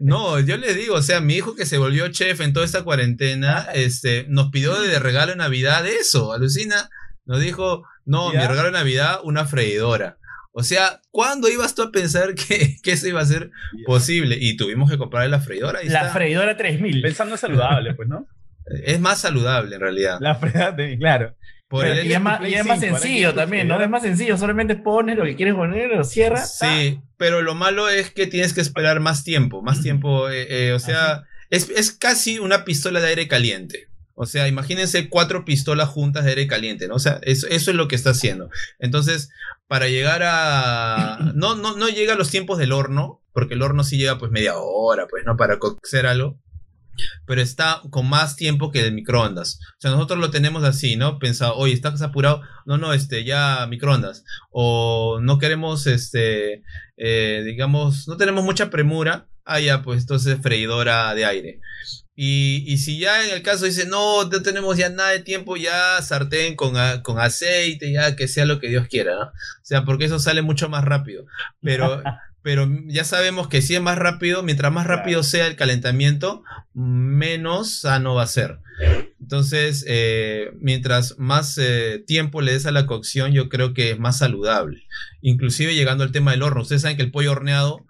No, 0.00 0.40
yo 0.40 0.56
le 0.56 0.72
digo, 0.72 0.94
o 0.94 1.02
sea, 1.02 1.20
mi 1.20 1.34
hijo 1.34 1.54
que 1.54 1.66
se 1.66 1.76
volvió 1.76 2.08
chef 2.08 2.40
en 2.40 2.54
toda 2.54 2.64
esta 2.64 2.82
cuarentena, 2.82 3.66
este, 3.74 4.24
nos 4.28 4.50
pidió 4.50 4.80
de 4.80 4.98
regalo 4.98 5.32
de 5.32 5.36
Navidad 5.36 5.86
eso, 5.86 6.32
alucina, 6.32 6.88
nos 7.26 7.40
dijo, 7.40 7.84
no, 8.06 8.32
¿Ya? 8.32 8.40
mi 8.40 8.46
regalo 8.46 8.66
de 8.68 8.72
Navidad, 8.78 9.18
una 9.22 9.44
freidora. 9.44 10.16
O 10.56 10.62
sea, 10.62 11.00
¿cuándo 11.10 11.48
ibas 11.48 11.74
tú 11.74 11.82
a 11.82 11.90
pensar 11.90 12.34
que, 12.48 12.76
que 12.82 12.92
eso 12.92 13.08
iba 13.08 13.20
a 13.20 13.26
ser 13.26 13.50
posible? 13.86 14.36
Y 14.40 14.56
tuvimos 14.56 14.88
que 14.90 14.96
comprarle 14.98 15.28
la 15.28 15.40
freidora. 15.40 15.80
ahí 15.80 15.88
La 15.88 16.00
está. 16.02 16.12
freidora 16.12 16.56
3000. 16.56 17.02
Pensando 17.02 17.36
saludable, 17.36 17.94
pues, 17.94 18.08
¿no? 18.08 18.26
Es 18.84 18.98
más 19.00 19.18
saludable 19.20 19.74
en 19.74 19.80
realidad. 19.80 20.18
La 20.20 20.36
freidora 20.36 20.72
de, 20.72 20.96
claro. 20.96 21.36
Por 21.68 21.82
Pero- 21.84 22.00
el 22.00 22.06
y 22.06 22.12
es 22.14 22.20
más, 22.20 22.38
Play 22.38 22.52
y 22.52 22.54
es 22.54 22.64
más 22.66 22.78
5, 22.78 22.86
ahora 22.94 23.00
sencillo 23.02 23.34
también, 23.34 23.66
¿no? 23.68 23.80
Es 23.82 23.88
más 23.90 24.02
sencillo, 24.02 24.36
solamente 24.38 24.76
pones 24.76 25.16
lo 25.18 25.24
que 25.24 25.34
quieres 25.34 25.54
poner, 25.54 25.90
lo 25.90 26.04
cierras. 26.04 26.58
Sí, 26.58 27.00
pero 27.16 27.42
lo 27.42 27.54
malo 27.54 27.88
es 27.88 28.10
que 28.10 28.26
tienes 28.26 28.52
que 28.54 28.60
esperar 28.60 29.00
más 29.00 29.24
tiempo, 29.24 29.60
más 29.60 29.82
tiempo, 29.82 30.28
eh, 30.30 30.46
eh, 30.68 30.72
o 30.72 30.78
sea, 30.78 31.24
es, 31.50 31.68
es 31.70 31.90
casi 31.90 32.38
una 32.38 32.64
pistola 32.64 33.00
de 33.00 33.08
aire 33.08 33.28
caliente. 33.28 33.88
O 34.14 34.26
sea, 34.26 34.46
imagínense 34.46 35.08
cuatro 35.08 35.44
pistolas 35.44 35.88
juntas 35.88 36.24
de 36.24 36.30
aire 36.30 36.46
caliente, 36.46 36.86
¿no? 36.88 36.94
O 36.94 37.00
sea, 37.00 37.18
eso, 37.22 37.46
eso 37.48 37.70
es 37.70 37.76
lo 37.76 37.88
que 37.88 37.96
está 37.96 38.10
haciendo. 38.10 38.48
Entonces, 38.78 39.30
para 39.66 39.88
llegar 39.88 40.22
a... 40.24 41.18
No, 41.34 41.56
no, 41.56 41.76
no 41.76 41.88
llega 41.88 42.14
a 42.14 42.16
los 42.16 42.30
tiempos 42.30 42.58
del 42.58 42.72
horno, 42.72 43.22
porque 43.32 43.54
el 43.54 43.62
horno 43.62 43.82
sí 43.82 43.98
llega 43.98 44.18
pues 44.18 44.30
media 44.30 44.54
hora, 44.56 45.06
pues, 45.08 45.24
¿no? 45.26 45.36
Para 45.36 45.58
cocer 45.58 46.06
algo. 46.06 46.38
pero 47.26 47.40
está 47.40 47.82
con 47.90 48.08
más 48.08 48.36
tiempo 48.36 48.70
que 48.70 48.86
el 48.86 48.92
microondas. 48.92 49.58
O 49.78 49.80
sea, 49.80 49.90
nosotros 49.90 50.20
lo 50.20 50.30
tenemos 50.30 50.62
así, 50.64 50.96
¿no? 50.96 51.18
Pensado, 51.18 51.56
oye, 51.56 51.72
estás 51.74 52.02
apurado, 52.02 52.42
no, 52.66 52.78
no, 52.78 52.92
este, 52.92 53.24
ya 53.24 53.66
microondas. 53.68 54.24
O 54.50 55.18
no 55.20 55.38
queremos, 55.38 55.86
este, 55.88 56.62
eh, 56.96 57.42
digamos, 57.44 58.06
no 58.08 58.16
tenemos 58.16 58.44
mucha 58.44 58.70
premura, 58.70 59.28
ah, 59.44 59.60
ya, 59.60 59.82
pues 59.82 60.02
entonces 60.02 60.38
freidora 60.42 61.14
de 61.14 61.24
aire. 61.24 61.60
Y, 62.16 62.62
y 62.66 62.78
si 62.78 62.98
ya 63.00 63.24
en 63.26 63.34
el 63.34 63.42
caso 63.42 63.64
dice, 63.64 63.86
no, 63.86 64.24
no 64.24 64.42
tenemos 64.42 64.76
ya 64.76 64.88
nada 64.88 65.10
de 65.10 65.18
tiempo, 65.20 65.56
ya 65.56 66.00
sartén 66.00 66.54
con, 66.54 66.76
a- 66.76 67.02
con 67.02 67.18
aceite, 67.18 67.92
ya 67.92 68.14
que 68.14 68.28
sea 68.28 68.44
lo 68.46 68.60
que 68.60 68.68
Dios 68.68 68.86
quiera, 68.88 69.14
¿no? 69.16 69.22
O 69.26 69.32
sea, 69.64 69.84
porque 69.84 70.04
eso 70.04 70.18
sale 70.20 70.40
mucho 70.42 70.68
más 70.68 70.84
rápido. 70.84 71.26
Pero, 71.60 72.02
pero 72.42 72.68
ya 72.86 73.02
sabemos 73.04 73.48
que 73.48 73.62
si 73.62 73.74
es 73.74 73.80
más 73.80 73.98
rápido, 73.98 74.42
mientras 74.44 74.70
más 74.70 74.86
rápido 74.86 75.24
sea 75.24 75.46
el 75.48 75.56
calentamiento, 75.56 76.44
menos 76.72 77.80
sano 77.80 78.14
va 78.14 78.22
a 78.22 78.28
ser. 78.28 78.58
Entonces, 79.20 79.84
eh, 79.88 80.50
mientras 80.60 81.18
más 81.18 81.58
eh, 81.58 82.02
tiempo 82.06 82.42
le 82.42 82.52
des 82.52 82.66
a 82.66 82.72
la 82.72 82.86
cocción, 82.86 83.32
yo 83.32 83.48
creo 83.48 83.72
que 83.74 83.90
es 83.92 83.98
más 83.98 84.18
saludable. 84.18 84.82
Inclusive 85.20 85.74
llegando 85.74 86.04
al 86.04 86.12
tema 86.12 86.32
del 86.32 86.42
horno. 86.42 86.62
Ustedes 86.62 86.82
saben 86.82 86.96
que 86.96 87.02
el 87.02 87.10
pollo 87.10 87.32
horneado 87.32 87.86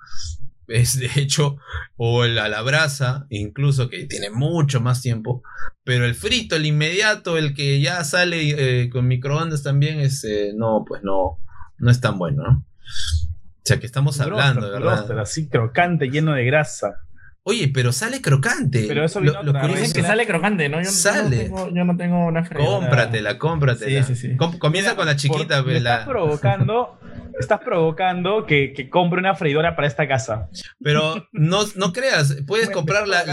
es 0.68 0.98
de 0.98 1.10
hecho, 1.16 1.56
o 1.96 2.24
el 2.24 2.38
a 2.38 2.48
la 2.48 2.62
brasa, 2.62 3.26
incluso 3.30 3.88
que 3.88 4.06
tiene 4.06 4.30
mucho 4.30 4.80
más 4.80 5.02
tiempo. 5.02 5.42
Pero 5.84 6.04
el 6.04 6.14
frito, 6.14 6.56
el 6.56 6.66
inmediato, 6.66 7.36
el 7.38 7.54
que 7.54 7.80
ya 7.80 8.04
sale 8.04 8.82
eh, 8.82 8.90
con 8.90 9.06
microondas 9.06 9.62
también, 9.62 10.00
es, 10.00 10.24
eh, 10.24 10.52
no, 10.54 10.84
pues 10.86 11.02
no, 11.02 11.38
no 11.78 11.90
es 11.90 12.00
tan 12.00 12.18
bueno, 12.18 12.42
¿no? 12.42 12.58
O 12.58 13.66
sea, 13.66 13.80
que 13.80 13.86
estamos 13.86 14.20
hablando, 14.20 14.60
Broster, 14.60 14.80
¿verdad? 14.82 14.96
broster, 14.96 15.18
así 15.18 15.48
crocante, 15.48 16.10
lleno 16.10 16.34
de 16.34 16.44
grasa. 16.44 17.00
Oye, 17.46 17.68
pero 17.68 17.92
sale 17.92 18.22
crocante. 18.22 18.86
Pero 18.88 19.04
eso 19.04 19.20
Lo- 19.20 19.30
vino 19.32 19.42
lo 19.42 19.50
otra 19.50 19.60
curioso- 19.60 19.80
vez. 19.82 19.88
Dicen 19.90 20.02
que 20.02 20.08
sale 20.08 20.26
crocante, 20.26 20.68
¿no? 20.70 20.78
Yo, 20.78 20.84
yo 20.86 20.90
Sale. 20.90 21.36
no 21.36 21.42
tengo, 21.56 21.70
yo 21.74 21.84
no 21.84 21.96
tengo 21.96 22.26
una 22.26 22.42
freidora. 22.44 22.78
Cómpratela, 22.78 23.38
cómpratela. 23.38 24.02
Sí, 24.02 24.14
sí, 24.16 24.28
sí. 24.30 24.36
Com- 24.36 24.58
comienza 24.58 24.90
Mira, 24.92 24.96
con 24.96 25.06
la 25.06 25.16
chiquita, 25.16 25.56
por- 25.56 25.64
pues, 25.72 25.82
la- 25.82 25.92
estás 25.92 26.08
provocando, 26.08 26.98
estás 27.38 27.60
provocando 27.60 28.46
que, 28.46 28.72
que 28.72 28.88
compre 28.88 29.18
una 29.20 29.34
freidora 29.34 29.76
para 29.76 29.86
esta 29.86 30.08
casa. 30.08 30.48
Pero 30.82 31.28
no, 31.32 31.60
no 31.76 31.92
creas, 31.92 32.34
puedes 32.46 32.70
comprar 32.70 33.06
la, 33.06 33.24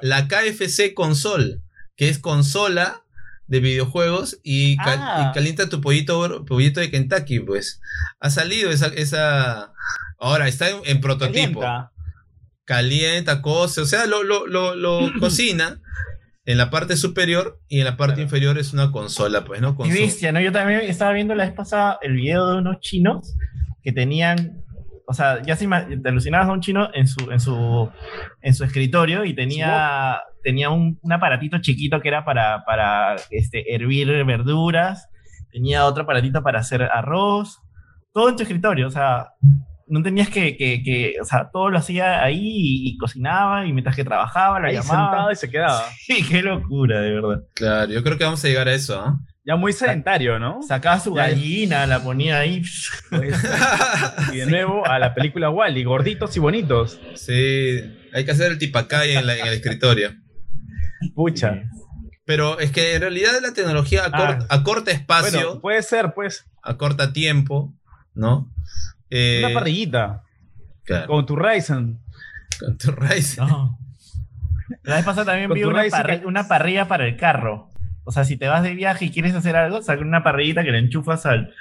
la, 0.00 0.28
KFC 0.28 0.94
console, 0.94 1.60
que 1.94 2.08
es 2.08 2.18
consola 2.18 3.02
de 3.48 3.60
videojuegos 3.60 4.40
y, 4.42 4.78
cal- 4.78 4.98
Ah. 4.98 5.26
y 5.30 5.34
calienta 5.34 5.68
tu 5.68 5.82
pollito, 5.82 6.46
pollito 6.46 6.80
de 6.80 6.90
Kentucky, 6.90 7.40
pues. 7.40 7.82
Ha 8.18 8.30
salido 8.30 8.70
esa, 8.70 8.86
esa... 8.86 9.74
Ahora, 10.18 10.48
está 10.48 10.70
en, 10.70 10.76
en 10.86 11.00
prototipo. 11.02 11.60
Calienta. 11.60 11.91
Calienta, 12.76 13.42
cose, 13.42 13.80
o 13.82 13.84
sea, 13.86 14.06
lo, 14.06 14.22
lo, 14.22 14.46
lo, 14.46 14.74
lo 14.74 15.10
cocina 15.20 15.80
en 16.44 16.58
la 16.58 16.70
parte 16.70 16.96
superior 16.96 17.60
y 17.68 17.78
en 17.80 17.84
la 17.84 17.96
parte 17.96 18.14
Claro. 18.14 18.22
inferior 18.24 18.58
es 18.58 18.72
una 18.72 18.90
consola, 18.90 19.44
pues, 19.44 19.60
¿no? 19.60 19.76
Con 19.76 19.88
su- 19.88 19.94
bestia, 19.94 20.32
¿no? 20.32 20.40
Yo 20.40 20.50
también 20.52 20.80
estaba 20.80 21.12
viendo 21.12 21.34
la 21.34 21.44
vez 21.44 21.52
pasada 21.54 21.98
el 22.02 22.14
video 22.14 22.48
de 22.50 22.58
unos 22.58 22.80
chinos 22.80 23.36
que 23.82 23.92
tenían, 23.92 24.62
o 25.06 25.12
sea, 25.14 25.42
ya 25.42 25.54
se 25.54 25.66
te 25.68 26.08
alucinabas 26.08 26.48
a 26.48 26.52
un 26.52 26.60
chino 26.60 26.88
en 26.94 27.06
su, 27.06 27.30
en 27.30 27.40
su, 27.40 27.90
en 28.40 28.54
su 28.54 28.64
escritorio 28.64 29.24
y 29.24 29.34
tenía, 29.34 30.20
tenía 30.42 30.70
un, 30.70 30.98
un 31.02 31.12
aparatito 31.12 31.58
chiquito 31.60 32.00
que 32.00 32.08
era 32.08 32.24
para, 32.24 32.64
para 32.64 33.16
este, 33.30 33.74
hervir 33.74 34.08
verduras, 34.24 35.08
tenía 35.52 35.84
otro 35.84 36.04
aparatito 36.04 36.42
para 36.42 36.60
hacer 36.60 36.82
arroz, 36.82 37.60
todo 38.12 38.28
en 38.30 38.36
tu 38.36 38.42
escritorio, 38.42 38.86
o 38.88 38.90
sea, 38.90 39.28
no 39.92 40.02
tenías 40.02 40.28
que, 40.28 40.56
que, 40.56 40.82
que- 40.82 41.14
o 41.20 41.24
sea, 41.24 41.50
todo 41.52 41.68
lo 41.70 41.78
hacía 41.78 42.22
ahí 42.24 42.40
y, 42.40 42.88
y 42.88 42.96
cocinaba 42.96 43.66
y 43.66 43.72
mientras 43.72 43.94
que 43.94 44.04
trabajaba, 44.04 44.58
la 44.60 44.68
Ahí 44.68 44.74
llamaba. 44.74 45.10
sentado 45.10 45.30
y 45.32 45.36
se 45.36 45.50
quedaba. 45.50 45.84
Sí, 45.98 46.24
qué 46.28 46.42
locura, 46.42 47.00
de 47.00 47.12
verdad. 47.12 47.42
Claro, 47.54 47.92
yo 47.92 48.02
creo 48.02 48.16
que 48.18 48.24
vamos 48.24 48.44
a 48.44 48.48
llegar 48.48 48.68
a 48.68 48.72
eso, 48.74 48.98
¿ah? 49.00 49.18
Ya 49.44 49.56
muy 49.56 49.72
sedentario, 49.72 50.38
¿no? 50.38 50.60
Sacaba 50.62 51.00
su 51.00 51.14
gallina, 51.14 51.84
la 51.86 52.00
ponía 52.02 52.38
ahí. 52.38 52.62
Pues, 53.10 53.34
y 54.32 54.36
de 54.36 54.46
nuevo 54.46 54.86
a 54.86 54.98
la 55.00 55.14
película 55.14 55.50
Wally, 55.50 55.82
gorditos 55.82 56.36
y 56.36 56.40
bonitos. 56.40 57.00
Sí, 57.14 57.80
hay 58.14 58.24
que 58.24 58.30
hacer 58.30 58.52
el 58.52 58.58
tipacay 58.58 59.16
en, 59.16 59.26
la- 59.26 59.36
en 59.36 59.46
el 59.48 59.54
escritorio. 59.54 60.12
Pucha. 61.14 61.62
Pero 62.24 62.60
es 62.60 62.70
que 62.70 62.94
en 62.94 63.00
realidad 63.00 63.32
la 63.42 63.52
tecnología 63.52 64.04
acorta, 64.04 64.46
acorta 64.48 64.90
espacio, 64.92 65.40
Bueno, 65.46 65.60
puede 65.60 65.82
ser, 65.82 66.12
pues, 66.14 66.44
acorta 66.62 67.12
tiempo, 67.12 67.74
¿no? 68.14 68.48
Eh, 69.14 69.42
una 69.44 69.52
parrillita 69.54 70.22
claro, 70.84 71.06
con 71.06 71.26
tu 71.26 71.36
Ryzen. 71.36 71.98
con 72.58 72.78
tu 72.78 72.90
Ryzen. 72.92 73.46
No. 73.46 73.78
La 74.84 74.96
vez 74.96 75.04
pasada 75.04 75.26
también 75.32 75.52
vi 75.52 75.64
una, 75.64 75.82
parri- 75.84 76.24
una 76.24 76.48
parrilla 76.48 76.88
para 76.88 77.06
el 77.06 77.16
carro. 77.16 77.68
O 78.04 78.10
sea, 78.10 78.24
si 78.24 78.36
te 78.36 78.48
vas 78.48 78.62
de 78.62 78.74
viaje 78.74 79.04
y 79.04 79.10
quieres 79.10 79.34
hacer 79.34 79.54
algo, 79.54 79.82
saca 79.82 80.00
una 80.02 80.22
parrillita 80.24 80.64
que 80.64 80.72
le 80.72 80.78
enchufas 80.78 81.26
al. 81.26 81.52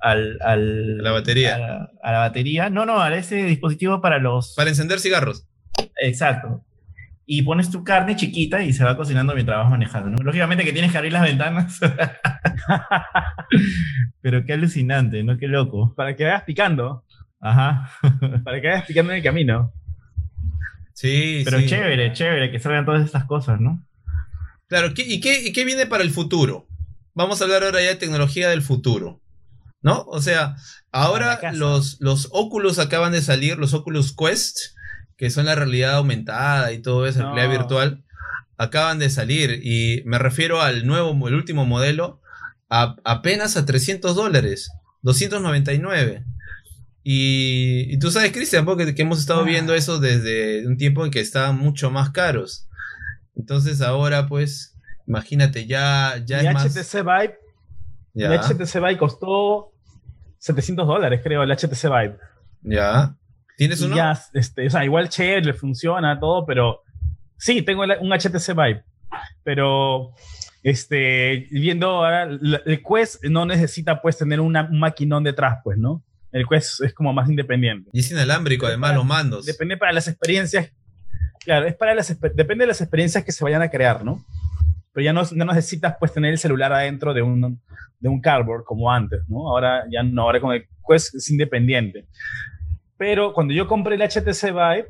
al, 0.00 0.38
al- 0.42 1.00
A 1.00 1.02
la 1.02 1.10
batería. 1.10 1.56
A 1.56 1.58
la, 1.58 1.90
a 2.02 2.12
la 2.12 2.18
batería. 2.20 2.70
No, 2.70 2.86
no, 2.86 3.00
a 3.02 3.12
ese 3.16 3.36
dispositivo 3.44 4.00
para 4.00 4.18
los. 4.18 4.54
Para 4.54 4.70
encender 4.70 5.00
cigarros. 5.00 5.46
Exacto. 6.00 6.64
Y 7.32 7.42
pones 7.42 7.70
tu 7.70 7.84
carne 7.84 8.16
chiquita 8.16 8.60
y 8.64 8.72
se 8.72 8.82
va 8.82 8.96
cocinando 8.96 9.34
mientras 9.34 9.58
vas 9.58 9.70
manejando. 9.70 10.10
¿no? 10.10 10.16
Lógicamente 10.24 10.64
que 10.64 10.72
tienes 10.72 10.90
que 10.90 10.98
abrir 10.98 11.12
las 11.12 11.22
ventanas. 11.22 11.78
Pero 14.20 14.44
qué 14.44 14.52
alucinante, 14.54 15.22
¿no? 15.22 15.38
Qué 15.38 15.46
loco. 15.48 15.94
Para 15.96 16.16
que 16.16 16.24
vayas 16.24 16.42
picando. 16.44 17.04
Ajá. 17.40 17.90
Para 18.44 18.60
que 18.60 18.68
vayas 18.68 18.86
picando 18.86 19.12
en 19.12 19.18
el 19.18 19.22
camino. 19.22 19.72
Sí, 20.92 21.42
Pero 21.44 21.60
sí. 21.60 21.66
chévere, 21.66 22.12
chévere 22.12 22.50
que 22.50 22.58
salgan 22.58 22.84
todas 22.84 23.04
estas 23.04 23.24
cosas, 23.24 23.60
¿no? 23.60 23.86
Claro, 24.68 24.92
¿qué- 24.92 25.06
y, 25.06 25.20
qué, 25.20 25.40
¿y 25.48 25.52
qué 25.52 25.64
viene 25.64 25.86
para 25.86 26.02
el 26.02 26.10
futuro? 26.10 26.66
Vamos 27.14 27.40
a 27.40 27.44
hablar 27.44 27.62
ahora 27.62 27.80
ya 27.80 27.88
de 27.90 27.96
tecnología 27.96 28.48
del 28.50 28.62
futuro. 28.62 29.20
¿No? 29.82 30.02
O 30.08 30.20
sea, 30.20 30.56
ahora 30.92 31.40
los, 31.54 31.98
los 32.00 32.28
Oculus 32.32 32.78
acaban 32.78 33.12
de 33.12 33.22
salir, 33.22 33.56
los 33.56 33.72
Oculus 33.72 34.14
Quest, 34.14 34.58
que 35.20 35.28
son 35.28 35.44
la 35.44 35.54
realidad 35.54 35.96
aumentada 35.96 36.72
y 36.72 36.78
todo 36.78 37.06
eso, 37.06 37.20
No. 37.20 37.34
realidad 37.34 37.58
virtual, 37.60 38.02
acaban 38.56 38.98
de 38.98 39.10
salir. 39.10 39.60
Y 39.62 40.02
me 40.06 40.18
refiero 40.18 40.62
al 40.62 40.86
nuevo, 40.86 41.28
el 41.28 41.34
último 41.34 41.66
modelo, 41.66 42.22
a, 42.70 42.96
apenas 43.04 43.58
a 43.58 43.66
300 43.66 44.16
dólares, 44.16 44.70
299. 45.02 46.24
Y, 47.02 47.86
y 47.92 47.98
tú 47.98 48.10
sabes, 48.10 48.32
Cristian, 48.32 48.64
porque 48.64 48.94
que 48.94 49.02
hemos 49.02 49.18
estado 49.20 49.40
Ah. 49.42 49.44
viendo 49.44 49.74
eso 49.74 50.00
desde 50.00 50.66
un 50.66 50.78
tiempo 50.78 51.04
en 51.04 51.10
que 51.10 51.20
estaban 51.20 51.58
mucho 51.58 51.90
más 51.90 52.08
caros. 52.10 52.66
Entonces 53.36 53.82
ahora, 53.82 54.26
pues, 54.26 54.74
imagínate, 55.06 55.66
ya, 55.66 56.22
ya 56.24 56.40
es 56.40 56.54
más... 56.54 56.64
HTC 56.74 57.02
Vive, 57.02 57.38
Ya, 58.14 58.28
mi 58.30 58.36
HTC 58.36 58.74
Vive 58.80 58.96
costó 58.96 59.72
700 60.38 60.86
dólares, 60.86 61.20
creo, 61.22 61.42
el 61.42 61.50
HTC 61.50 61.84
Vive. 61.90 62.16
ya. 62.62 63.16
¿Tienes 63.60 63.82
uno? 63.82 63.94
ya, 63.94 64.18
este, 64.32 64.68
o 64.68 64.70
sea, 64.70 64.86
igual 64.86 65.10
chévere, 65.10 65.44
le 65.44 65.52
funciona 65.52 66.18
todo, 66.18 66.46
pero 66.46 66.80
sí, 67.36 67.60
tengo 67.60 67.82
un 67.82 68.10
HTC 68.10 68.54
Vive. 68.54 68.84
Pero, 69.44 70.14
este, 70.62 71.46
viendo 71.50 71.88
ahora, 71.88 72.22
el 72.22 72.82
Quest 72.82 73.22
no 73.24 73.44
necesita, 73.44 74.00
pues, 74.00 74.16
tener 74.16 74.40
una, 74.40 74.62
un 74.62 74.80
maquinón 74.80 75.24
detrás, 75.24 75.58
pues, 75.62 75.76
¿no? 75.76 76.02
El 76.32 76.46
Quest 76.48 76.80
es 76.84 76.94
como 76.94 77.12
más 77.12 77.28
independiente. 77.28 77.90
Y 77.92 78.00
es 78.00 78.10
inalámbrico, 78.10 78.64
además, 78.64 78.94
los 78.94 79.04
mandos. 79.04 79.44
Depende 79.44 79.76
para 79.76 79.92
las 79.92 80.08
experiencias. 80.08 80.72
Claro, 81.44 81.66
es 81.66 81.74
para 81.74 81.94
las, 81.94 82.18
depende 82.34 82.62
de 82.62 82.68
las 82.68 82.80
experiencias 82.80 83.22
que 83.24 83.32
se 83.32 83.44
vayan 83.44 83.60
a 83.60 83.68
crear, 83.68 84.02
¿no? 84.02 84.24
Pero 84.94 85.04
ya 85.04 85.12
no, 85.12 85.20
no 85.32 85.44
necesitas, 85.44 85.96
pues, 86.00 86.14
tener 86.14 86.32
el 86.32 86.38
celular 86.38 86.72
adentro 86.72 87.12
de 87.12 87.20
un, 87.20 87.60
de 87.98 88.08
un 88.08 88.22
cardboard 88.22 88.64
como 88.64 88.90
antes, 88.90 89.20
¿no? 89.28 89.50
Ahora 89.50 89.84
ya 89.92 90.02
no, 90.02 90.22
ahora 90.22 90.40
con 90.40 90.54
el 90.54 90.66
Quest 90.88 91.14
es 91.16 91.30
independiente. 91.30 92.06
Pero 93.00 93.32
cuando 93.32 93.54
yo 93.54 93.66
compré 93.66 93.94
el 93.94 94.02
HTC 94.02 94.52
Vive, 94.52 94.88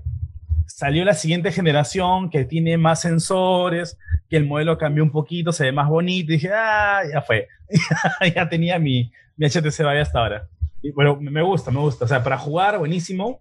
salió 0.67 1.05
la 1.05 1.15
siguiente 1.15 1.53
generación 1.53 2.29
que 2.29 2.45
tiene 2.45 2.77
más 2.77 3.03
sensores, 3.03 4.01
que 4.29 4.37
el 4.37 4.47
modelo 4.47 4.77
cambió 4.79 5.05
un 5.05 5.13
poquito, 5.13 5.53
se 5.53 5.67
ve 5.67 5.71
más 5.71 5.89
bonito, 5.89 6.33
y 6.33 6.35
dije, 6.35 6.51
ah, 6.53 7.03
ya 7.09 7.23
fue. 7.23 7.47
ya 8.35 8.49
tenía 8.49 8.81
mi, 8.81 9.13
mi 9.37 9.47
HTC 9.47 9.79
Vive 9.79 10.01
hasta 10.01 10.19
ahora. 10.19 10.49
Y, 10.83 10.91
bueno, 10.91 11.19
me 11.21 11.41
gusta, 11.41 11.71
me 11.71 11.79
gusta. 11.79 12.05
O 12.05 12.09
sea, 12.09 12.25
para 12.25 12.37
jugar, 12.37 12.81
buenísimo. 12.81 13.39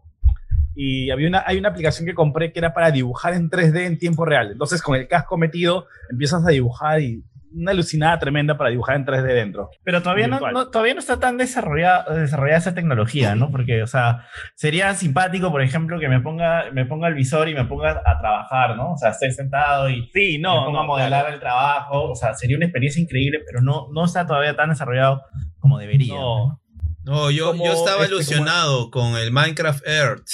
Y 0.76 1.09
había 1.09 1.30
una, 1.30 1.43
hay 1.47 1.57
una 1.57 1.70
aplicación 1.70 2.05
que 2.05 2.13
compré 2.13 2.53
que 2.53 2.59
era 2.59 2.72
para 2.72 2.91
dibujar 2.91 3.34
en 3.34 3.49
3D 3.49 3.88
en 3.88 3.97
tiempo 3.97 4.24
real. 4.24 4.51
Entonces, 4.51 4.84
con 4.84 4.95
el 4.95 5.07
casco 5.07 5.36
metido, 5.36 5.88
empiezas 6.11 6.45
a 6.45 6.49
dibujar 6.51 7.01
y 7.01 7.24
una 7.52 7.72
alucinada 7.72 8.20
tremenda 8.20 8.58
para 8.58 8.70
dibujar 8.70 8.95
en 8.95 9.06
3D 9.06 9.24
dentro. 9.34 9.70
Pero 9.84 10.02
todavía 10.02 10.28
no, 10.28 10.39
no- 10.52 10.70
todavía 10.70 10.93
no 10.93 11.00
está 11.00 11.20
tan 11.20 11.38
desarrollada, 11.38 12.14
desarrollada 12.14 12.58
esa 12.60 12.74
tecnología, 12.76 13.36
¿no? 13.36 13.50
Porque, 13.52 13.82
o 13.84 13.88
sea, 13.88 14.26
sería 14.56 14.93
simpático, 14.93 15.52
por 15.52 15.62
ejemplo, 15.62 16.00
que 16.00 16.08
me 16.10 16.20
ponga, 16.22 16.66
me 16.72 16.86
ponga 16.86 17.08
el 17.08 17.16
visor 17.16 17.50
y 17.50 17.56
me 17.56 17.66
ponga 17.66 18.02
a 18.06 18.20
trabajar, 18.20 18.76
¿no? 18.76 18.93
O 18.93 18.97
sea, 18.97 19.10
estoy 19.10 19.32
sentado 19.32 19.89
y 19.89 20.10
Sí, 20.14 20.38
me 20.38 20.43
no, 20.43 20.66
ponga 20.66 20.80
a 20.80 20.84
no, 20.84 20.88
modelar 20.88 21.22
claro. 21.22 21.34
el 21.34 21.39
trabajo. 21.39 22.12
O 22.12 22.16
sea, 22.16 22.34
sería 22.34 22.58
una 22.58 22.66
experiencia 22.68 23.02
increíble, 23.02 23.39
pero 23.45 23.62
no, 23.62 23.88
no 23.93 24.06
está 24.06 24.26
todavía 24.28 24.56
tan 24.56 24.70
desarrollado 24.70 25.22
como 25.60 25.80
debería. 25.80 26.14
No. 26.16 26.62
No, 27.06 27.32
yo, 27.32 27.52
Como 27.54 27.66
yo 27.66 27.72
estaba 27.72 28.04
este, 28.04 28.10
como- 28.10 28.22
ilusionado 28.22 28.91
con 28.91 29.18
el 29.18 29.32
Minecraft 29.32 29.88
Earth 29.88 30.28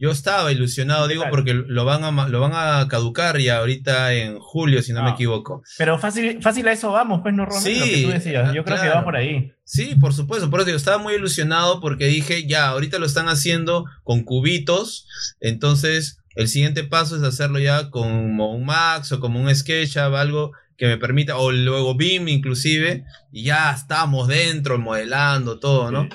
Yo 0.00 0.10
estaba 0.10 0.50
ilusionado, 0.50 1.06
¿Qué 1.06 1.12
digo, 1.12 1.26
porque 1.30 1.52
lo 1.54 1.84
van 1.84 2.02
a 2.04 2.10
lo 2.28 2.40
van 2.40 2.52
a 2.54 2.88
caducar 2.88 3.38
ya 3.38 3.58
ahorita 3.58 4.14
en 4.14 4.38
julio, 4.40 4.82
si 4.82 4.92
no 4.94 5.02
me 5.02 5.10
Ah. 5.10 5.12
equivoco. 5.12 5.62
Pero 5.78 5.98
fácil, 5.98 6.40
fácil 6.42 6.66
a 6.68 6.72
eso 6.72 6.90
vamos, 6.90 7.20
pues 7.22 7.34
no, 7.34 7.44
Ronald, 7.44 7.62
Sí, 7.64 7.78
lo 7.78 7.84
que 7.84 8.02
tú 8.04 8.08
decías. 8.10 8.54
Yo 8.54 8.64
creo 8.64 8.80
que 8.80 8.88
va 8.88 9.04
por 9.04 9.14
ahí. 9.16 9.52
Sí, 9.64 9.94
por 10.00 10.14
supuesto, 10.14 10.48
por 10.50 10.60
eso 10.60 10.66
digo, 10.66 10.76
estaba 10.78 10.98
muy 10.98 11.14
ilusionado 11.14 11.80
porque 11.80 12.06
dije, 12.06 12.46
ya, 12.48 12.68
ahorita 12.68 12.98
lo 12.98 13.04
están 13.06 13.28
haciendo 13.28 13.84
con 14.02 14.24
cubitos, 14.24 15.06
entonces 15.40 16.16
el 16.34 16.48
siguiente 16.48 16.84
paso 16.84 17.16
es 17.16 17.22
hacerlo 17.22 17.58
ya 17.58 17.90
como 17.90 18.52
un 18.54 18.64
Max 18.64 19.12
o 19.12 19.20
como 19.20 19.40
un 19.40 19.54
SketchUp, 19.54 20.14
algo 20.14 20.52
que 20.80 20.86
me 20.86 20.96
permita, 20.96 21.36
o 21.36 21.52
luego 21.52 21.94
BIM 21.94 22.26
inclusive, 22.28 23.04
y 23.30 23.44
ya 23.44 23.70
estamos 23.70 24.28
dentro 24.28 24.78
modelando 24.78 25.60
todo, 25.60 25.90
¿no? 25.92 26.08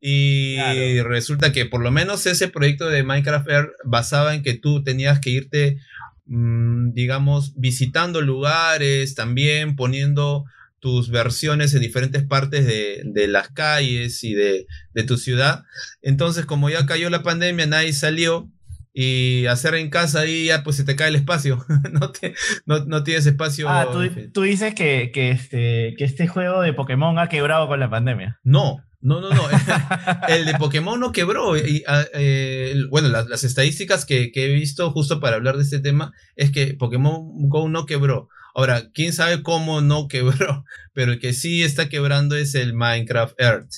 Y 0.00 0.54
Claro. 0.54 1.08
resulta 1.08 1.50
que 1.52 1.66
por 1.66 1.82
lo 1.82 1.90
menos 1.90 2.24
ese 2.26 2.46
proyecto 2.46 2.88
de 2.88 3.02
Minecraft 3.02 3.48
Earth 3.50 3.70
basaba 3.84 4.32
en 4.36 4.44
que 4.44 4.54
tú 4.54 4.84
tenías 4.84 5.18
que 5.18 5.30
irte, 5.30 5.78
mm, 6.26 6.92
digamos, 6.92 7.54
visitando 7.56 8.20
lugares, 8.20 9.16
también 9.16 9.74
poniendo 9.74 10.44
tus 10.78 11.10
versiones 11.10 11.74
en 11.74 11.80
diferentes 11.80 12.22
partes 12.24 12.64
de, 12.64 13.02
de 13.04 13.26
las 13.26 13.48
calles 13.50 14.22
y 14.22 14.34
de, 14.34 14.66
de 14.94 15.02
tu 15.02 15.16
ciudad. 15.16 15.64
Entonces, 16.00 16.46
como 16.46 16.70
ya 16.70 16.86
cayó 16.86 17.10
la 17.10 17.24
pandemia, 17.24 17.66
nadie 17.66 17.92
salió. 17.92 18.48
Y 18.94 19.46
hacer 19.46 19.74
en 19.74 19.88
casa 19.88 20.20
ahí 20.20 20.46
ya 20.46 20.62
pues 20.62 20.76
se 20.76 20.84
te 20.84 20.96
cae 20.96 21.08
el 21.08 21.16
espacio. 21.16 21.64
no, 21.92 22.10
te- 22.10 22.34
no, 22.66 22.84
no 22.84 23.02
tienes 23.04 23.26
espacio. 23.26 23.68
Ah, 23.68 23.88
tú, 23.90 24.00
tú 24.32 24.42
dices 24.42 24.74
que, 24.74 25.10
que, 25.12 25.30
este, 25.30 25.94
que 25.96 26.04
este 26.04 26.28
juego 26.28 26.60
de 26.60 26.72
Pokémon 26.74 27.18
ha 27.18 27.28
quebrado 27.28 27.68
con 27.68 27.80
la 27.80 27.88
pandemia. 27.88 28.38
No, 28.42 28.84
no, 29.00 29.20
no, 29.20 29.30
no. 29.30 29.42
el 30.28 30.44
de 30.44 30.54
Pokémon 30.54 31.00
no 31.00 31.12
quebró. 31.12 31.56
Y, 31.56 31.82
ah, 31.86 32.04
eh, 32.14 32.74
bueno, 32.90 33.08
las, 33.08 33.26
las 33.28 33.44
estadísticas 33.44 34.04
que, 34.04 34.30
que 34.30 34.44
he 34.46 34.52
visto 34.52 34.90
justo 34.92 35.20
para 35.20 35.36
hablar 35.36 35.56
de 35.56 35.62
este 35.62 35.80
tema 35.80 36.12
es 36.36 36.50
que 36.50 36.74
Pokémon 36.74 37.48
Go 37.48 37.68
no 37.68 37.86
quebró. 37.86 38.28
Ahora, 38.54 38.90
quién 38.92 39.12
sabe 39.14 39.42
cómo 39.42 39.80
no 39.80 40.08
quebró, 40.08 40.64
pero 40.92 41.12
el 41.12 41.18
que 41.18 41.32
sí 41.32 41.62
está 41.62 41.88
quebrando 41.88 42.36
es 42.36 42.54
el 42.54 42.74
Minecraft 42.74 43.40
Earth. 43.40 43.70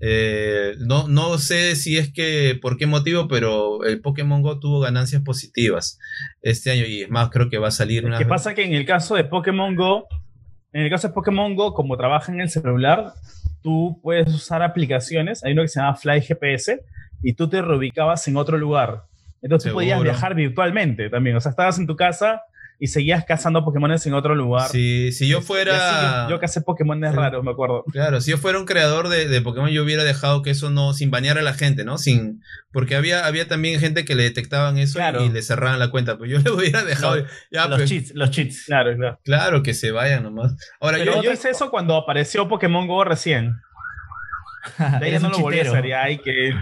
Eh, 0.00 0.74
no, 0.78 1.08
no 1.08 1.38
sé 1.38 1.74
si 1.74 1.96
es 1.96 2.12
que 2.12 2.58
por 2.60 2.76
qué 2.76 2.86
motivo, 2.86 3.28
pero 3.28 3.84
el 3.84 4.00
Pokémon 4.00 4.42
Go 4.42 4.58
tuvo 4.58 4.80
ganancias 4.80 5.22
positivas 5.22 5.98
este 6.42 6.70
año 6.70 6.84
y 6.84 7.02
es 7.02 7.10
más, 7.10 7.30
creo 7.30 7.48
que 7.48 7.58
va 7.58 7.68
a 7.68 7.72
salir 7.72 8.04
una. 8.04 8.18
¿Qué 8.18 8.26
pasa? 8.26 8.54
Que 8.54 8.64
en 8.64 8.74
el 8.74 8.84
caso 8.84 9.14
de 9.14 9.24
Pokémon 9.24 9.74
Go, 9.74 10.06
en 10.72 10.82
el 10.82 10.90
caso 10.90 11.08
de 11.08 11.14
Pokémon 11.14 11.54
Go, 11.54 11.72
como 11.72 11.96
trabaja 11.96 12.32
en 12.32 12.40
el 12.40 12.50
celular, 12.50 13.14
tú 13.62 13.98
puedes 14.02 14.28
usar 14.32 14.62
aplicaciones. 14.62 15.42
Hay 15.44 15.52
uno 15.52 15.62
que 15.62 15.68
se 15.68 15.80
llama 15.80 15.96
Fly 15.96 16.20
GPS 16.20 16.84
y 17.22 17.32
tú 17.32 17.48
te 17.48 17.62
reubicabas 17.62 18.28
en 18.28 18.36
otro 18.36 18.58
lugar. 18.58 19.04
Entonces 19.40 19.70
tú 19.70 19.74
podías 19.74 20.02
viajar 20.02 20.34
virtualmente 20.34 21.08
también. 21.08 21.36
O 21.36 21.40
sea, 21.40 21.50
estabas 21.50 21.78
en 21.78 21.86
tu 21.86 21.96
casa 21.96 22.42
y 22.78 22.88
seguías 22.88 23.24
cazando 23.24 23.64
Pokémones 23.64 24.06
en 24.06 24.12
otro 24.14 24.34
lugar. 24.34 24.68
Si, 24.68 25.10
si 25.12 25.26
yo 25.28 25.38
así 25.38 25.46
fuera. 25.46 26.24
yo, 26.28 26.34
yo 26.36 26.40
cacé 26.40 26.60
Pokémones 26.60 27.10
Sí. 27.12 27.16
raros, 27.16 27.42
me 27.42 27.50
acuerdo. 27.52 27.84
Claro, 27.90 28.20
si 28.20 28.30
yo 28.32 28.38
fuera 28.38 28.58
un 28.58 28.66
creador 28.66 29.08
de, 29.08 29.28
de 29.28 29.40
Pokémon, 29.40 29.70
yo 29.70 29.82
hubiera 29.82 30.04
dejado 30.04 30.42
que 30.42 30.50
eso 30.50 30.68
no, 30.70 30.92
sin 30.92 31.10
bañar 31.10 31.38
a 31.38 31.42
la 31.42 31.54
gente, 31.54 31.84
¿no? 31.84 31.96
Sin, 31.98 32.42
porque 32.72 32.94
había, 32.96 33.26
había 33.26 33.48
también 33.48 33.80
gente 33.80 34.04
que 34.04 34.14
le 34.14 34.24
detectaban 34.24 34.76
eso 34.78 34.98
Claro. 34.98 35.24
y 35.24 35.30
le 35.30 35.40
cerraban 35.42 35.78
la 35.78 35.90
cuenta, 35.90 36.18
pues 36.18 36.30
yo 36.30 36.38
le 36.44 36.50
hubiera 36.50 36.84
dejado, 36.84 37.16
Los- 37.16 37.30
ya, 37.50 37.66
los 37.68 37.78
pues, 37.78 37.88
cheats, 37.90 38.12
los 38.14 38.30
cheats. 38.30 38.64
Claro, 38.66 38.94
claro. 38.96 39.20
claro, 39.24 39.62
que 39.62 39.72
se 39.72 39.90
vayan 39.92 40.22
nomás. 40.22 40.54
Ahora, 40.80 40.98
Pero 40.98 41.14
yo, 41.16 41.22
yo 41.22 41.32
hice 41.32 41.50
eso 41.50 41.70
cuando 41.70 41.96
apareció 41.96 42.46
Pokémon 42.48 42.86
Go 42.86 43.04
recién. 43.04 43.54
De 45.00 45.06
ahí 45.06 45.18
no 45.20 45.30
lo 45.30 45.38
volví 45.38 45.60
a 45.60 45.62
hacer. 45.62 45.86
Ya 45.86 46.02
hay 46.02 46.18
que... 46.18 46.52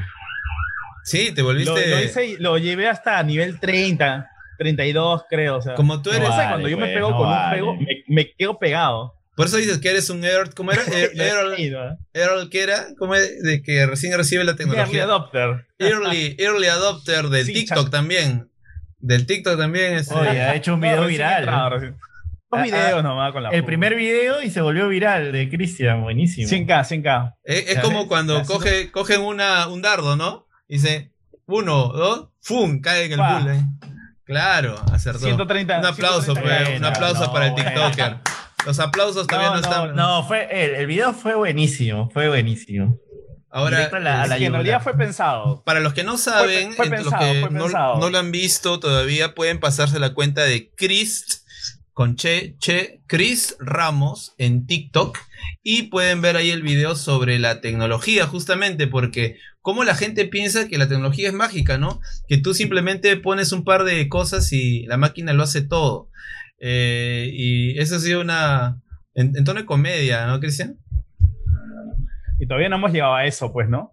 sí, 1.04 1.32
te 1.32 1.40
Lo, 1.40 1.48
volviste, 1.48 1.88
lo 1.90 2.02
hice 2.02 2.26
y 2.26 2.36
lo 2.36 2.58
llevé 2.58 2.88
hasta 2.88 3.22
nivel 3.22 3.58
30, 3.58 4.30
32 4.58 5.22
creo. 5.28 5.56
O 5.56 5.62
sea, 5.62 5.74
como 5.74 6.02
tú 6.02 6.10
eres, 6.10 6.22
esa 6.24 6.36
vale, 6.36 6.48
cuando 6.50 6.68
yo 6.68 6.78
me 6.78 6.86
pego 6.88 7.10
no 7.10 7.16
con 7.16 7.26
vale. 7.28 7.62
un 7.62 7.68
juego, 7.76 7.80
me, 7.82 8.14
me 8.14 8.32
quedo 8.32 8.58
pegado. 8.58 9.14
por 9.36 9.46
eso 9.46 9.56
dices 9.56 9.78
que 9.78 9.90
eres 9.90 10.10
un 10.10 10.24
Earth, 10.24 10.54
¿cómo 10.54 10.72
era? 10.72 10.82
Er- 10.86 11.12
Earl, 11.20 11.56
Sí, 11.56 11.70
¿no? 11.70 11.96
Earl, 12.12 12.48
¿qué 12.50 12.62
era? 12.62 12.86
¿Cómo 12.98 13.14
es? 13.14 13.42
De 13.42 13.62
que 13.62 13.86
recién 13.86 14.16
recibe 14.16 14.44
la 14.44 14.52
Early 14.52 14.64
tecnología. 14.64 15.02
adopter. 15.04 15.66
Early, 15.78 16.36
early 16.38 16.66
adopter 16.68 17.28
del 17.28 17.46
Sí, 17.46 17.52
TikTok 17.52 17.90
también. 17.90 18.50
Del 18.98 19.26
TikTok 19.26 19.58
también 19.58 19.94
es. 19.94 20.10
Oye, 20.12 20.40
ha 20.40 20.54
hecho 20.54 20.74
un 20.74 20.80
video 20.80 21.02
No, 21.02 21.06
viral. 21.08 21.40
entrado. 21.40 21.78
Dos 21.80 22.60
Ah, 22.60 22.62
videos 22.62 23.00
ah, 23.00 23.02
nomás 23.02 23.32
con 23.32 23.42
la 23.42 23.50
El 23.50 23.64
primer 23.64 23.96
video 23.96 24.40
y 24.40 24.48
se 24.48 24.60
volvió 24.60 24.86
viral 24.88 25.32
de 25.32 25.48
Cristian, 25.50 26.02
buenísimo. 26.02 26.48
100k, 26.48 26.84
100k. 27.02 27.34
Es, 27.42 27.68
es 27.70 27.78
como 27.80 28.06
cuando 28.06 28.36
así 28.38 28.46
coge, 28.46 28.92
cogen 28.92 29.22
una, 29.22 29.66
un 29.66 29.82
dardo, 29.82 30.14
¿no? 30.16 30.46
Dice, 30.68 31.10
uno, 31.46 31.88
dos, 31.88 32.28
¡fum! 32.40 32.80
Cae 32.80 33.06
en 33.06 33.12
el 33.14 33.18
bull. 33.18 33.93
Claro, 34.24 34.80
acertó. 34.92 35.20
130. 35.20 35.78
un 35.80 35.86
aplauso, 35.86 36.34
130. 36.34 36.64
pues, 36.64 36.78
un 36.78 36.84
aplauso 36.84 37.24
no, 37.26 37.32
para 37.32 37.46
el 37.46 37.52
bueno. 37.52 37.70
TikToker. 37.70 38.16
Los 38.66 38.78
aplausos 38.78 39.26
todavía 39.26 39.50
no, 39.50 39.54
No, 39.56 39.60
no, 39.60 39.68
están. 39.68 39.96
No, 39.96 40.26
fue, 40.26 40.64
el, 40.64 40.74
el 40.76 40.86
video 40.86 41.12
fue 41.12 41.34
buenísimo, 41.34 42.08
fue 42.10 42.28
buenísimo. 42.28 42.98
Ahora, 43.50 43.84
a 43.92 43.98
la- 44.00 44.22
a 44.22 44.36
en 44.38 44.52
realidad 44.52 44.82
fue 44.82 44.96
pensado. 44.96 45.62
para 45.64 45.78
los 45.80 45.92
que 45.94 46.02
no 46.02 46.16
saben, 46.18 46.72
fue 46.72 46.90
pensado, 46.90 47.32
los 47.34 47.48
que 47.48 47.54
no, 47.54 47.68
no 47.98 48.10
lo 48.10 48.18
han 48.18 48.32
visto 48.32 48.80
todavía, 48.80 49.34
pueden 49.34 49.60
pasarse 49.60 50.00
la 50.00 50.12
cuenta 50.14 50.42
de 50.42 50.72
Chris 50.74 51.44
con 51.92 52.16
Che, 52.16 52.56
Che, 52.58 53.00
Chris 53.06 53.54
Ramos 53.60 54.34
en 54.38 54.66
TikTok 54.66 55.16
y 55.62 55.84
pueden 55.84 56.20
ver 56.20 56.36
ahí 56.36 56.50
el 56.50 56.62
video 56.62 56.94
sobre 56.96 57.38
la 57.38 57.60
tecnología, 57.60 58.26
justamente 58.26 58.86
porque 58.86 59.36
como 59.60 59.82
la 59.84 59.94
gente 59.94 60.26
piensa 60.26 60.68
que 60.68 60.76
la 60.78 60.88
tecnología 60.88 61.28
es 61.28 61.34
mágica, 61.34 61.78
¿no? 61.78 62.00
Que 62.28 62.36
tú 62.38 62.52
simplemente 62.54 63.16
pones 63.16 63.52
un 63.52 63.64
par 63.64 63.84
de 63.84 64.08
cosas 64.08 64.52
y 64.52 64.84
la 64.86 64.96
máquina 64.96 65.32
lo 65.32 65.42
hace 65.42 65.62
todo. 65.62 66.08
Eh, 66.60 67.30
y 67.32 67.78
eso 67.78 67.96
ha 67.96 68.00
sido 68.00 68.20
una... 68.20 68.80
En, 69.14 69.36
en 69.36 69.44
tono 69.44 69.60
de 69.60 69.66
comedia, 69.66 70.26
¿no, 70.26 70.40
Cristian? 70.40 70.76
Y 72.40 72.46
todavía 72.46 72.68
no 72.68 72.76
hemos 72.76 72.92
llegado 72.92 73.14
a 73.14 73.24
eso, 73.26 73.52
pues, 73.52 73.68
¿no? 73.68 73.92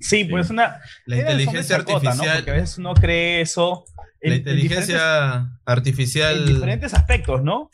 Sí, 0.00 0.24
pues 0.24 0.48
una. 0.48 0.78
La 1.06 1.18
inteligencia 1.18 1.76
sonrisa 1.76 1.78
chacota, 1.78 2.02
¿no? 2.02 2.10
artificial... 2.10 2.36
Porque 2.36 2.50
a 2.50 2.54
veces 2.54 2.78
uno 2.78 2.94
cree 2.94 3.40
eso. 3.42 3.84
en- 4.22 4.30
La 4.30 4.34
en 4.36 4.40
inteligencia 4.40 5.50
artificial... 5.66 6.38
En 6.38 6.46
diferentes 6.46 6.94
aspectos, 6.94 7.42
¿no? 7.42 7.68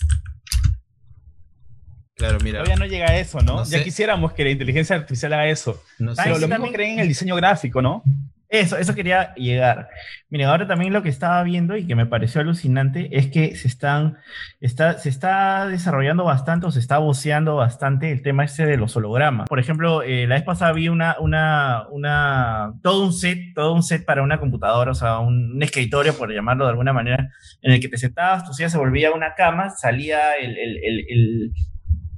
Claro, 2.17 2.39
mira. 2.43 2.61
Todavía 2.65 2.77
no 2.77 2.87
llega 2.91 3.11
a 3.11 3.19
eso, 3.19 3.41
¿no? 3.41 3.57
No 3.57 3.65
ya 3.65 3.79
sé. 3.79 3.85
quisiéramos 3.85 4.33
que 4.33 4.43
la 4.45 4.51
inteligencia 4.51 4.97
artificial 4.97 5.33
haga 5.35 5.49
eso. 5.49 5.83
No 5.99 6.15
sé. 6.15 6.23
Pero 6.25 6.37
lo 6.37 6.41
mismo 6.49 6.55
también- 6.55 6.75
creen 6.75 6.93
en 6.95 6.99
el 7.01 7.09
diseño 7.09 7.37
gráfico, 7.37 7.83
¿no? 7.83 8.03
Eso, 8.49 8.79
eso 8.79 8.95
quería 8.95 9.35
llegar. 9.35 9.89
Miren, 10.31 10.47
ahora 10.47 10.69
también 10.69 10.93
lo 10.93 11.03
que 11.03 11.09
estaba 11.09 11.43
viendo 11.43 11.77
y 11.77 11.85
que 11.85 11.97
me 11.97 12.07
pareció 12.07 12.41
alucinante 12.41 13.09
es 13.11 13.27
que 13.27 13.57
se 13.57 13.67
están, 13.67 14.19
está, 14.61 14.99
se 14.99 15.09
está 15.09 15.67
desarrollando 15.67 16.23
bastante 16.25 16.65
o 16.65 16.71
se 16.71 16.79
está 16.79 16.99
voceando 16.99 17.57
bastante 17.57 18.13
el 18.13 18.23
tema 18.23 18.45
este 18.45 18.65
de 18.65 18.77
los 18.77 18.97
hologramas. 18.97 19.49
Por 19.49 19.59
ejemplo, 19.59 20.03
eh, 20.03 20.29
la 20.29 20.37
vez 20.37 20.45
pasada 20.45 20.73
vi 20.73 20.89
una, 20.89 21.17
una, 21.19 21.87
una, 21.91 22.73
todo 22.85 23.05
un 23.05 23.13
set, 23.13 23.53
todo 23.53 23.75
un 23.75 23.83
set 23.83 24.05
para 24.07 24.23
una 24.23 24.39
computadora, 24.39 24.93
o 24.93 24.95
sea, 24.95 25.19
un, 25.19 25.57
un 25.57 25.63
escritorio, 25.65 26.17
por 26.17 26.33
llamarlo 26.33 26.65
de 26.67 26.71
alguna 26.71 26.93
manera, 26.93 27.29
en 27.63 27.73
el 27.73 27.81
que 27.81 27.89
te 27.89 27.99
sentabas, 27.99 28.45
tu 28.45 28.53
silla 28.55 28.71
se 28.71 28.79
volvía 28.79 29.11
una 29.11 29.35
cama, 29.35 29.71
salía 29.71 30.35
el, 30.41 30.57
el, 30.57 30.77
el, 30.85 30.99
el- 31.11 31.53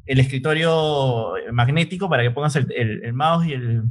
el 0.08 0.18
escritorio 0.20 1.34
magnético 1.52 2.08
para 2.08 2.22
que 2.22 2.30
pongas 2.30 2.56
el, 2.56 2.72
el- 2.72 3.04
el 3.04 3.12
mouse 3.12 3.46
y 3.46 3.52
el, 3.52 3.82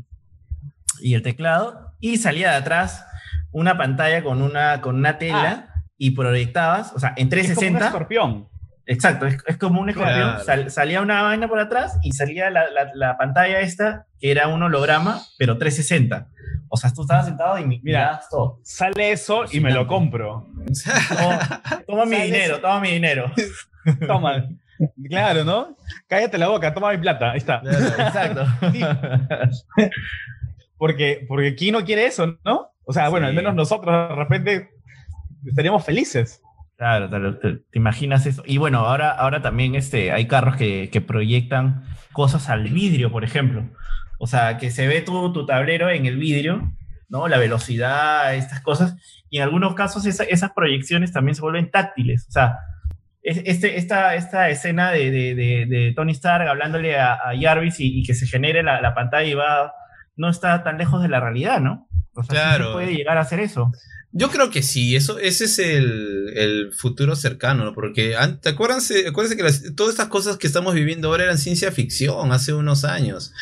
y 1.01 1.13
el 1.13 1.21
teclado, 1.21 1.93
y 1.99 2.17
salía 2.17 2.51
de 2.51 2.57
atrás 2.57 3.05
una 3.51 3.77
pantalla 3.77 4.23
con 4.23 4.41
una, 4.41 4.81
con 4.81 4.95
una 4.95 5.17
tela 5.17 5.69
y 5.97 6.11
proyectabas, 6.11 6.93
o 6.93 6.99
sea, 6.99 7.13
en 7.15 7.27
Es 7.33 7.53
como 7.53 7.67
un 7.67 7.75
360. 7.77 7.85
escorpión. 7.87 8.47
Exacto, 8.89 9.25
es, 9.27 9.37
es 9.45 9.57
como 9.57 9.81
un 9.81 9.89
escorpión. 9.89 10.15
Claro. 10.19 10.43
sal- 10.43 10.71
salía 10.71 11.01
una 11.01 11.21
vaina 11.23 11.47
por 11.47 11.59
atrás 11.59 11.97
y 12.03 12.11
salía 12.13 12.49
la, 12.49 12.69
la- 12.71 12.91
la 12.93 13.17
pantalla 13.17 13.59
esta, 13.59 14.05
que 14.19 14.31
era 14.31 14.47
un 14.47 14.63
holograma, 14.63 15.21
pero 15.37 15.57
360. 15.57 16.27
O 16.69 16.77
sea, 16.77 16.93
tú 16.93 17.01
estabas 17.01 17.25
sentado 17.25 17.57
y 17.59 17.65
mi- 17.65 17.79
Mira. 17.83 18.21
todo. 18.29 18.59
Sale 18.63 19.11
eso 19.11 19.43
y 19.51 19.59
me 19.59 19.71
lo 19.71 19.87
compro. 19.87 20.47
Toma, 21.09 21.61
toma 21.85 22.05
mi 22.05 22.15
dinero, 22.21 22.53
eso. 22.55 22.61
toma 22.61 22.79
mi 22.79 22.91
dinero. 22.91 23.31
Toma. 24.07 24.47
Claro, 25.09 25.43
¿no? 25.43 25.75
Cállate 26.07 26.37
la 26.37 26.47
boca, 26.49 26.73
toma 26.73 26.91
mi 26.91 26.97
plata. 26.97 27.31
Ahí 27.31 27.37
está. 27.37 27.61
Exacto. 27.65 28.45
Porque, 30.77 31.25
porque 31.27 31.55
¿quién 31.55 31.73
no 31.73 31.83
quiere 31.83 32.05
eso, 32.05 32.37
no? 32.45 32.67
O 32.85 32.93
sea, 32.93 33.09
bueno, 33.09 33.25
al 33.27 33.33
menos 33.33 33.55
nosotros 33.55 34.09
de 34.09 34.15
repente 34.15 34.69
estaríamos 35.45 35.83
felices. 35.83 36.41
Claro, 36.77 37.09
te, 37.09 37.31
te- 37.39 37.55
te 37.71 37.79
imaginas 37.79 38.27
eso. 38.27 38.43
Y 38.45 38.57
bueno, 38.59 38.79
ahora, 38.85 39.09
ahora 39.09 39.41
también 39.41 39.73
este, 39.73 40.11
hay 40.11 40.27
carros 40.27 40.55
que, 40.55 40.89
que 40.91 41.01
proyectan 41.01 41.83
cosas 42.13 42.49
al 42.49 42.65
vidrio, 42.65 43.11
por 43.11 43.23
ejemplo. 43.23 43.67
O 44.19 44.27
sea, 44.27 44.57
que 44.59 44.69
se 44.69 44.87
ve 44.87 45.01
tu, 45.01 45.33
tu 45.33 45.47
tablero 45.47 45.89
en 45.89 46.05
el 46.05 46.17
vidrio, 46.17 46.71
¿no? 47.09 47.27
La 47.27 47.39
velocidad, 47.39 48.35
estas 48.35 48.61
cosas. 48.61 48.95
Y 49.31 49.37
en 49.37 49.43
algunos 49.43 49.73
casos 49.73 50.05
esa- 50.05 50.25
esas 50.25 50.51
proyecciones 50.51 51.11
también 51.11 51.33
se 51.33 51.41
vuelven 51.41 51.71
táctiles. 51.71 52.27
O 52.27 52.31
sea, 52.31 52.59
este, 53.27 53.77
esta, 53.77 54.15
esta 54.15 54.49
escena 54.49 54.91
de, 54.91 55.11
de- 55.11 55.35
de- 55.35 55.65
de 55.65 55.93
Tony 55.95 56.11
Stark 56.13 56.47
hablándole 56.47 56.97
a, 56.97 57.13
a 57.13 57.31
Jarvis 57.39 57.79
y, 57.79 57.99
y 57.99 58.03
que 58.03 58.13
se 58.15 58.25
genere 58.27 58.63
la, 58.63 58.81
la 58.81 58.93
pantalla 58.95 59.27
y 59.27 59.33
va, 59.33 59.73
no 60.15 60.29
está 60.29 60.63
tan 60.63 60.77
lejos 60.77 61.01
de 61.01 61.09
la 61.09 61.19
realidad, 61.19 61.59
¿no? 61.59 61.87
O 62.13 62.23
sea, 62.23 62.23
sí 62.23 62.29
Claro. 62.31 62.67
se 62.67 62.71
puede 62.73 62.93
llegar 62.95 63.17
a 63.17 63.21
hacer 63.21 63.39
eso. 63.39 63.71
Yo 64.13 64.29
creo 64.29 64.49
que 64.49 64.63
sí, 64.63 64.95
eso, 64.95 65.19
ese 65.19 65.43
es 65.45 65.59
el, 65.59 66.31
el 66.35 66.71
futuro 66.73 67.15
cercano, 67.15 67.65
¿no? 67.65 67.73
Porque 67.73 68.15
¿te 68.41 68.49
acuerdas? 68.49 68.91
Acuérdense 69.07 69.35
que 69.37 69.43
las- 69.43 69.75
todas 69.75 69.91
estas 69.91 70.07
cosas 70.07 70.37
que 70.37 70.47
estamos 70.47 70.73
viviendo 70.73 71.09
ahora 71.09 71.25
eran 71.25 71.37
ciencia 71.37 71.71
ficción 71.71 72.31
hace 72.31 72.53
unos 72.53 72.85
años, 72.85 73.33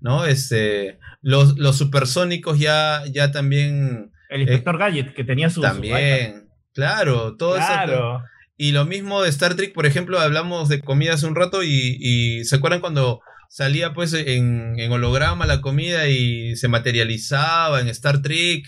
¿no? 0.00 0.24
Este, 0.24 0.98
los, 1.20 1.58
los 1.58 1.76
supersónicos 1.76 2.58
ya, 2.58 3.02
ya 3.12 3.30
también, 3.30 4.10
El 4.30 4.40
inspector 4.40 4.78
Gadget 4.78 5.14
que 5.14 5.22
tenía 5.24 5.50
su. 5.50 5.60
también, 5.60 6.48
claro, 6.72 7.36
todo 7.36 7.56
eso. 7.56 8.22
Y 8.56 8.72
lo 8.72 8.84
mismo 8.84 9.22
de 9.22 9.30
Star 9.30 9.54
Trek, 9.56 9.72
por 9.72 9.84
ejemplo, 9.86 10.20
hablamos 10.20 10.68
de 10.68 10.80
comida 10.80 11.14
hace 11.14 11.26
un 11.26 11.34
rato 11.34 11.62
y, 11.64 11.96
y 12.00 12.44
¿se 12.44 12.56
acuerdan 12.56 12.80
cuando 12.80 13.20
salía 13.48 13.92
pues 13.92 14.12
en, 14.14 14.78
en 14.78 14.92
holograma 14.92 15.46
la 15.46 15.60
comida 15.60 16.08
y 16.08 16.54
se 16.56 16.68
materializaba 16.68 17.80
en 17.80 17.88
Star 17.88 18.22
Trek? 18.22 18.64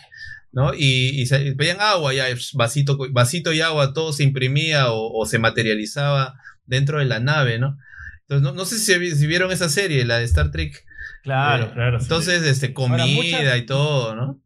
¿No? 0.53 0.73
Y, 0.75 1.11
y 1.21 1.27
se- 1.27 1.55
pedían 1.55 1.81
agua, 1.81 2.15
ya 2.15 2.25
vasito, 2.55 2.97
vasito 3.11 3.53
y 3.53 3.61
agua, 3.61 3.93
todo 3.93 4.13
se 4.13 4.23
imprimía 4.25 4.91
o, 4.91 5.13
o 5.13 5.27
se 5.27 5.39
materializaba 5.39 6.35
dentro 6.65 6.99
de 6.99 7.05
la 7.05 7.21
nave, 7.21 7.59
¿no? 7.59 7.77
Entonces, 8.23 8.43
no, 8.43 8.53
no 8.55 8.65
sé 8.65 8.79
si, 8.79 8.99
vi- 8.99 9.15
si 9.15 9.27
vieron 9.27 9.53
esa 9.53 9.69
serie, 9.69 10.05
la 10.07 10.19
de 10.19 10.25
Star 10.25 10.51
Trek. 10.51 10.83
Claro, 11.23 11.67
Eh, 11.67 11.71
claro. 11.75 11.99
sí. 12.01 12.05
Entonces, 12.07 12.43
este, 12.45 12.73
comida 12.73 13.07
muchas- 13.07 13.59
y 13.59 13.63
todo, 13.67 14.15
¿no? 14.17 14.41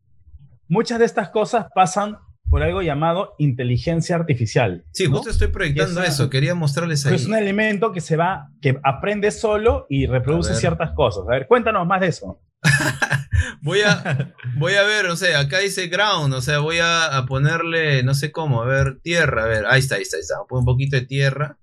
Muchas 0.69 0.99
de 0.99 1.05
estas 1.05 1.29
cosas 1.31 1.67
pasan 1.75 2.17
por 2.51 2.63
algo 2.63 2.83
llamado 2.83 3.35
inteligencia 3.39 4.17
artificial. 4.17 4.85
Sí, 4.91 5.05
¿no? 5.05 5.17
justo 5.17 5.31
estoy 5.31 5.49
proyectando 5.49 6.03
eso, 6.03 6.29
quería 6.29 6.55
mostrarles 6.55 7.07
ahí. 7.07 7.15
Es 7.15 7.27
un 7.27 7.37
elemento 7.37 7.93
que 7.93 8.01
se 8.01 8.17
va, 8.17 8.51
que 8.61 8.79
aprende 8.83 9.31
solo 9.31 9.87
y 9.89 10.07
reproduce 10.07 10.55
ciertas 10.55 10.91
cosas. 10.93 11.25
A 11.29 11.31
ver, 11.31 11.47
cuéntanos 11.47 11.87
más 11.87 12.01
de 12.01 12.09
eso. 12.09 12.43
Voy 13.63 13.81
a, 13.83 14.35
voy 14.57 14.75
a 14.75 14.83
ver, 14.85 15.07
o 15.07 15.17
sea, 15.17 15.41
acá 15.41 15.59
dice 15.59 15.89
ground, 15.89 16.33
o 16.35 16.41
sea, 16.41 16.59
voy 16.59 16.79
a, 16.79 17.17
a 17.17 17.27
ponerle, 17.27 18.03
no 18.03 18.15
sé 18.15 18.33
cómo, 18.33 18.63
a 18.63 18.67
ver, 18.67 19.01
tierra, 19.03 19.45
a 19.45 19.47
ver, 19.47 19.65
ahí 19.67 19.81
está, 19.81 19.97
ahí 19.97 20.03
está, 20.03 20.17
ahí 20.17 20.23
está. 20.23 20.37
Pongo 20.49 20.61
un 20.61 20.67
poquito 20.67 20.97
de 20.97 21.07
tierra. 21.07 21.59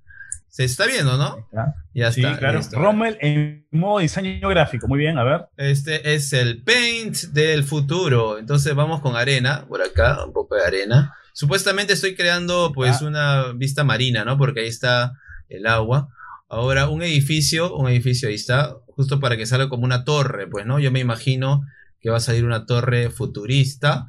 Se 0.57 0.63
está 0.63 0.87
viendo, 0.87 1.17
¿no? 1.17 1.47
¿Ya? 1.53 1.75
Ya 1.93 2.11
Sí, 2.11 2.21
está. 2.23 2.39
claro. 2.39 2.57
listo. 2.57 2.79
Rommel 2.79 3.15
en 3.21 3.67
modo 3.69 3.99
diseño 3.99 4.49
gráfico. 4.49 4.87
Muy 4.87 4.97
bien, 4.97 5.19
a 5.19 5.23
ver. 5.23 5.41
Este 5.55 6.15
es 6.15 6.33
el 6.33 6.63
paint 6.63 7.15
del 7.31 7.63
futuro. 7.63 8.39
Entonces 8.39 8.73
vamos 8.73 9.01
con 9.01 9.15
arena, 9.15 9.65
por 9.67 9.83
acá, 9.83 10.25
un 10.25 10.33
poco 10.33 10.55
de 10.55 10.63
arena. 10.65 11.13
Supuestamente 11.31 11.93
estoy 11.93 12.15
creando 12.15 12.71
pues 12.73 13.03
Ah. 13.03 13.05
una 13.05 13.53
vista 13.53 13.83
marina, 13.83 14.25
¿no? 14.25 14.39
Porque 14.39 14.61
ahí 14.61 14.67
está 14.67 15.13
el 15.47 15.67
agua. 15.67 16.07
Ahora 16.49 16.89
un 16.89 17.03
edificio, 17.03 17.75
un 17.75 17.87
edificio 17.87 18.27
ahí 18.27 18.33
está, 18.35 18.77
justo 18.95 19.19
para 19.19 19.37
que 19.37 19.45
salga 19.45 19.69
como 19.69 19.85
una 19.85 20.05
torre, 20.05 20.47
pues, 20.47 20.65
¿no? 20.65 20.79
Yo 20.79 20.89
me 20.91 20.99
imagino 21.01 21.61
que 21.99 22.09
va 22.09 22.17
a 22.17 22.21
salir 22.21 22.45
una 22.45 22.65
torre 22.65 23.09
futurista. 23.09 24.07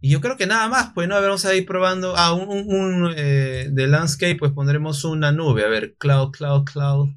Y 0.00 0.10
yo 0.10 0.20
creo 0.20 0.36
que 0.36 0.46
nada 0.46 0.68
más, 0.68 0.90
pues, 0.94 1.08
¿no? 1.08 1.14
A 1.14 1.20
ver, 1.20 1.28
vamos 1.28 1.44
a 1.44 1.54
ir 1.54 1.64
probando. 1.66 2.14
Ah, 2.16 2.32
un, 2.32 2.48
un- 2.48 2.74
un, 3.04 3.14
eh, 3.16 3.68
de 3.70 3.86
landscape, 3.86 4.36
pues 4.36 4.52
pondremos 4.52 5.04
una 5.04 5.30
nube. 5.32 5.64
A 5.64 5.68
ver, 5.68 5.94
cloud, 5.98 6.30
cloud, 6.32 6.64
cloud. 6.64 7.08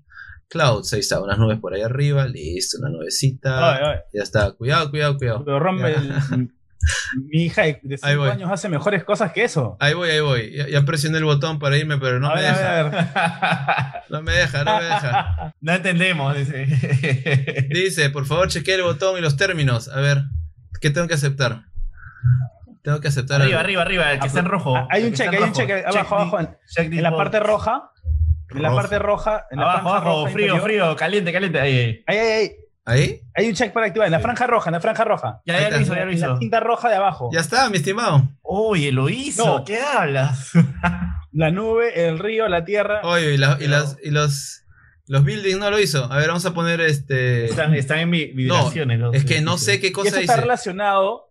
Clouds, 0.48 0.94
ahí 0.94 1.00
está, 1.00 1.22
unas 1.22 1.40
nubes 1.40 1.60
por 1.60 1.74
ahí 1.74 1.82
arriba, 1.82 2.28
listo, 2.28 2.78
una 2.80 2.90
nubecita. 2.90 3.74
Ay, 3.74 3.80
ay. 3.84 4.00
Ya 4.14 4.22
está, 4.24 4.52
cuidado, 4.52 4.92
cuidado, 4.92 5.18
cuidado. 5.18 5.44
Pero 5.44 5.60
Rommel, 5.60 5.98
mi 7.32 7.44
hija 7.46 7.64
de 7.64 7.80
Ahí 8.04 8.14
5 8.14 8.18
voy. 8.18 8.30
años 8.30 8.52
hace 8.52 8.70
mejores 8.70 9.04
cosas 9.04 9.32
que 9.32 9.44
eso. 9.44 9.78
Ahí 9.80 9.94
voy, 9.94 10.10
ahí 10.10 10.20
voy. 10.20 10.52
Ya, 10.56 10.68
ya 10.68 10.82
presioné 10.84 11.18
el 11.18 11.24
botón 11.26 11.58
para 11.60 11.78
irme, 11.78 11.98
pero 11.98 12.20
no 12.20 12.30
a 12.30 12.36
me 12.36 12.42
ver, 12.42 12.52
deja. 12.92 14.04
No 14.10 14.22
me 14.22 14.32
deja, 14.34 14.64
no 14.64 14.78
me 14.78 14.84
deja. 14.86 15.54
No 15.62 15.74
entendemos. 15.74 16.36
dice. 16.38 16.66
Dice, 17.70 18.10
por 18.12 18.26
favor, 18.26 18.48
chequee 18.50 18.76
el 18.76 18.84
botón 18.84 19.18
y 19.18 19.22
los 19.22 19.36
términos. 19.38 19.88
A 19.88 20.00
ver, 20.00 20.24
¿qué 20.82 20.90
tengo 20.92 21.08
que 21.08 21.16
aceptar? 21.16 21.64
Tengo 22.84 23.00
que 23.00 23.08
aceptar. 23.08 23.42
arriba, 23.42 23.60
algo. 23.62 23.82
arriba, 23.82 23.82
arriba, 23.82 24.12
el 24.14 24.20
que 24.20 24.28
está 24.28 24.40
en 24.42 24.46
rojo. 24.46 24.76
Ah, 24.78 24.88
Hay 24.92 25.04
un 25.06 25.10
que 25.10 25.24
está 25.24 25.26
check, 25.26 25.34
en 25.34 25.44
hay 25.44 25.50
un 25.50 25.56
rojo. 25.56 25.68
Check 25.68 25.86
abajo, 25.88 26.16
abajo. 26.16 26.40
En, 26.40 26.50
check 26.68 26.94
en 26.94 27.04
la 27.04 27.16
parte 27.16 27.40
roja. 27.40 27.92
En 28.52 28.62
la 28.62 28.76
parte 28.76 29.00
roja. 29.00 29.48
En 29.50 29.60
la 29.60 29.64
Abajo, 29.72 29.90
abajo, 29.90 30.06
roja 30.26 30.32
frío, 30.32 30.56
inferior. 30.56 30.62
frío, 30.90 30.96
caliente, 30.96 31.34
caliente. 31.34 31.60
Ahí. 31.60 32.04
Ahí, 32.06 32.18
ahí, 32.18 32.18
ahí. 32.18 32.42
¿Ahí? 32.44 32.52
Hay 32.86 33.48
un 33.48 33.54
check 33.54 33.74
para 33.74 33.88
activar. 33.88 34.06
En 34.08 34.12
la 34.12 34.20
franja 34.20 34.46
roja, 34.48 34.70
en 34.70 34.74
la 34.74 34.80
franja 34.82 35.04
roja. 35.04 35.42
Ya, 35.46 35.56
Ahí 35.56 35.64
ya 35.64 35.70
lo 35.72 35.80
hizo, 35.82 35.94
ya 35.96 36.06
lo 36.06 36.12
En 36.12 36.20
la 36.20 36.28
hizo. 36.28 36.38
cinta 36.38 36.60
roja 36.60 36.90
de 36.90 36.96
abajo. 36.96 37.30
Ya 37.34 37.40
está, 37.40 37.70
mi 37.70 37.78
estimado. 37.78 38.30
Oye, 38.44 38.92
lo 38.92 39.10
hizo. 39.10 39.46
No. 39.60 39.64
¿Qué 39.66 39.80
hablas? 39.80 40.52
La 41.32 41.52
nube, 41.52 42.08
el 42.08 42.18
río, 42.20 42.48
la 42.48 42.64
tierra. 42.64 43.02
Oye, 43.04 43.34
y, 43.34 43.38
la- 43.38 43.58
y 43.60 43.68
las, 43.68 43.98
y 44.02 44.10
los, 44.10 44.64
los 45.08 45.26
buildings 45.26 45.58
no 45.60 45.70
lo 45.70 45.80
hizo. 45.80 46.10
A 46.10 46.18
ver, 46.18 46.28
vamos 46.30 46.46
a 46.46 46.54
poner 46.54 46.80
este. 46.80 47.46
Están, 47.46 47.74
están 47.74 48.00
en 48.00 48.12
vi- 48.12 48.32
vibraciones. 48.32 49.00
los 49.00 49.14
Es 49.14 49.26
que 49.26 49.42
no 49.42 49.58
sé 49.58 49.82
qué 49.82 49.88
Y 49.88 49.92
cosa 49.92 50.08
eso 50.10 50.20
está 50.20 50.38
relacionado. 50.38 51.24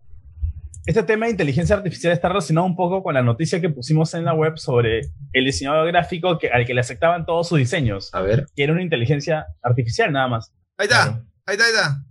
Este 0.85 1.01
tema 1.01 1.25
de 1.25 1.31
inteligencia 1.31 1.75
artificial 1.75 2.13
está 2.13 2.27
relacionado 2.27 2.67
un 2.67 2.75
poco 2.75 3.01
con 3.01 3.15
la 3.15 3.23
noticia 3.23 3.59
que 3.59 3.69
pusimos 3.69 4.13
en 4.13 4.25
la 4.25 4.35
web 4.35 4.57
sobre 4.59 5.01
el 5.33 5.45
diseñador 5.45 5.87
gráfico 5.87 6.37
que, 6.37 6.49
al 6.51 6.63
que 6.67 6.75
le 6.75 6.81
aceptaban 6.81 7.25
todos 7.25 7.47
sus 7.49 7.57
diseños, 7.57 8.13
A 8.13 8.21
ver. 8.21 8.45
que 8.55 8.63
era 8.63 8.73
una 8.73 8.83
inteligencia 8.83 9.47
artificial 9.63 10.11
nada 10.11 10.27
más. 10.27 10.53
Ahí 10.77 10.85
está, 10.85 11.03
Claro. 11.05 11.25
Ahí 11.45 11.55
está, 11.55 11.65
ahí 11.65 11.71
está. 11.73 12.03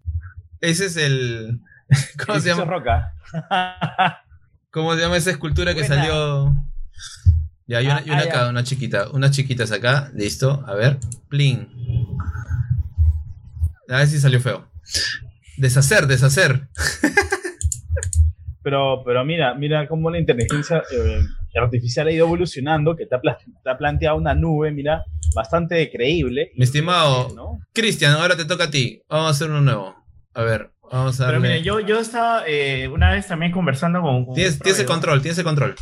Ese 0.60 0.86
es 0.86 0.96
el. 0.96 1.60
¿Cómo 2.26 2.40
se 2.40 2.48
llama? 2.48 2.64
Roca. 2.64 3.14
¿Cómo 4.70 4.94
se 4.94 5.00
llama 5.00 5.16
esa 5.16 5.30
escultura 5.30 5.74
que 5.74 5.84
salió? 5.84 6.54
Ya, 7.66 7.80
y 7.80 7.86
una, 7.86 7.96
Ah, 7.96 8.02
y 8.04 8.10
una 8.10 8.18
ah, 8.20 8.24
acá, 8.24 8.40
ya. 8.42 8.48
una 8.48 8.64
chiquita. 8.64 9.10
Unas 9.10 9.30
chiquitas 9.30 9.72
acá. 9.72 10.10
Listo. 10.14 10.64
A 10.66 10.74
ver. 10.74 10.98
Plin. 11.28 11.68
A 13.88 13.98
ver 13.98 14.06
si 14.06 14.18
salió 14.18 14.40
feo. 14.40 14.68
Deshacer, 15.56 16.06
deshacer. 16.06 16.68
Pero, 18.62 19.02
pero 19.04 19.22
mira, 19.26 19.52
mira 19.54 19.86
cómo 19.86 20.10
la 20.10 20.18
inteligencia 20.18 20.82
eh, 20.90 21.20
artificial 21.54 22.06
ha 22.06 22.12
ido 22.12 22.24
evolucionando, 22.24 22.96
que 22.96 23.04
te 23.04 23.14
ha, 23.14 23.20
te 23.20 23.68
ha 23.70 23.76
planteado 23.76 24.16
una 24.16 24.34
nube, 24.34 24.70
mira, 24.72 25.04
bastante 25.34 25.90
creíble. 25.90 26.52
Mi 26.56 26.64
estimado- 26.64 27.32
¿no? 27.34 27.60
Cristian, 27.72 28.12
ahora 28.12 28.36
te 28.36 28.44
toca 28.44 28.64
a 28.64 28.70
ti. 28.70 29.02
Vamos 29.08 29.26
a 29.26 29.30
hacer 29.30 29.50
uno 29.50 29.60
nuevo. 29.60 29.94
A 30.34 30.42
ver, 30.42 30.70
vamos 30.90 31.20
a 31.20 31.26
Pero 31.26 31.40
darle. 31.40 31.48
mire, 31.54 31.62
yo, 31.62 31.80
yo 31.80 31.98
estaba 32.00 32.44
eh, 32.46 32.88
una 32.88 33.10
vez 33.10 33.26
también 33.26 33.52
conversando 33.52 34.00
con. 34.00 34.24
con 34.26 34.34
Tienes, 34.34 34.58
tienes 34.58 34.80
el 34.80 34.86
control, 34.86 35.20
tienes 35.22 35.38
el 35.38 35.44
control. 35.44 35.74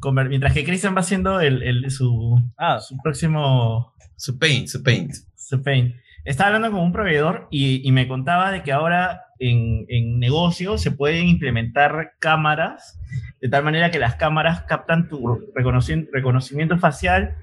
conver- 0.00 0.28
mientras 0.28 0.52
que 0.52 0.64
Cristian 0.64 0.94
va 0.96 1.00
haciendo 1.00 1.40
el, 1.40 1.62
el- 1.62 1.90
su, 1.90 2.40
Ah, 2.56 2.78
su 2.80 2.96
próximo 3.02 3.94
Su 4.16 4.38
paint, 4.38 4.68
su 4.68 4.82
paint. 4.82 5.12
su 5.36 5.62
paint. 5.62 5.94
Estaba 6.24 6.48
hablando 6.48 6.70
con 6.70 6.80
un 6.80 6.92
proveedor 6.92 7.48
y, 7.50 7.86
y 7.88 7.90
me 7.92 8.06
contaba 8.06 8.50
de 8.52 8.62
que 8.62 8.70
ahora 8.72 9.22
en, 9.38 9.86
en 9.88 10.18
negocios 10.18 10.82
se 10.82 10.90
pueden 10.90 11.26
implementar 11.26 12.12
cámaras 12.18 12.98
de 13.40 13.48
tal 13.48 13.64
manera 13.64 13.90
que 13.90 13.98
las 13.98 14.16
cámaras 14.16 14.62
captan 14.68 15.08
tu 15.08 15.40
reconocimiento, 15.54 16.10
reconocimiento 16.12 16.76
facial 16.78 17.36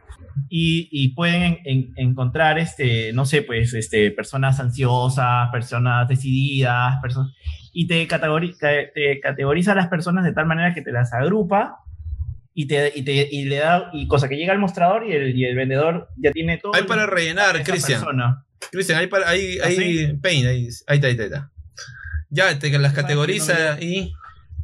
y, 0.50 0.90
y 0.92 1.10
pueden 1.16 1.42
en- 1.44 1.60
en- 1.66 1.94
encontrar, 1.96 2.60
este, 2.60 3.14
no 3.14 3.26
sé, 3.26 3.42
pues, 3.42 3.74
este, 3.74 4.12
personas 4.12 4.60
ansiosas, 4.60 5.50
personas 5.52 6.08
decididas, 6.08 6.98
personas, 7.02 7.34
y 7.74 7.88
te, 7.88 8.08
categori- 8.08 8.56
ca- 8.58 8.92
te 8.94 9.20
categoriza 9.20 9.72
a 9.74 9.76
las 9.76 9.88
personas 9.88 10.24
de 10.26 10.34
tal 10.34 10.46
manera 10.46 10.74
que 10.74 10.82
te 10.82 10.92
las 10.92 11.14
agrupa 11.14 11.80
y, 12.54 12.68
te, 12.68 12.92
y, 12.96 13.02
te- 13.04 13.28
y 13.32 13.46
le 13.46 13.58
da, 13.58 13.90
y 13.94 14.08
cosa 14.08 14.30
que 14.30 14.38
llega 14.38 14.54
al 14.54 14.60
mostrador 14.60 15.06
y 15.08 15.12
el, 15.14 15.36
y 15.38 15.46
el 15.46 15.56
vendedor 15.56 16.10
ya 16.18 16.32
tiene 16.32 16.58
todo. 16.58 16.74
Hay 16.76 16.84
para 16.84 17.06
rellenar, 17.06 17.62
Cristian. 17.64 18.02
Cristian, 18.72 19.00
ahí, 19.00 19.08
para, 19.08 19.30
ahí, 19.30 19.58
¿Ah, 19.64 19.68
sí? 19.70 20.08
paint, 20.22 20.48
ahí, 20.48 20.68
ahí 20.88 20.96
está, 20.98 21.08
ahí 21.08 21.14
está. 21.20 21.52
Ya, 22.30 22.58
te 22.60 22.70
las 22.80 22.94
categoriza 22.94 23.80
y. 23.82 24.14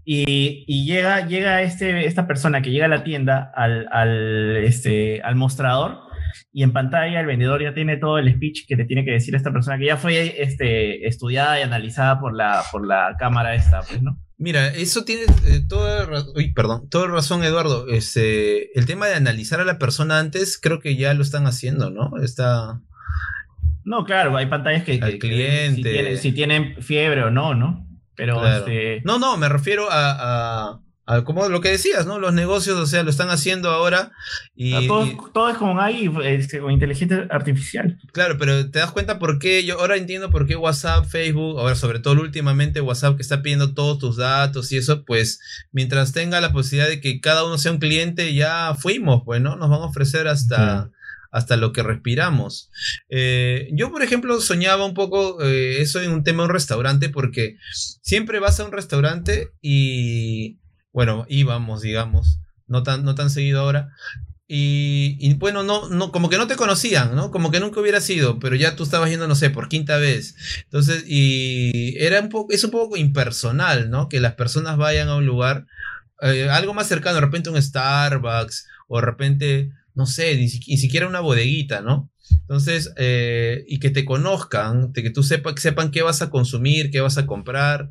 Y, 0.03 0.63
y 0.67 0.85
llega, 0.85 1.27
llega 1.27 1.61
este, 1.61 2.05
esta 2.07 2.25
persona 2.27 2.61
que 2.61 2.71
llega 2.71 2.85
a 2.85 2.89
la 2.89 3.03
tienda 3.03 3.51
al, 3.55 3.87
al, 3.91 4.57
este, 4.57 5.21
al 5.21 5.35
mostrador 5.35 5.99
y 6.51 6.63
en 6.63 6.73
pantalla 6.73 7.19
el 7.19 7.25
vendedor 7.27 7.61
ya 7.61 7.73
tiene 7.73 7.97
todo 7.97 8.17
el 8.17 8.33
speech 8.33 8.65
que 8.67 8.75
le 8.75 8.85
tiene 8.85 9.05
que 9.05 9.11
decir 9.11 9.33
a 9.35 9.37
esta 9.37 9.51
persona 9.51 9.77
que 9.77 9.85
ya 9.85 9.97
fue 9.97 10.41
este, 10.41 11.07
estudiada 11.07 11.59
y 11.59 11.63
analizada 11.63 12.19
por 12.19 12.35
la, 12.35 12.63
por 12.71 12.85
la 12.87 13.15
cámara 13.19 13.53
esta, 13.53 13.81
pues, 13.81 14.01
¿no? 14.01 14.19
Mira, 14.37 14.69
eso 14.69 15.03
tiene 15.05 15.23
eh, 15.45 15.61
toda, 15.69 16.07
uy, 16.35 16.51
perdón, 16.53 16.89
toda 16.89 17.07
razón, 17.07 17.43
Eduardo. 17.43 17.87
Este, 17.89 18.77
el 18.77 18.87
tema 18.87 19.05
de 19.05 19.13
analizar 19.13 19.59
a 19.59 19.65
la 19.65 19.77
persona 19.77 20.17
antes, 20.17 20.57
creo 20.59 20.79
que 20.79 20.95
ya 20.95 21.13
lo 21.13 21.21
están 21.21 21.45
haciendo, 21.45 21.91
¿no? 21.91 22.13
Está. 22.23 22.81
No, 23.83 24.03
claro, 24.03 24.35
hay 24.37 24.47
pantallas 24.47 24.83
que, 24.83 24.93
Al 24.93 24.99
que- 25.11 25.19
que 25.19 25.19
cliente. 25.19 25.75
si, 25.75 25.83
tienen, 25.83 26.17
si 26.17 26.31
tienen 26.31 26.75
fiebre 26.81 27.21
o 27.23 27.29
no, 27.29 27.53
¿no? 27.53 27.87
Pero 28.21 28.39
Claro. 28.39 28.67
este, 28.67 29.01
No, 29.03 29.17
no, 29.17 29.35
me 29.35 29.49
refiero 29.49 29.91
a, 29.91 30.11
a, 30.75 30.79
a 31.07 31.23
como 31.23 31.49
lo 31.49 31.59
que 31.59 31.69
decías, 31.71 32.05
¿no? 32.05 32.19
Los 32.19 32.33
negocios, 32.33 32.77
o 32.77 32.85
sea, 32.85 33.01
lo 33.01 33.09
están 33.09 33.31
haciendo 33.31 33.71
ahora 33.71 34.11
y, 34.55 34.87
todo, 34.87 35.07
y- 35.07 35.17
todo 35.33 35.49
es 35.49 35.57
con 35.57 35.79
AI, 35.79 36.11
este, 36.25 36.59
con 36.59 36.71
inteligencia 36.71 37.25
artificial. 37.31 37.97
claro, 38.13 38.37
pero 38.37 38.69
te 38.69 38.77
das 38.77 38.91
cuenta 38.91 39.17
por 39.17 39.39
qué, 39.39 39.65
yo 39.65 39.79
ahora 39.79 39.97
entiendo 39.97 40.29
por 40.29 40.45
qué 40.45 40.55
WhatsApp, 40.55 41.05
Facebook, 41.07 41.59
ahora 41.59 41.73
sobre 41.73 41.97
todo 41.97 42.13
últimamente 42.21 42.79
WhatsApp 42.79 43.15
que 43.15 43.23
está 43.23 43.41
pidiendo 43.41 43.73
todos 43.73 43.97
tus 43.97 44.17
datos 44.17 44.71
y 44.71 44.77
eso, 44.77 45.03
pues 45.03 45.39
mientras 45.71 46.13
tenga 46.13 46.39
la 46.41 46.53
posibilidad 46.53 46.87
de 46.89 47.01
que 47.01 47.19
cada 47.21 47.43
uno 47.43 47.57
sea 47.57 47.71
un 47.71 47.79
cliente, 47.79 48.35
ya 48.35 48.75
fuimos, 48.75 49.23
pues, 49.25 49.41
¿no? 49.41 49.55
Nos 49.55 49.69
van 49.71 49.81
a 49.81 49.85
ofrecer 49.85 50.27
hasta, 50.27 50.91
hasta 51.31 51.57
lo 51.57 51.71
que 51.71 51.81
respiramos. 51.81 52.69
Eh, 53.09 53.69
yo, 53.73 53.91
por 53.91 54.03
ejemplo, 54.03 54.39
soñaba 54.41 54.85
un 54.85 54.93
poco 54.93 55.41
eh, 55.41 55.81
eso 55.81 56.01
en 56.01 56.11
un 56.11 56.23
tema 56.23 56.43
de 56.43 56.49
un 56.49 56.53
restaurante, 56.53 57.09
porque 57.09 57.57
siempre 58.01 58.39
vas 58.39 58.59
a 58.59 58.65
un 58.65 58.71
restaurante 58.71 59.51
y, 59.61 60.59
bueno, 60.91 61.25
íbamos, 61.29 61.81
digamos, 61.81 62.39
no 62.67 62.83
tan, 62.83 63.03
no 63.03 63.15
tan 63.15 63.29
seguido 63.29 63.61
ahora. 63.61 63.89
Y, 64.53 65.15
y, 65.21 65.33
bueno, 65.35 65.63
no, 65.63 65.87
no, 65.87 66.11
como 66.11 66.29
que 66.29 66.37
no 66.37 66.45
te 66.45 66.57
conocían, 66.57 67.15
¿no? 67.15 67.31
Como 67.31 67.51
que 67.51 67.61
nunca 67.61 67.79
hubiera 67.79 68.01
sido, 68.01 68.37
pero 68.37 68.57
ya 68.57 68.75
tú 68.75 68.83
estabas 68.83 69.09
yendo, 69.09 69.25
no 69.25 69.35
sé, 69.35 69.49
por 69.49 69.69
quinta 69.69 69.95
vez. 69.95 70.35
Entonces, 70.65 71.05
y 71.07 71.95
era 71.97 72.19
un 72.19 72.27
poco, 72.27 72.51
es 72.51 72.61
un 72.65 72.71
poco 72.71 72.97
impersonal, 72.97 73.89
¿no? 73.89 74.09
Que 74.09 74.19
las 74.19 74.33
personas 74.33 74.75
vayan 74.75 75.07
a 75.07 75.15
un 75.15 75.25
lugar, 75.25 75.67
eh, 76.21 76.49
algo 76.49 76.73
más 76.73 76.87
cercano, 76.87 77.15
de 77.15 77.21
repente 77.21 77.49
un 77.49 77.61
Starbucks, 77.61 78.67
o 78.89 78.99
de 78.99 79.05
repente, 79.05 79.71
no 79.95 80.05
sé, 80.05 80.35
ni, 80.35 80.43
ni 80.43 80.77
siquiera 80.77 81.07
una 81.07 81.19
bodeguita, 81.19 81.81
¿no? 81.81 82.09
Entonces, 82.41 82.93
eh, 82.95 83.65
y 83.67 83.79
que 83.79 83.89
te 83.89 84.05
conozcan, 84.05 84.93
de 84.93 85.03
que 85.03 85.09
tú 85.09 85.21
sepa, 85.21 85.53
que 85.53 85.59
sepan 85.61 85.91
qué 85.91 86.01
vas 86.01 86.21
a 86.21 86.29
consumir, 86.29 86.89
qué 86.89 87.01
vas 87.01 87.17
a 87.17 87.25
comprar. 87.25 87.89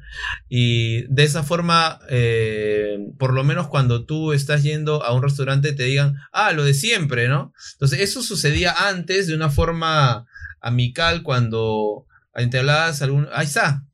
Y 0.49 1.03
de 1.13 1.25
esa 1.25 1.43
forma, 1.43 1.99
eh, 2.09 2.99
por 3.19 3.35
lo 3.35 3.45
menos 3.45 3.69
cuando 3.69 4.05
tú 4.07 4.33
estás 4.33 4.63
yendo 4.63 5.05
a 5.05 5.13
un 5.13 5.23
restaurante, 5.23 5.75
te 5.75 5.83
digan, 5.85 6.15
ah, 6.33 6.53
lo 6.53 6.65
de 6.65 6.73
siempre, 6.73 7.29
¿no? 7.29 7.53
Entonces, 7.73 8.01
eso 8.01 8.23
sucedía 8.23 8.73
antes 8.89 9.27
de 9.27 9.35
una 9.35 9.51
forma 9.51 10.27
amical 10.63 11.23
cuando 11.23 12.07
entablabas 12.35 13.03
algún... 13.03 13.29
Ahí 13.35 13.47
está. 13.47 13.85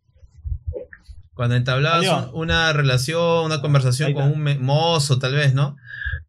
Cuando 1.34 1.54
entablabas 1.56 2.04
un- 2.32 2.40
una 2.42 2.72
relación, 2.72 3.44
una 3.44 3.60
conversación 3.60 4.12
con 4.14 4.32
un 4.32 4.62
mozo, 4.64 5.18
tal 5.18 5.34
vez, 5.34 5.52
¿no? 5.54 5.76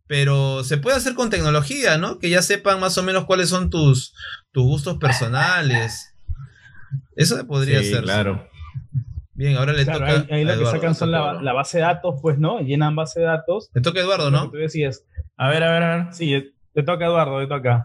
Pero 0.08 0.64
se 0.64 0.78
puede 0.78 0.96
hacer 0.98 1.14
con 1.16 1.30
tecnología, 1.30 1.98
¿no? 1.98 2.18
Que 2.20 2.30
ya 2.30 2.42
sepan 2.42 2.80
más 2.80 2.98
o 2.98 3.04
menos 3.04 3.26
cuáles 3.26 3.50
son 3.50 3.70
tus, 3.70 4.14
tus 4.52 4.64
gustos 4.64 4.98
personales. 4.98 6.14
Eso 7.16 7.46
podría 7.46 7.80
Sí, 7.82 7.90
ser. 7.92 8.04
claro. 8.04 8.48
Bien, 9.34 9.56
ahora 9.58 9.74
le 9.74 9.84
Claro, 9.84 10.00
toca. 10.00 10.12
ahí, 10.34 10.42
ahí 10.42 10.50
a 10.50 10.56
lo 10.56 10.60
que 10.60 10.66
sacan 10.72 10.96
son 10.96 11.12
la, 11.12 11.34
la 11.42 11.54
base 11.54 11.78
de 11.78 11.84
datos, 11.84 12.16
pues, 12.22 12.40
¿no? 12.40 12.60
Llenan 12.62 12.96
base 12.96 13.20
de 13.20 13.26
datos. 13.28 13.70
Le 13.74 13.82
toca 13.82 14.00
a 14.00 14.04
Eduardo, 14.04 14.32
¿no? 14.32 14.50
tú 14.50 14.58
decías. 14.58 15.04
A 15.36 15.50
ver, 15.50 15.64
a 15.64 15.72
ver, 15.72 15.84
a 15.84 15.96
ver. 15.98 16.14
Sí, 16.14 16.54
te 16.74 16.84
toca 16.84 17.06
Eduardo, 17.06 17.40
te 17.40 17.48
toca. 17.48 17.84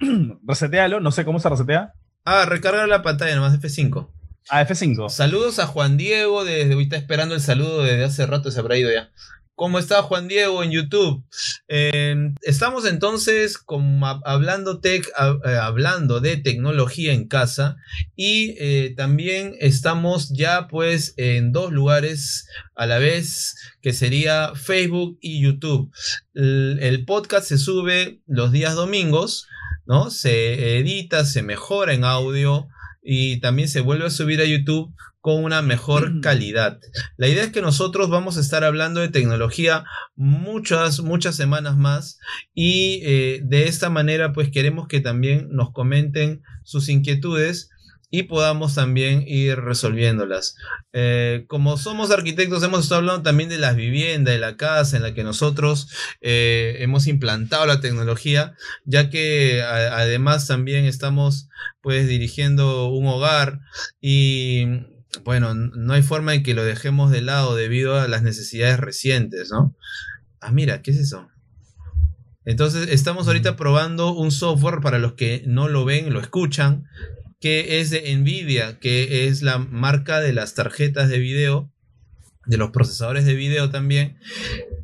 Resetealo, 0.46 1.00
no 1.00 1.10
sé 1.12 1.24
cómo 1.24 1.38
se 1.40 1.48
resetea. 1.48 1.94
Ah, 2.24 2.44
recarga 2.46 2.86
la 2.86 3.02
pantalla 3.02 3.34
nomás 3.36 3.58
F5. 3.58 4.10
A 4.50 4.62
F5. 4.66 5.08
Saludos 5.08 5.58
a 5.58 5.66
Juan 5.66 5.96
Diego, 5.96 6.44
desde 6.44 6.72
ahorita 6.74 6.96
esperando 6.96 7.34
el 7.34 7.40
saludo 7.40 7.82
desde 7.82 8.04
hace 8.04 8.26
rato, 8.26 8.50
se 8.50 8.60
habrá 8.60 8.76
ido 8.76 8.90
ya. 8.92 9.10
¿Cómo 9.56 9.78
está 9.78 10.02
Juan 10.02 10.28
Diego 10.28 10.62
en 10.62 10.70
YouTube? 10.70 11.24
Eh, 11.66 12.14
estamos 12.42 12.84
entonces 12.84 13.56
como 13.56 14.06
hab- 14.06 14.20
hablando, 14.26 14.80
tech, 14.80 15.08
eh, 15.46 15.56
hablando 15.56 16.20
de 16.20 16.36
tecnología 16.36 17.14
en 17.14 17.26
casa 17.26 17.78
y 18.14 18.54
eh, 18.58 18.92
también 18.98 19.54
estamos 19.58 20.28
ya 20.34 20.68
pues 20.68 21.14
en 21.16 21.52
dos 21.52 21.72
lugares 21.72 22.46
a 22.74 22.84
la 22.84 22.98
vez 22.98 23.56
que 23.80 23.94
sería 23.94 24.52
Facebook 24.54 25.16
y 25.22 25.40
YouTube. 25.42 25.90
El, 26.34 26.78
el 26.82 27.06
podcast 27.06 27.48
se 27.48 27.56
sube 27.56 28.20
los 28.26 28.52
días 28.52 28.74
domingos, 28.74 29.46
¿no? 29.86 30.10
Se 30.10 30.78
edita, 30.78 31.24
se 31.24 31.42
mejora 31.42 31.94
en 31.94 32.04
audio 32.04 32.68
y 33.06 33.40
también 33.40 33.68
se 33.68 33.80
vuelve 33.80 34.06
a 34.06 34.10
subir 34.10 34.40
a 34.40 34.44
YouTube 34.44 34.92
con 35.20 35.42
una 35.42 35.62
mejor 35.62 36.20
calidad. 36.20 36.78
La 37.16 37.28
idea 37.28 37.44
es 37.44 37.50
que 37.50 37.62
nosotros 37.62 38.10
vamos 38.10 38.36
a 38.36 38.40
estar 38.40 38.64
hablando 38.64 39.00
de 39.00 39.08
tecnología 39.08 39.84
muchas, 40.14 41.00
muchas 41.00 41.36
semanas 41.36 41.76
más 41.76 42.18
y 42.54 43.00
eh, 43.04 43.40
de 43.42 43.68
esta 43.68 43.90
manera 43.90 44.32
pues 44.32 44.50
queremos 44.50 44.88
que 44.88 45.00
también 45.00 45.48
nos 45.50 45.72
comenten 45.72 46.42
sus 46.62 46.88
inquietudes 46.88 47.70
y 48.18 48.22
podamos 48.22 48.74
también 48.74 49.24
ir 49.26 49.56
resolviéndolas. 49.60 50.56
Eh, 50.94 51.44
como 51.48 51.76
somos 51.76 52.10
arquitectos, 52.10 52.62
hemos 52.62 52.84
estado 52.84 53.00
hablando 53.00 53.22
también 53.22 53.50
de 53.50 53.58
las 53.58 53.76
viviendas, 53.76 54.32
de 54.32 54.40
la 54.40 54.56
casa 54.56 54.96
en 54.96 55.02
la 55.02 55.12
que 55.12 55.22
nosotros 55.22 55.88
eh, 56.22 56.76
hemos 56.78 57.06
implantado 57.08 57.66
la 57.66 57.80
tecnología, 57.80 58.54
ya 58.86 59.10
que 59.10 59.60
a- 59.62 59.98
además 59.98 60.46
también 60.46 60.86
estamos 60.86 61.48
pues 61.82 62.08
dirigiendo 62.08 62.88
un 62.88 63.06
hogar 63.06 63.60
y 64.00 64.64
bueno, 65.24 65.54
no 65.54 65.92
hay 65.92 66.02
forma 66.02 66.34
en 66.34 66.42
que 66.42 66.54
lo 66.54 66.64
dejemos 66.64 67.10
de 67.10 67.20
lado 67.20 67.54
debido 67.54 68.00
a 68.00 68.08
las 68.08 68.22
necesidades 68.22 68.80
recientes, 68.80 69.50
¿no? 69.50 69.74
Ah, 70.40 70.52
mira, 70.52 70.80
¿qué 70.80 70.90
es 70.92 70.98
eso? 70.98 71.28
Entonces, 72.44 72.88
estamos 72.90 73.26
ahorita 73.26 73.56
probando 73.56 74.12
un 74.14 74.30
software 74.30 74.80
para 74.80 74.98
los 74.98 75.14
que 75.14 75.42
no 75.46 75.68
lo 75.68 75.84
ven, 75.84 76.12
lo 76.12 76.20
escuchan, 76.20 76.84
que 77.40 77.80
es 77.80 77.90
de 77.90 78.14
Nvidia, 78.16 78.78
que 78.78 79.26
es 79.28 79.42
la 79.42 79.58
marca 79.58 80.20
de 80.20 80.32
las 80.32 80.54
tarjetas 80.54 81.08
de 81.08 81.18
video, 81.18 81.70
de 82.46 82.56
los 82.56 82.70
procesadores 82.70 83.24
de 83.26 83.34
video 83.34 83.70
también, 83.70 84.18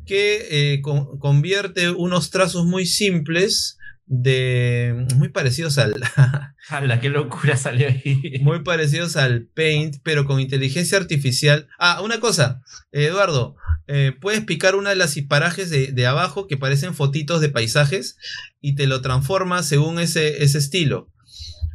que 0.05 0.47
eh, 0.73 0.81
con- 0.81 1.17
convierte 1.19 1.89
unos 1.91 2.29
trazos 2.29 2.65
muy 2.65 2.85
simples 2.85 3.77
de 4.05 5.05
muy 5.15 5.29
parecidos 5.29 5.77
al 5.77 5.95
¡Hala, 6.69 6.99
qué 6.99 7.09
locura 7.09 7.55
salió 7.57 7.87
ahí! 7.87 8.39
muy 8.41 8.61
parecidos 8.63 9.15
al 9.15 9.47
Paint, 9.47 9.97
pero 10.03 10.25
con 10.25 10.39
inteligencia 10.41 10.97
artificial. 10.97 11.67
Ah, 11.79 12.01
una 12.01 12.19
cosa, 12.19 12.61
Eduardo, 12.91 13.55
eh, 13.87 14.11
puedes 14.19 14.41
picar 14.41 14.75
una 14.75 14.89
de 14.91 14.95
las 14.97 15.15
parajes 15.27 15.69
de, 15.69 15.87
de 15.93 16.05
abajo 16.05 16.47
que 16.47 16.57
parecen 16.57 16.93
fotitos 16.93 17.39
de 17.41 17.49
paisajes 17.49 18.17
y 18.61 18.75
te 18.75 18.87
lo 18.87 19.01
transforma 19.01 19.63
según 19.63 19.99
ese, 19.99 20.43
ese 20.43 20.57
estilo. 20.57 21.09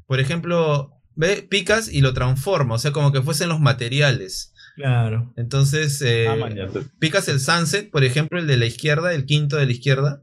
Por 0.09 0.19
ejemplo, 0.19 0.91
ve, 1.15 1.47
picas 1.49 1.89
y 1.93 2.01
lo 2.01 2.13
transforma, 2.15 2.75
o 2.75 2.79
sea, 2.79 2.91
como 2.91 3.13
que 3.13 3.23
fuesen 3.23 3.49
los 3.51 3.61
materiales. 3.61 4.53
Claro. 4.75 5.33
Entonces, 5.37 6.03
eh, 6.03 6.27
Ah, 6.29 6.69
picas 6.99 7.29
el 7.29 7.39
sunset, 7.41 7.91
por 7.91 8.03
ejemplo, 8.03 8.41
el 8.41 8.47
de 8.49 8.57
la 8.57 8.67
izquierda, 8.67 9.13
el 9.15 9.25
quinto 9.27 9.57
de 9.57 9.67
la 9.67 9.73
izquierda, 9.73 10.23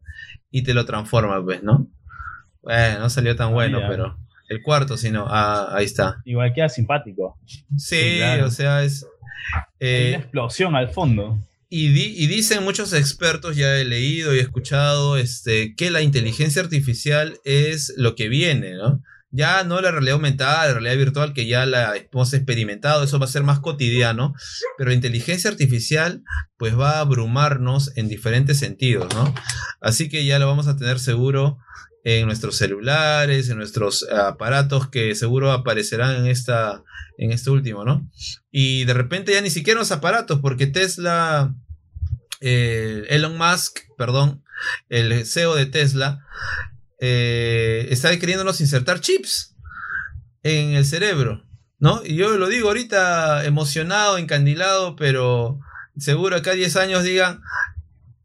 y 0.52 0.64
te 0.64 0.74
lo 0.74 0.86
transforma, 0.86 1.42
pues, 1.44 1.64
¿no? 1.64 1.88
Bueno, 2.62 3.00
no 3.00 3.10
salió 3.10 3.36
tan 3.38 3.54
bueno, 3.54 3.80
ya. 3.80 3.88
pero 3.90 4.18
el 4.50 4.62
cuarto, 4.64 4.98
si 4.98 5.12
no, 5.12 5.26
ah, 5.30 5.70
ahí 5.76 5.86
está. 5.86 6.22
Igual 6.26 6.54
queda 6.54 6.68
simpático. 6.70 7.38
Sí, 7.46 7.64
Sí, 7.78 8.18
claro. 8.18 8.48
o 8.48 8.52
sea, 8.52 8.84
es... 8.84 9.06
Hay 9.54 9.62
eh, 9.88 10.14
una 10.16 10.24
explosión 10.24 10.76
al 10.76 10.90
fondo. 10.90 11.40
y, 11.70 11.90
di- 11.90 12.16
y 12.18 12.26
dicen 12.28 12.64
muchos 12.64 12.94
expertos, 12.94 13.56
ya 13.56 13.78
he 13.78 13.86
leído 13.86 14.34
y 14.34 14.40
he 14.40 14.42
escuchado, 14.42 15.18
este, 15.18 15.76
que 15.76 15.92
la 15.92 16.02
inteligencia 16.02 16.62
artificial 16.64 17.38
es 17.44 17.94
lo 17.98 18.16
que 18.16 18.30
viene, 18.30 18.74
¿no? 18.76 19.04
Ya 19.36 19.64
no 19.64 19.82
la 19.82 19.92
realidad 19.92 20.16
aumentada, 20.16 20.68
la 20.68 20.74
realidad 20.74 20.98
virtual, 20.98 21.34
que 21.34 21.46
ya 21.46 21.66
la 21.66 21.96
hemos 21.96 22.34
experimentado, 22.34 23.04
eso 23.04 23.20
va 23.20 23.26
a 23.26 23.30
ser 23.30 23.44
más 23.44 23.60
cotidiano, 23.60 24.34
pero 24.78 24.94
inteligencia 24.94 25.50
artificial 25.50 26.24
pues 26.58 26.78
va 26.78 26.92
a 26.92 27.00
abrumarnos 27.00 27.96
en 27.98 28.08
diferentes 28.08 28.60
sentidos, 28.60 29.14
¿no? 29.14 29.34
Así 29.82 30.08
que 30.10 30.26
ya 30.26 30.40
lo 30.40 30.48
vamos 30.48 30.68
a 30.68 30.78
tener 30.78 31.00
seguro 31.00 31.58
en 32.06 32.28
nuestros 32.28 32.56
celulares, 32.56 33.50
en 33.50 33.58
nuestros 33.58 34.08
aparatos 34.10 34.90
que 34.90 35.16
seguro 35.16 35.52
aparecerán 35.52 36.16
en 36.16 36.28
esta 36.28 36.84
en 37.18 37.32
este 37.32 37.50
último, 37.50 37.84
¿no? 37.84 38.10
Y 38.52 38.86
de 38.86 38.94
repente 38.94 39.34
ya 39.34 39.42
ni 39.42 39.50
siquiera 39.50 39.80
los 39.80 39.92
aparatos, 39.92 40.40
porque 40.40 40.68
Tesla, 40.68 41.54
eh, 42.42 43.06
Elon 43.10 43.38
Musk, 43.38 43.80
perdón, 43.98 44.44
el 44.90 45.26
CEO 45.26 45.56
de 45.56 45.66
Tesla, 45.66 46.26
eh, 47.00 47.88
está 47.90 48.18
queriéndonos 48.18 48.62
insertar 48.62 49.00
chips 49.00 49.56
en 50.44 50.74
el 50.74 50.86
cerebro, 50.86 51.44
¿no? 51.80 52.02
Y 52.06 52.16
yo 52.16 52.38
lo 52.38 52.48
digo 52.48 52.68
ahorita 52.68 53.46
emocionado, 53.46 54.18
encandilado, 54.18 54.96
pero 54.96 55.60
seguro 55.98 56.36
acá 56.36 56.52
a 56.52 56.56
10 56.56 56.76
años 56.78 57.04
digan, 57.04 57.42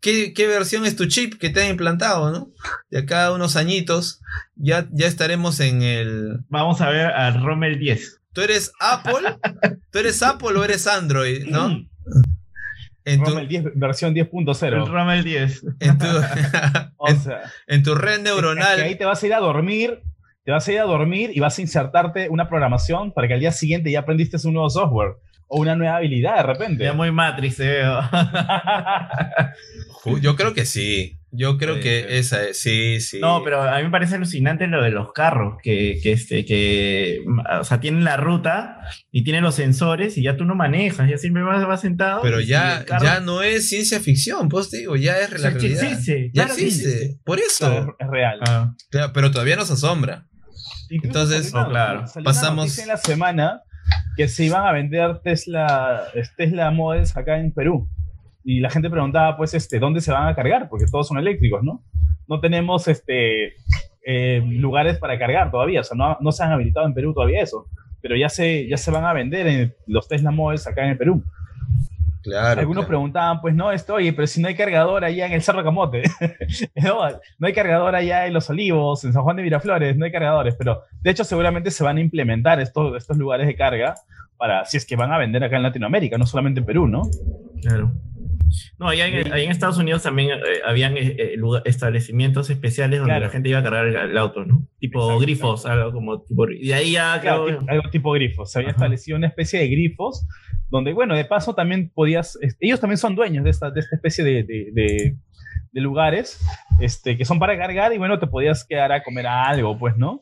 ¿qué, 0.01 0.33
qué 0.35 0.47
versión 0.47 0.85
es 0.87 0.97
tu 0.97 1.07
chip 1.07 1.39
que 1.39 1.51
te 1.51 1.63
han 1.63 1.71
implantado, 1.71 2.31
¿no? 2.31 2.53
De 2.91 2.99
acá 2.99 3.27
a 3.27 3.33
unos 3.33 3.57
añitos 3.57 4.21
ya, 4.57 4.89
ya 4.93 5.07
estaremos 5.07 5.61
en 5.61 5.83
el... 5.83 6.39
Vamos 6.49 6.81
a 6.81 6.91
ver 6.91 7.07
al 7.07 7.43
Rommel 7.43 7.79
10. 7.79 8.21
¿Tú 8.33 8.43
eres 8.43 8.73
Apple? 8.81 9.39
¿Tú 9.91 9.99
eres 9.99 10.23
Apple 10.23 10.57
o 10.57 10.65
eres 10.65 10.87
Android, 10.87 11.47
no? 11.47 11.85
En 13.13 13.23
tu, 13.23 13.31
Rommel 13.31 13.49
10, 13.49 13.65
versión 13.75 14.13
Mm. 14.15 14.19
El 14.19 14.31
10.0. 14.31 14.87
Rommel 14.89 15.25
10. 15.25 15.63
en 15.81 15.99
tu, 15.99 16.07
O 16.97 17.09
sea, 17.15 17.41
en 17.67 17.83
tu 17.83 17.95
red 17.95 18.13
es 18.13 18.19
que 18.19 18.23
neuronal. 18.25 18.81
ahí 18.81 18.95
te 18.97 19.05
vas 19.05 19.23
a 19.23 19.27
ir 19.27 19.35
a 19.35 19.39
dormir, 19.41 20.01
te 20.45 20.53
vas 20.53 20.67
a 20.69 20.73
ir 20.73 20.79
a 20.81 20.85
dormir 20.85 21.31
y 21.35 21.41
vas 21.41 21.59
a 21.59 21.63
insertarte 21.63 22.29
una 22.29 22.49
programación 22.49 23.13
para 23.13 23.29
que 23.29 23.35
al 23.35 23.41
día 23.41 23.53
siguiente 23.53 23.91
ya 23.91 24.01
aprendiste 24.01 24.37
un 24.47 24.55
nuevo 24.55 24.71
software 24.71 25.13
o 25.49 25.61
una 25.61 25.75
nueva 25.77 25.97
habilidad 25.97 26.37
de 26.37 26.43
repente. 26.45 26.85
Ya 26.85 26.93
muy 26.93 27.11
Matrix. 27.13 27.59
Ju- 30.03 30.21
Yo 30.21 30.37
creo 30.37 30.55
que 30.55 30.65
sí. 30.65 31.19
Yo 31.33 31.59
creo 31.59 31.79
que 31.79 32.19
esa 32.19 32.43
es, 32.49 32.61
sí, 32.61 33.01
sí. 33.01 33.21
No, 33.21 33.43
pero 33.45 33.63
a 33.63 33.77
mí 33.79 33.85
me 33.85 33.91
parece 33.91 34.17
alucinante 34.17 34.67
lo 34.67 34.83
de 34.83 34.91
los 34.91 35.13
carros, 35.13 35.59
que, 35.63 36.01
que, 36.03 36.13
este, 36.13 36.45
que, 36.45 37.21
o 37.61 37.63
sea, 37.65 37.79
tienen 37.81 38.03
la 38.03 38.17
ruta 38.17 38.79
y 39.13 39.23
tienen 39.23 39.45
los 39.45 39.55
sensores 39.55 40.19
y 40.19 40.23
ya 40.25 40.37
tú 40.37 40.45
no 40.45 40.57
manejas, 40.57 41.09
ya 41.09 41.19
siempre 41.19 41.43
vas, 41.45 41.65
vas 41.67 41.81
sentado. 41.83 42.21
Pero 42.23 42.41
ya, 42.41 42.85
carro- 42.85 43.05
ya 43.05 43.21
no 43.21 43.43
es 43.43 43.69
ciencia 43.69 44.01
ficción, 44.01 44.49
pues 44.49 44.71
te 44.71 44.79
digo, 44.79 44.97
ya 44.97 45.19
es 45.21 45.33
O 45.33 45.39
sea, 45.39 45.51
realidad. 45.51 45.83
existe, 45.85 46.31
ya 46.35 46.47
claro 46.47 46.53
existe. 46.61 47.19
Por 47.25 47.39
eso. 47.39 47.69
Claro, 47.69 47.97
es 47.99 48.09
real. 48.09 48.41
Ah, 48.49 48.75
Claro, 48.91 49.13
pero 49.13 49.31
todavía 49.31 49.55
nos 49.57 49.71
asombra. 49.71 50.27
Incluso 50.91 51.21
Entonces, 51.21 51.51
salió 51.51 51.69
claro, 51.71 52.05
pasamos- 52.25 52.77
en 52.79 52.89
la 52.89 52.97
semana 52.97 53.61
que 54.17 54.27
se 54.27 54.45
iban 54.47 54.67
a 54.67 54.73
vender 54.73 55.21
Tesla, 55.23 56.09
Tesla 56.37 56.71
Models 56.73 57.17
acá 57.17 57.39
en 57.39 57.53
Perú. 57.53 57.89
Y 58.43 58.61
la 58.61 58.71
gente 58.71 58.91
preguntaba, 58.91 59.37
pues, 59.37 59.55
este, 59.55 59.79
¿dónde 59.79 60.01
se 60.01 60.13
van 60.13 60.29
a 60.29 60.35
cargar? 60.35 60.69
Porque 60.69 60.87
todos 60.91 61.09
son 61.09 61.19
eléctricos, 61.19 61.63
¿no? 61.63 61.83
No 62.27 62.41
tenemos 62.41 62.89
este, 62.89 63.55
eh, 64.03 64.43
lugares 64.47 64.99
para 64.99 65.19
cargar 65.19 65.51
todavía, 65.51 65.81
o 65.81 65.85
sea, 65.85 65.97
no, 65.97 66.17
no 66.21 66.33
se 66.33 66.43
han 66.43 66.53
habilitado 66.53 66.87
en 66.87 66.95
Perú 66.95 67.13
todavía 67.13 67.43
eso. 67.43 67.67
Pero 68.01 68.17
ya 68.17 68.29
se, 68.29 68.67
ya 68.67 68.79
se 68.79 68.91
van 68.91 69.05
a 69.05 69.13
vender 69.13 69.47
en 69.47 69.75
los 69.87 70.09
Tesla 70.09 70.31
Models 70.31 70.67
acá 70.67 70.85
en 70.85 70.91
el 70.91 70.99
Perú. 70.99 71.23
Claro. 72.23 72.61
Algunos 72.61 72.83
claro. 72.83 72.89
preguntaban, 72.89 73.41
pues 73.41 73.55
no, 73.55 73.73
esto, 73.73 73.95
oye, 73.95 74.13
pero 74.13 74.27
si 74.27 74.43
no 74.43 74.49
hay 74.49 74.55
cargador 74.55 75.05
allá 75.05 75.27
en 75.27 75.33
el 75.33 75.43
Cerro 75.43 75.65
Camote, 75.65 76.03
no, 76.77 77.09
no 77.39 77.47
hay 77.47 77.53
cargador 77.53 77.95
allá 77.95 78.27
en 78.27 78.35
Los 78.35 78.51
Olivos, 78.51 79.05
en 79.05 79.13
San 79.13 79.23
Juan 79.23 79.37
de 79.37 79.43
Miraflores, 79.43 79.97
no 79.97 80.05
hay 80.05 80.13
cargadores, 80.13 80.55
pero 80.55 80.83
de 81.01 81.11
hecho 81.11 81.25
seguramente 81.25 81.71
se 81.71 81.83
van 81.83 81.97
a 81.97 82.01
implementar 82.01 82.61
estos, 82.61 82.95
estos 82.97 83.17
lugares 83.17 83.47
de 83.47 83.57
carga 83.57 83.95
para, 84.37 84.67
si 84.67 84.77
es 84.77 84.85
que 84.85 84.97
van 84.97 85.13
a 85.13 85.19
vender 85.19 85.43
acá 85.45 85.57
en 85.57 85.63
Latinoamérica, 85.63 86.19
no 86.19 86.27
solamente 86.27 86.61
en 86.61 86.67
Perú, 86.67 86.89
¿no? 86.89 87.03
claro. 87.63 87.93
No, 88.79 88.89
allá 88.89 89.07
en, 89.07 89.51
Estados 89.51 89.79
Unidos 89.79 90.03
también 90.03 90.31
eh, 90.31 90.39
habían 90.67 90.97
eh, 90.97 91.17
eh, 91.19 91.35
lugar- 91.37 91.63
establecimientos 91.65 92.51
especiales 92.51 92.99
donde 93.01 93.13
Claro. 93.13 93.27
la 93.27 93.31
gente 93.31 93.49
iba 93.49 93.59
a 93.59 93.63
cargar 93.63 93.87
el, 93.87 93.97
el 93.97 94.19
auto, 94.19 94.45
¿no? 94.45 94.67
Tipo 94.79 95.01
Exacto, 95.03 95.21
grifos, 95.21 95.67
algo 95.67 95.93
como 95.93 96.23
tipo. 96.23 96.49
Y 96.51 96.69
de 96.69 96.75
ahí 96.75 96.93
ya 96.93 97.21
Claro, 97.21 97.47
tipo- 97.47 97.65
algo 97.69 97.91
tipo 97.91 98.13
grifos. 98.13 98.51
Se 98.53 98.59
había 98.59 98.71
Ajá. 98.71 98.77
establecido 98.79 99.17
una 99.19 99.27
especie 99.29 99.61
de 99.61 99.69
grifos 99.69 100.27
donde, 100.71 100.93
bueno, 100.93 101.15
de 101.17 101.25
paso 101.25 101.55
también 101.55 101.91
podías, 101.95 102.39
este, 102.43 102.67
ellos 102.67 102.81
también 102.81 102.99
son 102.99 103.15
dueños 103.17 103.45
de 103.45 103.51
esta, 103.51 103.71
de 103.71 103.81
esta 103.81 103.97
especie 103.97 104.25
de, 104.25 104.43
de- 104.45 104.69
de- 104.73 105.17
de 105.73 105.81
lugares 105.81 106.41
este, 106.81 107.17
que 107.17 107.25
son 107.25 107.39
para 107.39 107.57
cargar 107.57 107.93
y, 107.93 107.99
bueno, 107.99 108.19
te 108.19 108.27
podías 108.27 108.65
quedar 108.65 108.91
a 108.93 109.03
comer 109.05 109.27
algo, 109.29 109.79
pues, 109.79 109.97
¿no? 109.97 110.21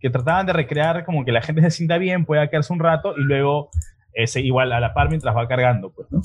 Que 0.00 0.10
trataban 0.10 0.44
de 0.46 0.52
recrear 0.52 1.04
como 1.06 1.24
que 1.24 1.32
la 1.32 1.40
gente 1.40 1.62
se 1.62 1.70
sienta 1.70 1.96
bien, 1.96 2.26
pueda 2.26 2.48
quedarse 2.48 2.72
un 2.74 2.80
rato 2.80 3.14
y 3.16 3.22
luego 3.22 3.70
ese, 4.12 4.40
igual 4.42 4.72
a 4.72 4.80
la 4.80 4.92
par 4.94 5.08
mientras 5.08 5.34
va 5.34 5.48
cargando, 5.48 5.92
pues, 5.94 6.08
¿no? 6.10 6.20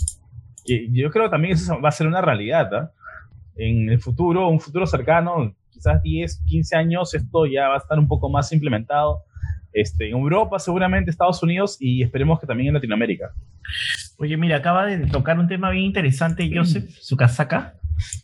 Yo 0.91 1.09
creo 1.11 1.26
que 1.26 1.32
también 1.32 1.53
eso 1.53 1.80
va 1.82 1.89
a 1.89 1.91
ser 1.91 2.07
una 2.07 2.22
realidad, 2.22 2.74
¿ah? 2.74 2.91
En 3.55 3.89
el 3.89 3.99
futuro, 3.99 4.47
un 4.47 4.59
futuro 4.59 4.88
cercano, 4.88 5.53
quizás 5.69 6.01
10, 6.01 6.43
15 6.45 6.76
años, 6.76 7.13
esto 7.13 7.45
ya 7.45 7.67
va 7.67 7.76
a 7.76 7.78
estar 7.78 7.99
un 7.99 8.07
poco 8.07 8.30
más 8.30 8.51
implementado 8.53 9.24
este, 9.74 10.09
en 10.09 10.17
Europa, 10.17 10.59
seguramente 10.59 11.11
Estados 11.11 11.41
Unidos 11.43 11.78
y 11.80 12.01
esperemos 12.01 12.39
que 12.39 12.47
también 12.47 12.69
en 12.69 12.74
Latinoamérica. 12.76 13.34
Oye, 14.17 14.38
mira, 14.38 14.57
acaba 14.57 14.86
de 14.86 15.07
tocar 15.07 15.39
un 15.39 15.47
tema 15.47 15.69
bien 15.69 15.86
interesante, 15.86 16.49
Joseph 16.53 16.89
Sukasaka. 16.89 17.76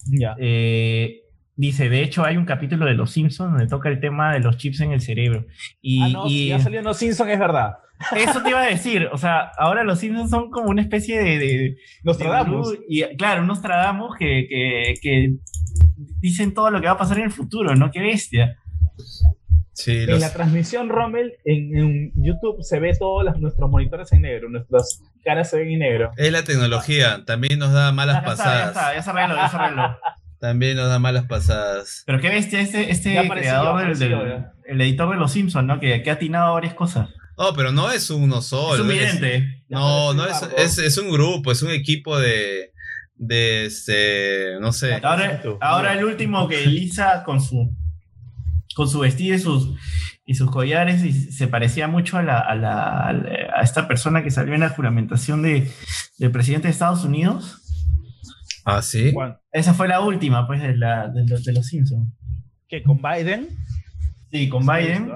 Ya. 0.07 0.35
Eh, 0.39 1.21
dice, 1.57 1.89
de 1.89 2.01
hecho, 2.03 2.23
hay 2.23 2.37
un 2.37 2.45
capítulo 2.45 2.85
de 2.85 2.93
Los 2.93 3.11
Simpsons 3.11 3.51
donde 3.51 3.67
toca 3.67 3.89
el 3.89 3.99
tema 3.99 4.31
de 4.33 4.39
los 4.39 4.55
chips 4.57 4.79
en 4.79 4.91
el 4.93 5.01
cerebro. 5.01 5.45
Y, 5.81 6.01
ah, 6.03 6.09
no, 6.13 6.27
y 6.27 6.29
si 6.29 6.47
ya 6.47 6.59
salió 6.59 6.79
en 6.79 6.85
Los 6.85 6.97
Simpsons, 6.97 7.29
es 7.31 7.39
verdad. 7.39 7.77
eso 8.15 8.41
te 8.43 8.49
iba 8.51 8.61
a 8.61 8.65
decir, 8.67 9.09
o 9.11 9.17
sea, 9.17 9.51
ahora 9.57 9.83
los 9.83 9.99
Simpsons 9.99 10.29
son 10.29 10.51
como 10.51 10.69
una 10.69 10.81
especie 10.83 11.19
de... 11.21 11.37
de 11.39 11.77
Nos 12.03 12.17
de 12.19 12.25
Y, 12.87 13.03
claro, 13.17 13.41
unos 13.43 13.61
tradamos 13.61 14.15
que, 14.17 14.45
que, 14.47 14.93
que 15.01 15.33
dicen 16.21 16.53
todo 16.53 16.69
lo 16.71 16.79
que 16.79 16.85
va 16.87 16.93
a 16.93 16.97
pasar 16.97 17.17
en 17.17 17.25
el 17.25 17.31
futuro, 17.31 17.75
¿no? 17.75 17.89
Qué 17.91 17.99
bestia. 18.01 18.57
Sí, 19.73 19.91
En 19.97 20.07
los- 20.11 20.21
la 20.21 20.33
transmisión, 20.33 20.89
Rommel, 20.89 21.33
en, 21.45 21.77
en 21.77 22.11
YouTube 22.15 22.63
se 22.63 22.79
ve 22.79 22.93
todos 22.97 23.23
los- 23.23 23.39
nuestros 23.39 23.69
monitores 23.69 24.11
en 24.11 24.21
negro, 24.21 24.49
nuestras 24.49 25.03
caras 25.23 25.49
se 25.49 25.57
ven 25.57 25.69
en 25.71 25.79
negro. 25.79 26.11
es 26.17 26.31
la 26.31 26.43
tecnología, 26.43 27.23
también 27.25 27.59
nos 27.59 27.73
da 27.73 27.91
malas 27.91 28.15
Ya 28.15 28.19
está, 28.19 28.31
ya 28.31 28.37
pasadas. 28.37 28.69
está, 28.69 28.81
ya 28.93 28.95
ya. 28.95 29.99
También 30.39 30.77
nos 30.77 30.87
da 30.89 30.99
malas 30.99 31.25
pasadas. 31.25 32.03
Pero 32.05 32.19
qué 32.21 32.29
bestia 32.29 32.59
este, 32.61 32.91
este 32.91 33.13
Ya 33.13 33.21
apareció, 33.21 33.49
creador 33.51 33.77
del, 33.79 33.85
apareció, 33.91 34.19
del- 34.19 34.29
ya. 34.29 34.53
el 34.67 34.81
editor 34.81 35.09
de 35.09 35.15
Los 35.17 35.31
Simpsons, 35.31 35.65
¿no? 35.67 35.79
Que, 35.79 36.03
que 36.03 36.09
ha 36.09 36.13
atinado 36.13 36.47
a 36.47 36.51
varias 36.51 36.73
cosas. 36.75 37.09
No, 37.37 37.53
pero 37.55 37.71
no 37.71 37.91
es 37.91 38.09
uno 38.09 38.41
solo. 38.41 38.75
es 38.75 38.81
un 38.81 38.87
vidente. 38.87 39.63
No, 39.69 40.13
no 40.13 40.25
es, 40.25 40.37
es, 40.57 40.77
es 40.79 40.97
un 40.97 41.11
grupo, 41.11 41.51
es 41.51 41.61
un 41.61 41.71
equipo 41.71 42.17
de, 42.19 42.71
de 43.15 43.65
este, 43.65 44.59
no 44.59 44.71
sé. 44.73 44.99
Ahora, 45.59 45.93
el 45.93 46.03
último 46.05 46.47
que 46.47 46.65
Lisa 46.67 47.23
con 47.23 47.41
su 47.41 47.75
con 48.75 48.87
su 48.87 48.99
vestido 48.99 49.35
y 49.35 49.39
sus 49.39 49.69
y 50.25 50.35
sus 50.35 50.51
collares 50.51 51.03
y 51.03 51.13
se 51.13 51.47
parecía 51.47 51.87
mucho 51.87 52.17
a 52.17 52.21
la, 52.23 52.39
a, 52.39 52.53
la- 52.55 53.07
a 53.07 53.13
la- 53.13 53.53
a 53.55 53.61
esta 53.61 53.87
persona 53.87 54.23
que 54.23 54.29
salió 54.29 54.53
en 54.53 54.59
la 54.59 54.69
juramentación 54.69 55.41
de, 55.41 55.71
del 56.19 56.31
presidente 56.31 56.67
de 56.67 56.73
Estados 56.73 57.03
Unidos. 57.05 57.56
Ah, 58.69 58.81
sí. 58.81 59.13
Esa 59.51 59.73
fue 59.73 59.87
la 59.87 60.01
última, 60.01 60.45
pues, 60.45 60.61
de, 60.61 60.75
la, 60.75 61.07
de, 61.07 61.25
los- 61.25 61.43
de 61.45 61.53
los 61.53 61.65
Simpsons. 61.67 62.09
¿Qué? 62.67 62.83
¿Con 62.83 63.01
Biden? 63.01 63.47
Sí, 64.29 64.49
con 64.49 64.65
Biden. 64.67 65.09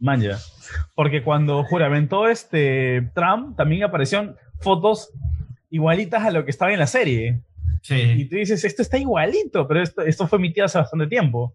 Manja. 0.00 0.38
Porque 0.96 1.22
cuando 1.22 1.62
juramentó 1.64 2.28
este 2.28 3.08
Trump, 3.14 3.56
también 3.56 3.84
aparecieron 3.84 4.34
fotos 4.60 5.10
igualitas 5.70 6.24
a 6.24 6.30
lo 6.32 6.44
que 6.44 6.50
estaba 6.50 6.72
en 6.72 6.78
la 6.80 6.86
serie. 6.88 7.40
Y 7.84 7.86
Sí. 7.86 8.24
tú 8.28 8.36
dices, 8.36 8.64
esto 8.64 8.82
está 8.82 8.98
igualito, 8.98 9.68
pero 9.68 9.80
esto, 9.80 10.02
esto 10.02 10.26
fue 10.26 10.38
emitido 10.38 10.66
hace 10.66 10.78
bastante 10.78 11.06
tiempo. 11.06 11.54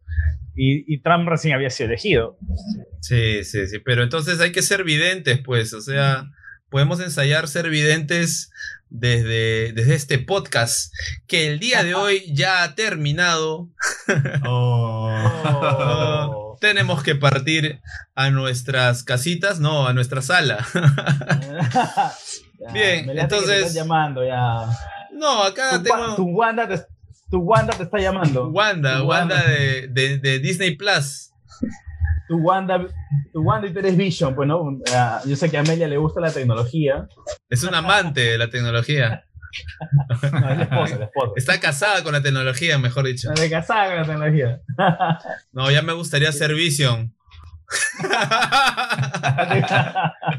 Y, 0.56 0.92
y 0.94 1.02
Trump 1.02 1.28
recién 1.28 1.54
había 1.56 1.70
sido 1.70 1.90
elegido. 1.90 2.38
Sí, 3.02 3.44
sí, 3.44 3.68
sí. 3.68 3.80
Pero 3.80 4.04
entonces 4.04 4.40
hay 4.40 4.52
que 4.54 4.62
ser 4.62 4.84
videntes, 4.86 5.40
pues. 5.44 5.74
O 5.74 5.82
sea, 5.82 6.26
podemos 6.74 7.00
ensayar 7.00 7.48
ser 7.48 7.70
videntes 7.70 8.50
desde, 8.90 9.74
desde 9.74 9.94
este 9.94 10.18
podcast, 10.18 10.92
que 11.28 11.46
el 11.48 11.60
día 11.60 11.84
de 11.84 11.94
hoy 11.94 12.24
ya 12.34 12.64
ha 12.64 12.74
terminado. 12.74 13.70
Oh. 14.46 16.58
Tenemos 16.60 17.04
que 17.04 17.14
partir 17.16 17.80
a 18.16 18.32
nuestras 18.32 19.04
casitas, 19.04 19.60
no, 19.60 19.86
a 19.88 19.94
nuestra 19.94 20.22
sala. 20.24 20.66
Ya, 22.60 22.72
Bien, 22.72 23.06
que 23.08 23.14
te 23.14 23.20
entonces- 23.22 23.68
están 23.68 23.74
llamando 23.84 24.26
ya. 24.26 24.66
No, 25.12 25.44
acá 25.44 25.72
Tu, 25.78 25.84
tengo 25.84 26.16
tu 26.16 26.24
Wanda 26.30 26.66
te, 26.68 26.80
tu 27.30 27.40
Wanda 27.40 27.74
te 27.76 27.84
está 27.84 28.00
llamando. 28.00 28.48
Wanda, 28.50 29.04
Wanda 29.04 29.36
Wanda. 29.36 29.44
de, 29.52 29.88
de- 29.90 30.18
de 30.18 30.40
Disney 30.40 30.76
Plus. 30.78 31.32
Tu 32.34 32.40
Wanda, 32.40 32.80
tu 33.32 33.42
Wanda 33.44 33.68
y 33.68 33.74
tú 33.74 33.78
eres 33.78 33.96
Vision, 33.96 34.34
pues 34.34 34.48
no. 34.48 34.80
Ah, 34.92 35.22
yo 35.24 35.36
sé 35.36 35.52
que 35.52 35.58
a 35.58 35.60
Amelia 35.60 35.88
le 35.88 35.98
gusta 35.98 36.20
la 36.20 36.32
tecnología. 36.32 37.08
Es 37.48 37.64
un 37.64 37.76
amante 37.76 38.22
de 38.22 38.38
la 38.40 38.50
tecnología. 38.50 39.24
No, 40.32 40.50
es 40.50 40.58
la 40.58 40.64
esposa, 40.64 40.98
la 40.98 41.06
esposa. 41.06 41.32
Está 41.36 41.60
casada 41.60 42.04
con 42.04 42.14
la 42.14 42.24
tecnología, 42.24 42.80
mejor 42.80 43.06
dicho. 43.06 43.30
La 43.36 43.40
de 43.40 43.52
casada 43.52 43.86
con 43.90 43.98
la 43.98 44.04
tecnología. 44.04 44.62
No, 45.52 45.70
ya 45.70 45.84
me 45.84 45.94
gustaría 45.94 46.32
ser 46.32 46.56
Vision. 46.56 47.14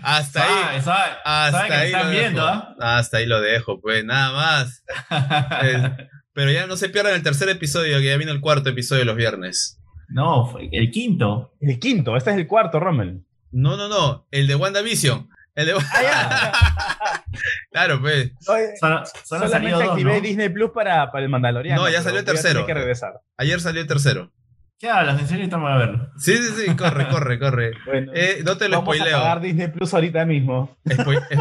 Hasta 0.02 0.42
ahí. 0.42 0.80
Sabe, 0.80 0.82
sabe, 0.82 1.12
Hasta 1.24 1.58
sabe 1.60 1.74
ahí. 1.74 1.86
están 1.86 2.06
lo 2.06 2.10
viendo, 2.10 2.44
dejo. 2.44 2.58
¿ah? 2.80 2.98
Hasta 2.98 3.16
ahí 3.18 3.26
lo 3.26 3.40
dejo, 3.40 3.80
pues 3.80 4.04
nada 4.04 4.32
más. 4.32 4.82
Pero 6.32 6.50
ya 6.50 6.66
no 6.66 6.76
se 6.76 6.88
pierdan 6.88 7.14
el 7.14 7.22
tercer 7.22 7.48
episodio, 7.50 7.98
que 7.98 8.06
ya 8.06 8.16
viene 8.16 8.32
el 8.32 8.40
cuarto 8.40 8.68
episodio 8.70 9.04
los 9.04 9.14
viernes. 9.14 9.78
No, 10.08 10.46
fue 10.46 10.68
el 10.72 10.90
quinto. 10.90 11.52
El 11.60 11.78
quinto, 11.78 12.16
este 12.16 12.30
es 12.30 12.36
el 12.36 12.46
cuarto, 12.46 12.78
Rommel. 12.80 13.24
No, 13.52 13.76
no, 13.76 13.88
no, 13.88 14.26
el 14.30 14.46
de 14.46 14.54
WandaVision. 14.56 15.28
El 15.54 15.66
de... 15.66 15.74
claro, 17.70 18.00
pues. 18.00 18.32
Oye, 18.48 18.76
Solo, 18.78 19.02
solo 19.24 19.48
salió 19.48 19.70
solamente 19.70 19.72
dos, 19.84 19.88
activé 19.92 20.14
¿no? 20.16 20.20
Disney 20.20 20.48
Plus 20.48 20.70
para, 20.72 21.10
para 21.10 21.24
el 21.24 21.30
Mandaloriano. 21.30 21.82
No, 21.82 21.88
ya 21.90 22.02
salió 22.02 22.18
el 22.20 22.24
a 22.24 22.26
tercero. 22.26 22.66
que 22.66 22.74
regresar. 22.74 23.20
Ayer 23.36 23.60
salió 23.60 23.80
el 23.82 23.86
tercero. 23.86 24.32
¿Qué 24.78 24.90
hablas? 24.90 25.20
¿En 25.20 25.28
serio 25.28 25.44
estamos 25.44 25.70
a 25.70 25.76
verlo? 25.76 26.08
Sí, 26.18 26.36
sí, 26.36 26.64
sí, 26.66 26.76
corre, 26.76 27.08
corre, 27.08 27.38
corre. 27.38 27.72
Bueno, 27.86 28.12
Eh, 28.14 28.42
no 28.44 28.56
te 28.56 28.68
lo 28.68 28.78
vamos 28.78 28.94
a 28.94 28.98
spoileo. 28.98 29.18
pagar 29.18 29.40
Disney 29.40 29.68
Plus 29.68 29.94
ahorita 29.94 30.24
mismo. 30.24 30.76
Spoil- 30.84 31.22
eh, 31.30 31.38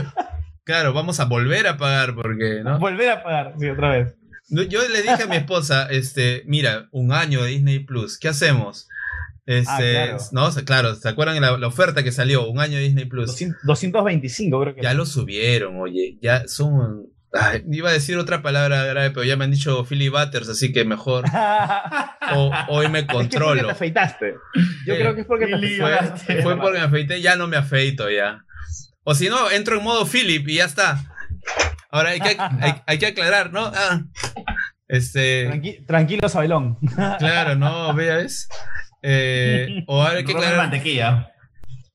claro, 0.63 0.93
vamos 0.93 1.19
a 1.19 1.25
volver 1.25 1.67
a 1.67 1.77
pagar 1.77 2.13
porque, 2.15 2.61
¿no? 2.63 2.77
Volver 2.79 3.09
a 3.09 3.23
pagar, 3.23 3.53
sí, 3.59 3.67
otra 3.69 3.89
vez. 3.89 4.15
Yo 4.49 4.87
le 4.87 5.01
dije 5.01 5.23
a 5.23 5.27
mi 5.27 5.37
esposa, 5.37 5.87
este, 5.89 6.43
mira, 6.45 6.87
un 6.91 7.11
año 7.13 7.41
de 7.43 7.49
Disney 7.51 7.79
Plus, 7.79 8.17
¿qué 8.19 8.27
hacemos? 8.29 8.87
Este, 9.45 9.97
Ah, 9.97 10.05
claro. 10.05 10.17
no, 10.31 10.51
claro, 10.65 10.95
¿se 10.95 11.09
acuerdan 11.09 11.41
la, 11.41 11.57
la 11.57 11.67
oferta 11.67 12.03
que 12.03 12.11
salió? 12.11 12.47
Un 12.49 12.59
año 12.59 12.77
de 12.77 12.83
Disney 12.83 13.05
Plus. 13.05 13.27
200 13.27 13.61
225 13.63 14.61
creo 14.61 14.75
que. 14.75 14.81
Ya 14.81 14.93
lo 14.93 15.05
subieron, 15.05 15.79
oye, 15.81 16.17
ya 16.21 16.47
son... 16.47 17.07
ay, 17.33 17.63
iba 17.71 17.89
a 17.89 17.93
decir 17.93 18.17
otra 18.17 18.41
palabra 18.41 18.85
grave, 18.85 19.09
pero 19.11 19.23
ya 19.25 19.35
me 19.35 19.43
han 19.45 19.51
dicho 19.51 19.83
Philly 19.85 20.09
Butters, 20.09 20.47
así 20.49 20.71
que 20.71 20.85
mejor 20.85 21.25
o- 22.35 22.51
hoy 22.69 22.87
me 22.89 22.99
Es 22.99 23.05
que 23.07 23.13
controlo. 23.13 23.65
te 23.65 23.71
afeitaste. 23.71 24.35
Yo 24.85 24.93
Eh, 24.93 24.99
creo 24.99 25.15
que 25.15 25.21
es 25.21 25.27
porque 25.27 25.47
te 25.47 25.55
afeitaste. 25.55 26.33
Fue, 26.35 26.41
fue 26.43 26.57
porque 26.57 26.79
me 26.79 26.85
afeité, 26.85 27.21
ya 27.21 27.35
no 27.35 27.47
me 27.47 27.57
afeito 27.57 28.09
ya. 28.09 28.45
O 29.03 29.13
si 29.15 29.27
no, 29.27 29.51
entro 29.51 29.77
en 29.77 29.83
modo 29.83 30.05
Philip 30.05 30.47
y 30.47 30.55
ya 30.55 30.65
está. 30.65 31.03
Ahora 31.89 32.09
hay 32.11 32.19
que, 32.19 32.35
hay, 32.39 32.73
hay 32.87 32.97
que 32.97 33.05
aclarar, 33.07 33.51
¿no? 33.53 33.65
Ah, 33.73 34.01
Este, 34.87 35.49
Tranqui- 35.49 35.85
tranquilo, 35.85 36.29
Sabelón. 36.29 36.77
claro, 37.19 37.55
no, 37.55 37.93
¿ves? 37.93 38.47
Eh, 39.01 39.83
o 39.87 40.03
hay 40.03 40.23
que 40.23 40.31
aclarar, 40.33 40.57
mantequilla. 40.57 41.31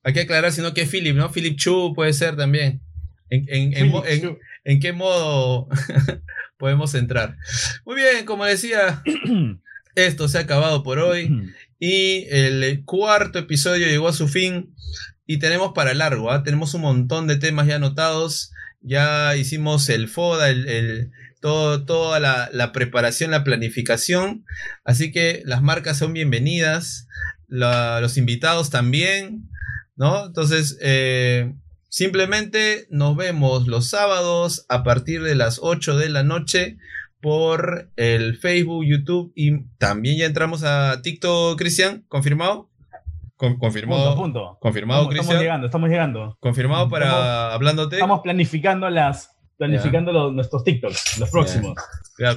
hay 0.05 0.13
que 0.13 0.21
aclarar, 0.21 0.53
sino 0.53 0.75
que 0.75 0.83
es 0.83 0.91
Philip, 0.91 1.17
¿no? 1.17 1.31
Philip 1.31 1.57
Chu 1.59 1.93
puede 1.95 2.13
ser 2.13 2.37
también. 2.37 2.83
¿En, 3.31 3.45
en, 3.49 3.77
en 3.77 3.95
en- 4.07 4.39
en 4.65 4.81
qué 4.81 4.93
modo 4.93 5.69
podemos 6.59 6.95
entrar? 6.95 7.37
Muy 7.85 7.97
bien, 7.97 8.25
como 8.25 8.45
decía, 8.45 9.03
esto 9.95 10.29
se 10.29 10.39
ha 10.39 10.43
acabado 10.43 10.83
por 10.83 10.99
hoy. 10.99 11.53
Y 11.81 12.27
el 12.31 12.83
cuarto 12.85 13.39
episodio 13.39 13.87
llegó 13.87 14.09
a 14.09 14.13
su 14.13 14.27
fin. 14.27 14.75
Y 15.27 15.39
tenemos 15.39 15.75
para 15.77 15.95
largo, 15.95 16.33
¿ah? 16.33 16.43
tenemos 16.43 16.75
un 16.75 16.81
montón 16.81 17.29
de 17.29 17.37
temas 17.37 17.69
ya 17.69 17.77
anotados. 17.77 18.51
Ya 18.81 19.37
hicimos 19.37 19.89
el 19.89 20.09
FODA, 20.09 20.51
el, 20.51 21.11
todo, 21.41 21.85
toda 21.85 22.21
la, 22.21 22.73
preparación, 22.73 23.31
la 23.31 23.45
planificación. 23.45 24.45
Así 24.85 25.13
que 25.13 25.43
las 25.45 25.63
marcas 25.63 25.99
son 25.99 26.13
bienvenidas. 26.13 27.07
los 27.49 28.17
invitados 28.17 28.71
también. 28.71 29.49
¿No? 29.97 30.27
Entonces, 30.27 30.79
eh, 30.81 31.55
simplemente 31.89 32.87
nos 32.91 33.17
vemos 33.17 33.67
los 33.67 33.89
sábados 33.89 34.65
a 34.69 34.85
partir 34.85 35.23
de 35.23 35.35
las 35.35 35.59
8 35.61 35.97
de 35.97 36.09
la 36.09 36.23
noche 36.23 36.79
por 37.21 37.91
el 37.97 38.37
Facebook, 38.39 38.85
YouTube 38.85 39.33
y 39.35 39.65
también 39.79 40.19
ya 40.19 40.27
entramos 40.27 40.63
a 40.63 41.03
TikTok, 41.03 41.59
Cristian, 41.59 42.05
¿confirmado? 42.09 42.71
Con- 43.39 43.57
confirmado. 43.57 44.15
Punto, 44.17 44.21
punto. 44.23 44.59
Confirmado, 44.61 45.03
Estamos, 45.05 45.21
estamos 45.25 45.41
llegando, 45.43 45.67
estamos 45.67 45.89
llegando. 45.89 46.37
Confirmado 46.41 46.89
para 46.91 47.07
Estamos- 47.07 47.55
hablándote. 47.55 47.97
Estamos 47.97 48.21
planificando 48.21 48.91
las 48.91 49.35
planificando 49.57 50.13
los- 50.13 50.33
nuestros 50.35 50.63
TikToks, 50.63 51.19
los 51.19 51.31
próximos. 51.31 51.75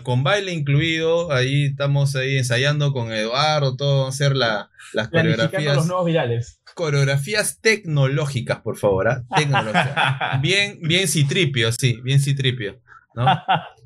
Con 0.03 0.23
baile 0.23 0.53
incluido, 0.53 1.31
ahí 1.31 1.65
estamos 1.65 2.15
ahí 2.15 2.37
ensayando 2.37 2.93
con 2.93 3.11
Eduardo, 3.11 3.75
todo, 3.75 4.07
hacer 4.07 4.35
la, 4.35 4.69
las 4.93 5.09
coreografías. 5.09 5.75
los 5.75 5.87
nuevos 5.87 6.05
virales. 6.05 6.61
Coreografías 6.73 7.59
tecnológicas, 7.61 8.61
por 8.61 8.77
favor. 8.77 9.23
Tecnológicas. 9.35 9.95
bien, 10.41 10.79
bien 10.81 11.07
citripio, 11.07 11.71
sí, 11.71 11.99
bien 12.03 12.19
citripio, 12.19 12.79
¿no? 13.15 13.25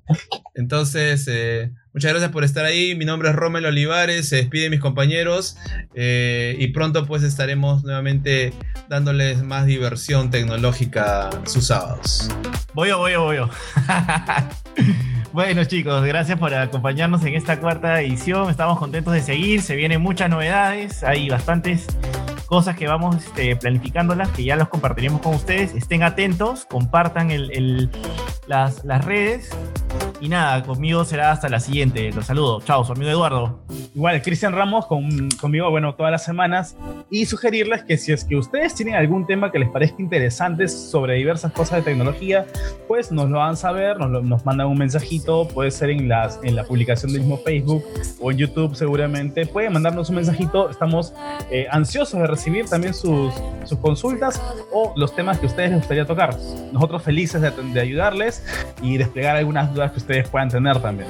Entonces, 0.53 1.27
eh, 1.29 1.71
muchas 1.93 2.11
gracias 2.11 2.31
por 2.31 2.43
estar 2.43 2.65
ahí. 2.65 2.95
Mi 2.95 3.05
nombre 3.05 3.29
es 3.29 3.35
Romel 3.35 3.65
Olivares, 3.65 4.29
se 4.29 4.37
despiden 4.37 4.71
mis 4.71 4.79
compañeros 4.79 5.57
eh, 5.93 6.55
y 6.59 6.67
pronto 6.67 7.05
pues 7.05 7.23
estaremos 7.23 7.83
nuevamente 7.83 8.53
dándoles 8.87 9.43
más 9.43 9.65
diversión 9.65 10.29
tecnológica 10.31 11.29
sus 11.45 11.67
sábados. 11.67 12.29
Voy 12.73 12.91
voy 12.91 13.15
voy 13.15 13.37
bueno, 15.33 15.63
chicos, 15.65 16.05
gracias 16.05 16.37
por 16.39 16.53
acompañarnos 16.53 17.23
en 17.25 17.35
esta 17.35 17.59
cuarta 17.59 18.01
edición. 18.01 18.49
Estamos 18.49 18.79
contentos 18.79 19.13
de 19.13 19.21
seguir. 19.21 19.61
Se 19.61 19.75
vienen 19.75 20.01
muchas 20.01 20.29
novedades. 20.29 21.03
Hay 21.03 21.29
bastantes 21.29 21.87
cosas 22.45 22.75
que 22.77 22.87
vamos 22.87 23.15
este, 23.17 23.55
planificándolas 23.55 24.29
que 24.29 24.43
ya 24.43 24.55
los 24.55 24.69
compartiremos 24.69 25.21
con 25.21 25.35
ustedes. 25.35 25.73
Estén 25.73 26.03
atentos, 26.03 26.65
compartan 26.69 27.31
el- 27.31 27.89
las, 28.47 28.83
redes. 29.05 29.49
Y 30.21 30.29
nada, 30.29 30.63
conmigo 30.63 31.03
será 31.05 31.31
hasta 31.31 31.49
la 31.49 31.59
siguiente. 31.59 32.11
Los 32.11 32.25
saludo. 32.25 32.61
Chao, 32.61 32.83
su 32.85 32.91
amigo 32.93 33.09
Eduardo. 33.11 33.59
Igual, 33.93 34.21
Cristian 34.21 34.53
Ramos 34.53 34.85
con- 34.87 35.29
conmigo, 35.39 35.69
bueno, 35.69 35.95
todas 35.95 36.11
las 36.11 36.23
semanas. 36.23 36.75
Y 37.09 37.25
sugerirles 37.25 37.83
que 37.83 37.97
si 37.97 38.11
es 38.11 38.23
que 38.25 38.35
ustedes 38.35 38.75
tienen 38.75 38.95
algún 38.95 39.25
tema 39.27 39.51
que 39.51 39.59
les 39.59 39.69
parezca 39.69 40.01
interesante 40.01 40.67
sobre 40.67 41.15
diversas 41.15 41.51
cosas 41.51 41.77
de 41.79 41.91
tecnología, 41.91 42.45
pues 42.87 43.11
nos 43.11 43.29
lo 43.29 43.41
hagan 43.41 43.55
saber, 43.57 43.97
nos, 43.99 44.09
lo- 44.09 44.21
nos 44.21 44.45
mandan 44.45 44.67
un 44.67 44.77
mensajito, 44.77 45.47
puede 45.47 45.71
ser 45.71 45.89
en, 45.89 46.07
las, 46.09 46.39
en 46.43 46.55
la 46.55 46.63
publicación 46.63 47.11
del 47.11 47.21
mismo 47.21 47.37
Facebook 47.37 47.83
o 48.21 48.31
en 48.31 48.37
YouTube 48.37 48.75
seguramente. 48.75 49.45
Pueden 49.45 49.73
mandarnos 49.73 50.09
un 50.09 50.15
mensajito, 50.15 50.69
estamos 50.69 51.13
eh, 51.51 51.67
ansiosos 51.71 52.19
de 52.19 52.27
recibir 52.27 52.65
también 52.69 52.93
sus, 52.93 53.33
sus 53.65 53.77
consultas 53.79 54.41
o 54.73 54.93
los 54.95 55.13
temas 55.15 55.39
que 55.39 55.45
ustedes 55.45 55.69
les 55.71 55.79
gustaría 55.79 56.05
tocar. 56.05 56.35
Nosotros 56.71 57.01
felices 57.03 57.41
de, 57.41 57.51
de 57.51 57.79
ayudarles 57.81 58.34
y 58.81 58.97
desplegar 58.97 59.35
algunas 59.35 59.73
dudas 59.73 59.91
que 59.91 59.97
ustedes 59.97 60.29
puedan 60.29 60.49
tener 60.49 60.79
también 60.81 61.07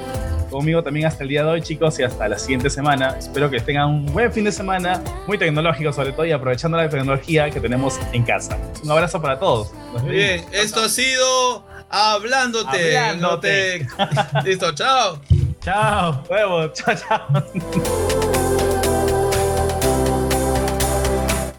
conmigo 0.50 0.82
también 0.82 1.06
hasta 1.06 1.22
el 1.22 1.28
día 1.28 1.42
de 1.42 1.50
hoy, 1.50 1.60
chicos, 1.62 1.98
y 1.98 2.02
hasta 2.02 2.28
la 2.28 2.38
siguiente 2.38 2.70
semana. 2.70 3.16
Espero 3.18 3.50
que 3.50 3.60
tengan 3.60 3.88
un 3.88 4.06
buen 4.06 4.32
fin 4.32 4.44
de 4.44 4.52
semana, 4.52 5.02
muy 5.26 5.36
tecnológico 5.38 5.92
sobre 5.92 6.12
todo, 6.12 6.24
y 6.24 6.32
aprovechando 6.32 6.76
la 6.76 6.88
tecnología 6.88 7.50
que 7.50 7.60
tenemos 7.60 7.98
en 8.12 8.24
casa. 8.24 8.56
Un 8.82 8.90
abrazo 8.90 9.20
para 9.20 9.38
todos. 9.38 9.72
Nos 9.92 10.02
Muy 10.02 10.16
vemos. 10.16 10.46
bien, 10.50 10.62
esto 10.64 10.80
ha 10.82 10.88
sido 10.88 11.64
Hablándote. 11.88 12.98
Hablándote. 12.98 13.86
Listo, 14.44 14.72
chao. 14.74 15.20
Chao. 15.60 16.24
Vemos. 16.28 16.72
Chao, 16.74 16.94
chao. 16.96 17.44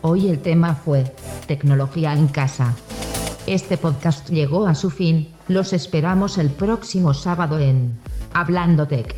Hoy 0.02 0.30
el 0.30 0.40
tema 0.40 0.76
fue 0.76 1.04
Tecnología 1.48 2.14
en 2.14 2.28
casa. 2.28 2.74
Este 3.48 3.78
podcast 3.78 4.30
llegó 4.30 4.68
a 4.68 4.76
su 4.76 4.90
fin, 4.90 5.30
los 5.48 5.72
esperamos 5.72 6.38
el 6.38 6.50
próximo 6.50 7.14
sábado 7.14 7.58
en 7.60 7.98
Hablando 8.34 8.86
Tech. 8.90 9.16